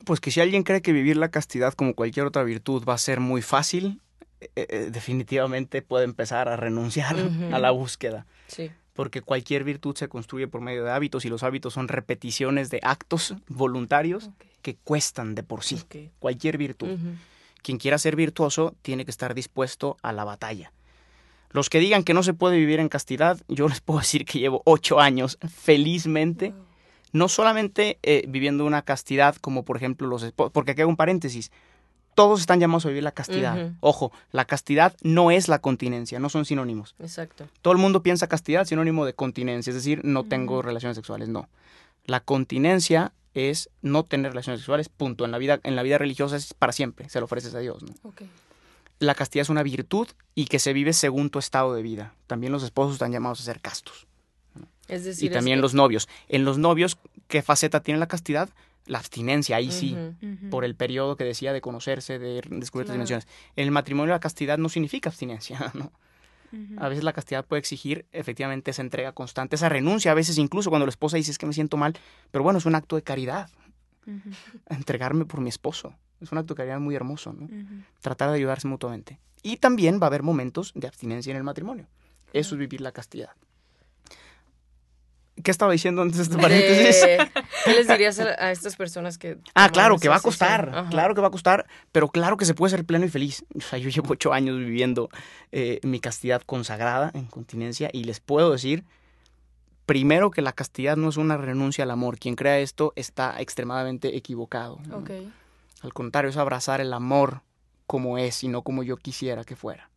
Pues 0.05 0.19
que 0.19 0.29
si 0.29 0.39
alguien 0.39 0.63
cree 0.63 0.81
que 0.81 0.93
vivir 0.93 1.17
la 1.17 1.29
castidad 1.29 1.73
como 1.73 1.95
cualquier 1.95 2.27
otra 2.27 2.43
virtud 2.43 2.83
va 2.87 2.93
a 2.93 2.99
ser 2.99 3.19
muy 3.19 3.41
fácil, 3.41 3.99
eh, 4.41 4.49
eh, 4.55 4.89
definitivamente 4.91 5.81
puede 5.81 6.05
empezar 6.05 6.47
a 6.49 6.55
renunciar 6.55 7.15
a 7.51 7.59
la 7.59 7.71
búsqueda. 7.71 8.25
Sí. 8.47 8.71
Porque 8.93 9.21
cualquier 9.21 9.63
virtud 9.63 9.95
se 9.95 10.07
construye 10.07 10.47
por 10.47 10.61
medio 10.61 10.83
de 10.83 10.91
hábitos 10.91 11.25
y 11.25 11.29
los 11.29 11.43
hábitos 11.43 11.73
son 11.73 11.87
repeticiones 11.87 12.69
de 12.69 12.79
actos 12.81 13.35
voluntarios 13.47 14.31
que 14.61 14.75
cuestan 14.75 15.35
de 15.35 15.43
por 15.43 15.63
sí. 15.63 15.81
Cualquier 16.19 16.57
virtud. 16.57 16.97
Quien 17.61 17.77
quiera 17.77 17.97
ser 17.97 18.15
virtuoso 18.15 18.75
tiene 18.81 19.05
que 19.05 19.11
estar 19.11 19.33
dispuesto 19.35 19.97
a 20.01 20.13
la 20.13 20.23
batalla. 20.23 20.71
Los 21.51 21.69
que 21.69 21.79
digan 21.79 22.03
que 22.03 22.13
no 22.13 22.23
se 22.23 22.33
puede 22.33 22.57
vivir 22.57 22.79
en 22.79 22.89
castidad, 22.89 23.39
yo 23.47 23.67
les 23.69 23.81
puedo 23.81 23.99
decir 23.99 24.25
que 24.25 24.39
llevo 24.39 24.61
ocho 24.65 24.99
años 24.99 25.37
felizmente 25.47 26.49
Wow. 26.49 26.65
no 27.13 27.29
solamente 27.29 27.99
eh, 28.03 28.25
viviendo 28.27 28.65
una 28.65 28.81
castidad 28.81 29.35
como 29.37 29.63
por 29.63 29.77
ejemplo 29.77 30.07
los 30.07 30.23
esposos, 30.23 30.51
porque 30.51 30.71
aquí 30.71 30.81
hago 30.81 30.89
un 30.89 30.97
paréntesis, 30.97 31.51
todos 32.17 32.39
están 32.39 32.59
llamados 32.59 32.83
a 32.85 32.87
vivir 32.87 33.03
la 33.03 33.11
castidad. 33.11 33.73
Ojo, 33.79 34.11
la 34.31 34.45
castidad 34.45 34.95
no 35.03 35.29
es 35.29 35.47
la 35.47 35.59
continencia, 35.59 36.17
no 36.17 36.29
son 36.29 36.45
sinónimos. 36.45 36.95
Exacto. 36.97 37.47
Todo 37.61 37.73
el 37.73 37.77
mundo 37.77 38.01
piensa 38.01 38.25
castidad 38.25 38.65
sinónimo 38.65 39.05
de 39.05 39.13
continencia, 39.13 39.69
es 39.69 39.75
decir, 39.75 40.01
no 40.03 40.23
tengo 40.23 40.63
relaciones 40.63 40.95
sexuales, 40.95 41.29
no. 41.29 41.47
La 42.05 42.19
continencia 42.21 43.11
es 43.35 43.69
no 43.83 44.03
tener 44.03 44.31
relaciones 44.31 44.61
sexuales, 44.61 44.89
punto. 44.89 45.25
En 45.25 45.31
la 45.31 45.37
vida, 45.37 45.59
en 45.61 45.75
la 45.75 45.83
vida 45.83 45.99
religiosa 45.99 46.37
es 46.37 46.55
para 46.55 46.71
siempre, 46.73 47.07
se 47.07 47.19
lo 47.19 47.25
ofreces 47.25 47.53
a 47.53 47.59
Dios, 47.59 47.83
¿no? 47.83 47.93
La 48.97 49.13
castidad 49.13 49.43
es 49.43 49.49
una 49.49 49.61
virtud 49.61 50.07
y 50.33 50.45
que 50.45 50.57
se 50.57 50.73
vive 50.73 50.93
según 50.93 51.29
tu 51.29 51.37
estado 51.37 51.75
de 51.75 51.83
vida. 51.83 52.15
También 52.25 52.51
los 52.51 52.63
esposos 52.63 52.93
están 52.93 53.11
llamados 53.11 53.41
a 53.41 53.43
ser 53.43 53.59
castos. 53.61 54.07
Es 54.87 55.03
decir, 55.03 55.29
y 55.29 55.33
también 55.33 55.57
es 55.57 55.59
que- 55.59 55.61
los 55.61 55.73
novios. 55.75 56.09
En 56.29 56.45
los 56.45 56.57
novios, 56.57 56.97
¿qué 57.27 57.43
faceta 57.43 57.81
tiene 57.81 57.99
la 57.99 58.07
castidad? 58.07 58.49
La 58.87 58.97
abstinencia, 58.99 59.57
ahí 59.57 59.69
sí, 59.71 59.95
por 60.49 60.63
el 60.65 60.75
periodo 60.75 61.15
que 61.17 61.23
decía 61.25 61.53
de 61.53 61.61
conocerse, 61.61 62.17
de 62.19 62.41
descubrir 62.49 62.85
Claro. 62.85 62.93
dimensiones. 62.93 63.27
En 63.55 63.65
el 63.65 63.71
matrimonio 63.71 64.13
la 64.13 64.19
castidad 64.19 64.57
no 64.57 64.69
significa 64.69 65.09
abstinencia, 65.09 65.59
¿no? 65.75 65.91
A 66.77 66.87
veces 66.87 67.03
la 67.03 67.11
castidad 67.11 67.45
puede 67.45 67.59
exigir 67.59 68.05
efectivamente 68.13 68.71
esa 68.71 68.81
entrega 68.81 69.11
constante, 69.11 69.57
esa 69.57 69.67
renuncia, 69.67 70.11
a 70.11 70.15
veces 70.15 70.37
incluso 70.37 70.69
cuando 70.69 70.85
la 70.85 70.89
esposa 70.91 71.17
dice 71.17 71.31
es 71.31 71.37
que 71.37 71.45
me 71.45 71.51
siento 71.53 71.75
mal, 71.75 71.93
pero 72.31 72.43
bueno, 72.43 72.57
es 72.59 72.65
un 72.65 72.73
acto 72.75 72.95
de 72.95 73.01
caridad, 73.03 73.49
entregarme 74.69 75.25
por 75.25 75.41
mi 75.41 75.49
esposo. 75.49 75.93
Es 76.21 76.31
un 76.31 76.37
acto 76.37 76.53
de 76.53 76.57
caridad 76.59 76.79
muy 76.79 76.95
hermoso, 76.95 77.33
¿no? 77.33 77.47
Tratar 78.01 78.29
de 78.29 78.35
ayudarse 78.37 78.67
mutuamente. 78.67 79.19
Y 79.43 79.57
también 79.57 79.99
va 80.01 80.05
a 80.05 80.07
haber 80.07 80.23
momentos 80.23 80.71
de 80.75 80.87
abstinencia 80.87 81.31
en 81.31 81.37
el 81.37 81.43
matrimonio. 81.43 81.87
Eso 82.33 82.55
es 82.55 82.59
vivir 82.59 82.81
la 82.81 82.91
castidad. 82.91 83.31
¿Qué 85.43 85.51
estaba 85.51 85.71
diciendo 85.71 86.01
antes 86.01 86.17
de 86.17 86.23
este 86.23 86.37
paréntesis? 86.37 87.01
de- 87.01 87.29
¿Qué 87.65 87.71
les 87.73 87.87
dirías 87.87 88.19
a, 88.19 88.23
a 88.45 88.51
estas 88.51 88.75
personas 88.75 89.17
que... 89.17 89.37
Ah, 89.53 89.69
claro, 89.69 89.97
que 89.97 90.09
va 90.09 90.15
a 90.15 90.19
costar, 90.19 90.87
claro 90.89 91.13
que 91.15 91.21
va 91.21 91.27
a 91.27 91.31
costar, 91.31 91.67
pero 91.91 92.07
claro 92.09 92.37
que 92.37 92.45
se 92.45 92.53
puede 92.53 92.71
ser 92.71 92.85
pleno 92.85 93.05
y 93.05 93.09
feliz. 93.09 93.45
O 93.55 93.61
sea, 93.61 93.77
yo 93.79 93.89
llevo 93.89 94.13
ocho 94.13 94.33
años 94.33 94.57
viviendo 94.57 95.09
eh, 95.51 95.79
mi 95.83 95.99
castidad 95.99 96.41
consagrada 96.41 97.11
en 97.13 97.25
continencia 97.25 97.89
y 97.93 98.03
les 98.05 98.19
puedo 98.19 98.51
decir, 98.51 98.83
primero 99.85 100.31
que 100.31 100.41
la 100.41 100.53
castidad 100.53 100.97
no 100.97 101.09
es 101.09 101.17
una 101.17 101.37
renuncia 101.37 101.83
al 101.83 101.91
amor. 101.91 102.17
Quien 102.19 102.35
crea 102.35 102.59
esto 102.59 102.93
está 102.95 103.39
extremadamente 103.39 104.15
equivocado. 104.17 104.79
Al 105.81 105.93
contrario, 105.93 106.29
es 106.31 106.37
abrazar 106.37 106.81
el 106.81 106.91
amor 106.93 107.41
como 107.85 108.17
es 108.17 108.43
y 108.43 108.47
no 108.47 108.63
como 108.63 108.81
yo 108.83 108.97
quisiera 108.97 109.43
que 109.43 109.55
fuera. 109.55 109.89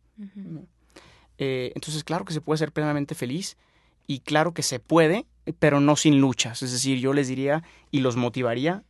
Eh, 1.37 1.71
entonces, 1.75 2.03
claro 2.03 2.25
que 2.25 2.33
se 2.33 2.41
puede 2.41 2.59
ser 2.59 2.71
plenamente 2.71 3.15
feliz 3.15 3.57
y 4.11 4.19
claro 4.19 4.53
que 4.53 4.61
se 4.61 4.81
puede, 4.81 5.25
pero 5.59 5.79
no 5.79 5.95
sin 5.95 6.19
luchas. 6.19 6.61
Es 6.63 6.73
decir, 6.73 6.99
yo 6.99 7.13
les 7.13 7.29
diría 7.29 7.63
y 7.91 8.01
los 8.01 8.17
motivaría 8.17 8.83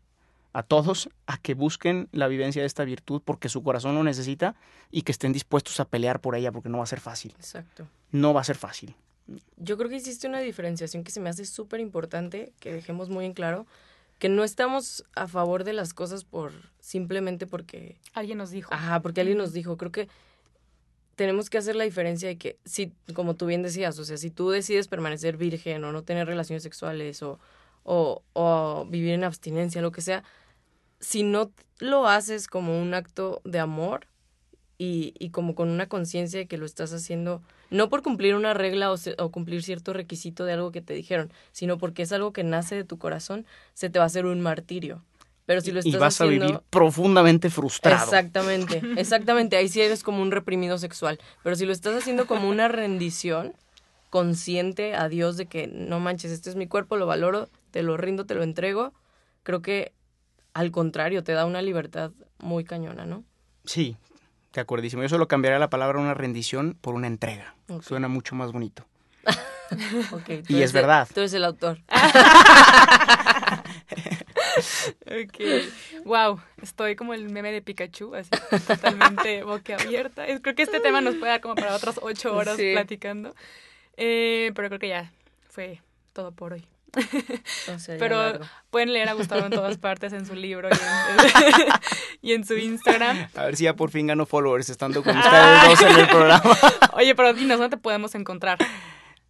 a 0.53 0.63
todos 0.63 1.09
a 1.27 1.37
que 1.37 1.53
busquen 1.53 2.09
la 2.11 2.27
vivencia 2.27 2.63
de 2.63 2.65
esta 2.65 2.83
virtud 2.85 3.21
porque 3.23 3.47
su 3.47 3.61
corazón 3.61 3.93
lo 3.93 4.03
necesita 4.03 4.55
y 4.89 5.03
que 5.03 5.11
estén 5.11 5.31
dispuestos 5.31 5.79
a 5.79 5.85
pelear 5.85 6.21
por 6.21 6.35
ella 6.35 6.51
porque 6.51 6.69
no 6.69 6.79
va 6.79 6.83
a 6.85 6.87
ser 6.87 6.99
fácil. 6.99 7.33
Exacto. 7.37 7.87
No 8.11 8.33
va 8.33 8.41
a 8.41 8.43
ser 8.43 8.57
fácil. 8.57 8.95
Yo 9.57 9.77
creo 9.77 9.89
que 9.89 9.97
hiciste 9.97 10.27
una 10.27 10.39
diferenciación 10.39 11.03
que 11.03 11.11
se 11.11 11.19
me 11.19 11.29
hace 11.29 11.45
súper 11.45 11.79
importante, 11.79 12.51
que 12.59 12.73
dejemos 12.73 13.09
muy 13.09 13.25
en 13.25 13.33
claro, 13.33 13.67
que 14.17 14.27
no 14.27 14.43
estamos 14.43 15.05
a 15.15 15.27
favor 15.27 15.63
de 15.63 15.73
las 15.73 15.93
cosas 15.93 16.23
por 16.23 16.51
simplemente 16.79 17.45
porque, 17.45 17.99
Alguien 18.13 18.39
nos 18.39 18.49
dijo. 18.49 18.73
ajá, 18.73 19.01
porque 19.01 19.21
alguien 19.21 19.37
nos 19.37 19.53
dijo. 19.53 19.77
Creo 19.77 19.91
que 19.91 20.09
tenemos 21.15 21.49
que 21.49 21.57
hacer 21.57 21.75
la 21.75 21.83
diferencia 21.83 22.27
de 22.29 22.37
que, 22.37 22.57
si, 22.65 22.93
como 23.13 23.35
tú 23.35 23.45
bien 23.45 23.63
decías, 23.63 23.97
o 23.99 24.05
sea, 24.05 24.17
si 24.17 24.31
tú 24.31 24.49
decides 24.49 24.87
permanecer 24.87 25.37
virgen 25.37 25.83
o 25.83 25.91
no 25.91 26.03
tener 26.03 26.27
relaciones 26.27 26.63
sexuales 26.63 27.21
o, 27.23 27.39
o, 27.83 28.85
vivir 28.89 29.13
en 29.13 29.23
abstinencia, 29.23 29.81
lo 29.81 29.91
que 29.91 30.01
sea, 30.01 30.23
si 30.99 31.23
no 31.23 31.51
lo 31.79 32.07
haces 32.07 32.47
como 32.47 32.79
un 32.81 32.93
acto 32.93 33.41
de 33.43 33.59
amor 33.59 34.07
y, 34.77 35.13
y 35.19 35.29
como 35.29 35.55
con 35.55 35.69
una 35.69 35.87
conciencia 35.87 36.39
de 36.39 36.47
que 36.47 36.57
lo 36.57 36.65
estás 36.65 36.93
haciendo, 36.93 37.41
no 37.69 37.89
por 37.89 38.01
cumplir 38.01 38.35
una 38.35 38.53
regla 38.53 38.91
o, 38.91 38.97
se- 38.97 39.15
o 39.19 39.31
cumplir 39.31 39.63
cierto 39.63 39.93
requisito 39.93 40.45
de 40.45 40.53
algo 40.53 40.71
que 40.71 40.81
te 40.81 40.93
dijeron, 40.93 41.31
sino 41.51 41.77
porque 41.77 42.03
es 42.03 42.11
algo 42.11 42.33
que 42.33 42.43
nace 42.43 42.75
de 42.75 42.83
tu 42.83 42.97
corazón, 42.97 43.45
se 43.73 43.89
te 43.89 43.99
va 43.99 44.05
a 44.05 44.07
hacer 44.07 44.25
un 44.25 44.41
martirio. 44.41 45.03
Pero 45.51 45.59
si 45.59 45.73
lo 45.73 45.79
estás 45.79 45.93
y 45.93 45.97
vas 45.97 46.21
haciendo... 46.21 46.45
a 46.45 46.47
vivir 46.47 46.61
profundamente 46.69 47.49
frustrado. 47.49 48.05
Exactamente, 48.05 48.81
exactamente. 48.95 49.57
Ahí 49.57 49.67
sí 49.67 49.81
eres 49.81 50.01
como 50.01 50.21
un 50.21 50.31
reprimido 50.31 50.77
sexual. 50.77 51.19
Pero 51.43 51.57
si 51.57 51.65
lo 51.65 51.73
estás 51.73 51.93
haciendo 51.93 52.25
como 52.25 52.47
una 52.47 52.69
rendición 52.69 53.53
consciente 54.09 54.95
a 54.95 55.09
Dios 55.09 55.35
de 55.35 55.47
que 55.47 55.67
no 55.67 55.99
manches, 55.99 56.31
este 56.31 56.49
es 56.49 56.55
mi 56.55 56.67
cuerpo, 56.67 56.95
lo 56.95 57.05
valoro, 57.05 57.49
te 57.71 57.83
lo 57.83 57.97
rindo, 57.97 58.25
te 58.25 58.33
lo 58.33 58.43
entrego, 58.43 58.93
creo 59.43 59.61
que 59.61 59.91
al 60.53 60.71
contrario, 60.71 61.21
te 61.21 61.33
da 61.33 61.45
una 61.45 61.61
libertad 61.61 62.11
muy 62.37 62.63
cañona, 62.63 63.05
¿no? 63.05 63.25
Sí, 63.65 63.97
de 64.53 64.61
acuerdísimo. 64.61 65.01
Yo 65.01 65.09
solo 65.09 65.27
cambiaría 65.27 65.59
la 65.59 65.69
palabra 65.69 65.99
una 65.99 66.13
rendición 66.13 66.77
por 66.79 66.95
una 66.95 67.07
entrega. 67.07 67.55
Suena 67.81 68.07
mucho 68.07 68.35
más 68.35 68.53
bonito. 68.53 68.85
Y 70.47 70.61
es 70.61 70.71
verdad. 70.71 71.09
tú 71.13 71.19
eres 71.19 71.33
el 71.33 71.43
autor. 71.43 71.79
Ok. 75.05 76.03
Wow, 76.05 76.39
estoy 76.61 76.95
como 76.95 77.13
el 77.13 77.29
meme 77.29 77.51
de 77.51 77.61
Pikachu, 77.61 78.15
así 78.15 78.29
totalmente 78.67 79.43
boquiabierta. 79.43 80.25
Creo 80.41 80.55
que 80.55 80.63
este 80.63 80.79
tema 80.79 81.01
nos 81.01 81.15
puede 81.15 81.31
dar 81.31 81.41
como 81.41 81.55
para 81.55 81.75
otras 81.75 81.99
ocho 82.01 82.35
horas 82.35 82.57
Sí. 82.57 82.71
platicando. 82.73 83.35
Eh, 83.97 84.51
pero 84.55 84.67
creo 84.69 84.79
que 84.79 84.87
ya 84.89 85.11
fue 85.49 85.81
todo 86.13 86.31
por 86.31 86.53
hoy. 86.53 86.65
O 87.73 87.79
sea, 87.79 87.95
ya 87.95 87.99
Pero 87.99 88.17
largo. 88.17 88.45
pueden 88.69 88.91
leer 88.91 89.07
a 89.07 89.13
Gustavo 89.13 89.45
en 89.45 89.51
todas 89.51 89.77
partes, 89.77 90.11
en 90.11 90.25
su 90.25 90.35
libro 90.35 90.67
y 90.69 90.73
en, 90.73 90.77
y 92.21 92.33
en 92.33 92.45
su 92.45 92.57
Instagram. 92.57 93.27
A 93.35 93.45
ver 93.45 93.55
si 93.55 93.63
ya 93.63 93.75
por 93.75 93.91
fin 93.91 94.07
gano 94.07 94.25
followers 94.25 94.69
estando 94.69 95.01
con 95.03 95.17
ustedes 95.17 95.63
dos 95.69 95.81
en 95.83 95.99
el 95.99 96.07
programa. 96.07 96.57
Oye, 96.93 97.15
pero 97.15 97.33
dinos, 97.33 97.59
¿dónde 97.59 97.77
te 97.77 97.81
podemos 97.81 98.13
encontrar? 98.15 98.57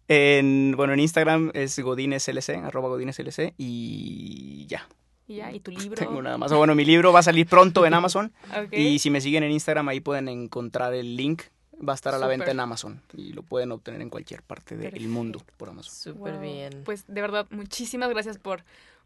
En, 0.08 0.74
bueno, 0.76 0.92
en 0.92 1.00
Instagram 1.00 1.52
es 1.54 1.78
godineslc, 1.78 2.48
arroba 2.64 2.88
godineslc 2.88 3.54
y 3.56 4.66
ya. 4.66 4.86
Y 5.32 5.36
ya, 5.36 5.50
y 5.52 5.60
tu 5.60 5.70
libro. 5.80 5.96
Tengo 5.96 6.20
nada 6.22 6.36
más. 6.38 6.52
Bueno, 6.52 6.74
mi 6.74 6.84
libro 6.84 7.12
va 7.12 7.20
a 7.20 7.22
salir 7.22 7.46
pronto 7.46 7.86
en 7.86 7.94
Amazon 8.00 8.32
y 8.70 8.98
si 8.98 9.10
me 9.10 9.20
siguen 9.20 9.42
en 9.44 9.50
Instagram 9.52 9.88
ahí 9.88 10.00
pueden 10.00 10.28
encontrar 10.28 10.92
el 10.94 11.16
link. 11.16 11.42
Va 11.86 11.94
a 11.94 11.96
estar 11.96 12.14
a 12.14 12.18
la 12.18 12.26
venta 12.28 12.50
en 12.50 12.60
Amazon 12.60 13.00
y 13.12 13.32
lo 13.32 13.42
pueden 13.42 13.72
obtener 13.72 14.00
en 14.02 14.08
cualquier 14.10 14.42
parte 14.42 14.76
del 14.76 14.90
Perfecto. 14.90 15.08
mundo 15.12 15.42
por 15.56 15.68
Amazon. 15.70 15.92
Súper 16.14 16.34
Wow. 16.34 16.40
bien. 16.42 16.82
Pues 16.84 17.04
de 17.08 17.20
verdad, 17.20 17.46
muchísimas 17.50 18.08
gracias 18.10 18.38
por, 18.38 18.62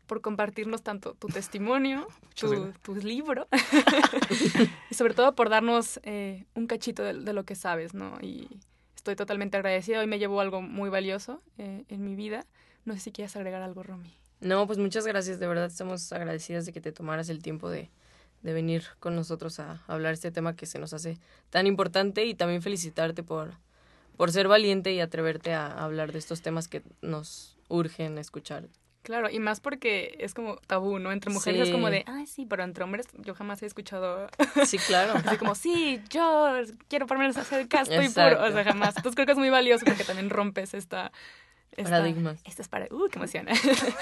por 0.07 0.21
compartirnos 0.21 0.83
tanto 0.83 1.15
tu 1.15 1.29
testimonio, 1.29 2.07
tu, 2.39 2.73
tu 2.83 2.95
libro 2.97 3.49
y 4.91 4.95
sobre 4.95 5.15
todo 5.15 5.35
por 5.35 5.49
darnos 5.49 6.01
eh, 6.03 6.45
un 6.55 6.67
cachito 6.67 7.03
de, 7.03 7.15
de 7.15 7.33
lo 7.33 7.45
que 7.45 7.55
sabes, 7.55 7.95
¿no? 7.95 8.19
Y 8.21 8.49
estoy 8.95 9.17
totalmente 9.17 9.57
agradecida. 9.57 10.01
Hoy 10.01 10.07
me 10.07 10.19
llevo 10.19 10.41
algo 10.41 10.61
muy 10.61 10.91
valioso 10.91 11.41
eh, 11.57 11.85
en 11.89 12.05
mi 12.05 12.15
vida. 12.15 12.45
No 12.85 12.93
sé 12.95 13.01
si 13.01 13.11
quieres 13.13 13.35
agregar 13.37 13.63
algo, 13.63 13.83
Romy. 13.85 14.13
No, 14.41 14.67
pues 14.67 14.79
muchas 14.79 15.07
gracias. 15.07 15.39
De 15.39 15.47
verdad 15.47 15.67
estamos 15.67 16.13
agradecidas 16.13 16.67
de 16.67 16.73
que 16.73 16.81
te 16.81 16.93
tomaras 16.93 17.29
el 17.29 17.43
tiempo 17.43 17.71
de, 17.71 17.91
de 18.43 18.53
venir 18.53 18.85
con 19.01 19.17
nosotros 19.17 19.59
a 19.61 19.83
hablar 19.87 20.15
este 20.15 20.31
tema 20.31 20.57
que 20.57 20.67
se 20.67 20.79
nos 20.79 20.93
hace 20.93 21.19
tan 21.51 21.67
importante 21.67 22.25
y 22.25 22.35
también 22.35 22.63
felicitarte 22.63 23.23
por, 23.23 23.55
por 24.17 24.33
ser 24.33 24.49
valiente 24.49 24.93
y 24.93 25.01
atreverte 25.01 25.55
a 25.55 25.67
hablar 25.67 26.13
de 26.13 26.19
estos 26.19 26.43
temas 26.43 26.69
que 26.69 26.83
nos 27.03 27.57
urgen 27.69 28.19
escuchar. 28.19 28.69
Claro, 29.07 29.31
y 29.31 29.39
más 29.39 29.61
porque 29.61 30.17
es 30.19 30.35
como 30.35 30.57
tabú, 30.67 30.99
¿no? 30.99 31.13
Entre 31.13 31.33
mujeres 31.33 31.69
es 31.69 31.73
como 31.73 31.91
de, 31.91 32.03
ay, 32.09 32.27
sí, 32.27 32.45
pero 32.45 32.65
entre 32.65 32.83
hombres 32.83 33.07
yo 33.19 33.37
jamás 33.37 33.63
he 33.63 33.67
escuchado 33.67 34.29
Sí, 34.65 34.79
claro. 34.79 35.13
así 35.25 35.37
como, 35.37 35.55
sí, 35.55 36.03
yo 36.11 36.53
quiero 36.89 37.07
ponerme 37.07 37.33
a 37.33 37.41
hacer 37.41 37.69
casto 37.69 38.03
y 38.03 38.09
puro. 38.09 38.43
O 38.43 38.51
sea, 38.51 38.65
jamás. 38.65 38.97
Entonces 38.97 39.15
creo 39.15 39.27
que 39.27 39.33
es 39.33 39.39
muy 39.39 39.49
valioso 39.49 39.85
porque 39.85 40.03
también 40.03 40.29
rompes 40.29 40.75
esta... 40.75 41.13
esta 41.77 41.91
Paradigmas. 41.91 42.41
Esta 42.45 42.63
es 42.63 42.69
para... 42.69 42.87
Uh, 42.91 43.09
qué 43.11 43.19
emoción. 43.19 43.47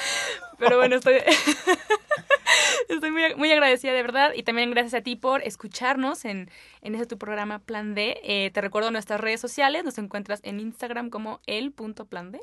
pero 0.58 0.78
bueno, 0.78 0.96
estoy... 0.96 1.16
Estoy 2.88 3.10
muy, 3.10 3.34
muy 3.36 3.50
agradecida 3.50 3.92
de 3.92 4.02
verdad 4.02 4.32
y 4.34 4.42
también 4.42 4.70
gracias 4.70 4.94
a 4.94 5.02
ti 5.02 5.16
por 5.16 5.42
escucharnos 5.42 6.24
en, 6.24 6.50
en 6.82 6.94
ese 6.94 7.06
tu 7.06 7.18
programa 7.18 7.58
Plan 7.58 7.94
D. 7.94 8.20
Eh, 8.22 8.50
te 8.52 8.60
recuerdo 8.60 8.90
nuestras 8.90 9.20
redes 9.20 9.40
sociales, 9.40 9.84
nos 9.84 9.98
encuentras 9.98 10.40
en 10.42 10.60
Instagram 10.60 11.10
como 11.10 11.40
el.plan 11.46 12.32
D. 12.32 12.40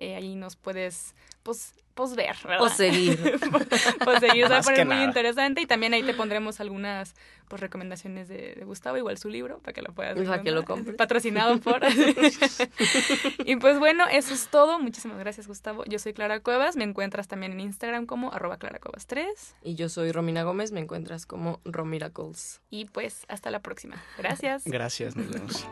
Eh, 0.00 0.16
ahí 0.16 0.34
nos 0.34 0.56
puedes 0.56 1.14
pues, 1.42 1.74
pues 1.94 2.16
ver, 2.16 2.36
¿verdad? 2.44 2.62
O 2.62 2.68
seguir. 2.68 3.18
pues 4.04 4.20
seguir, 4.20 4.46
se 4.46 4.52
va 4.52 4.58
a 4.58 4.62
poner 4.62 4.86
muy 4.86 4.96
nada. 4.96 5.06
interesante 5.06 5.60
y 5.60 5.66
también 5.66 5.92
ahí 5.94 6.02
te 6.02 6.14
pondremos 6.14 6.60
algunas 6.60 7.14
pues 7.48 7.60
recomendaciones 7.60 8.28
de, 8.28 8.54
de 8.54 8.64
Gustavo, 8.64 8.96
igual 8.96 9.18
su 9.18 9.28
libro, 9.28 9.58
para 9.58 9.72
que 9.72 9.82
lo 9.82 9.92
puedas 9.92 10.16
Para 10.16 10.42
que 10.42 10.52
lo 10.52 10.64
compres. 10.64 10.96
Patrocinado 10.96 11.58
por. 11.60 11.80
y 13.44 13.56
pues 13.56 13.78
bueno, 13.78 14.06
eso 14.10 14.32
es 14.32 14.48
todo. 14.48 14.78
Muchísimas 14.78 15.18
gracias, 15.18 15.48
Gustavo. 15.48 15.84
Yo 15.86 15.98
soy 15.98 16.12
Clara 16.12 16.40
Cuevas, 16.40 16.76
me 16.76 16.84
encuentras 16.84 17.28
también 17.28 17.52
en 17.52 17.60
Instagram 17.60 18.06
como 18.06 18.32
arroba 18.32 18.58
claracuevas3 18.58 19.26
Y 19.62 19.74
yo 19.74 19.88
soy 19.88 20.12
Romina 20.12 20.44
Gómez, 20.44 20.72
me 20.72 20.80
encuentras 20.80 21.26
como 21.26 21.60
Romiracles. 21.64 22.60
y 22.70 22.84
pues 22.86 23.24
hasta 23.28 23.50
la 23.50 23.60
próxima. 23.60 24.02
Gracias. 24.16 24.64
Gracias, 24.64 25.16
nos 25.16 25.28
vemos. 25.28 25.66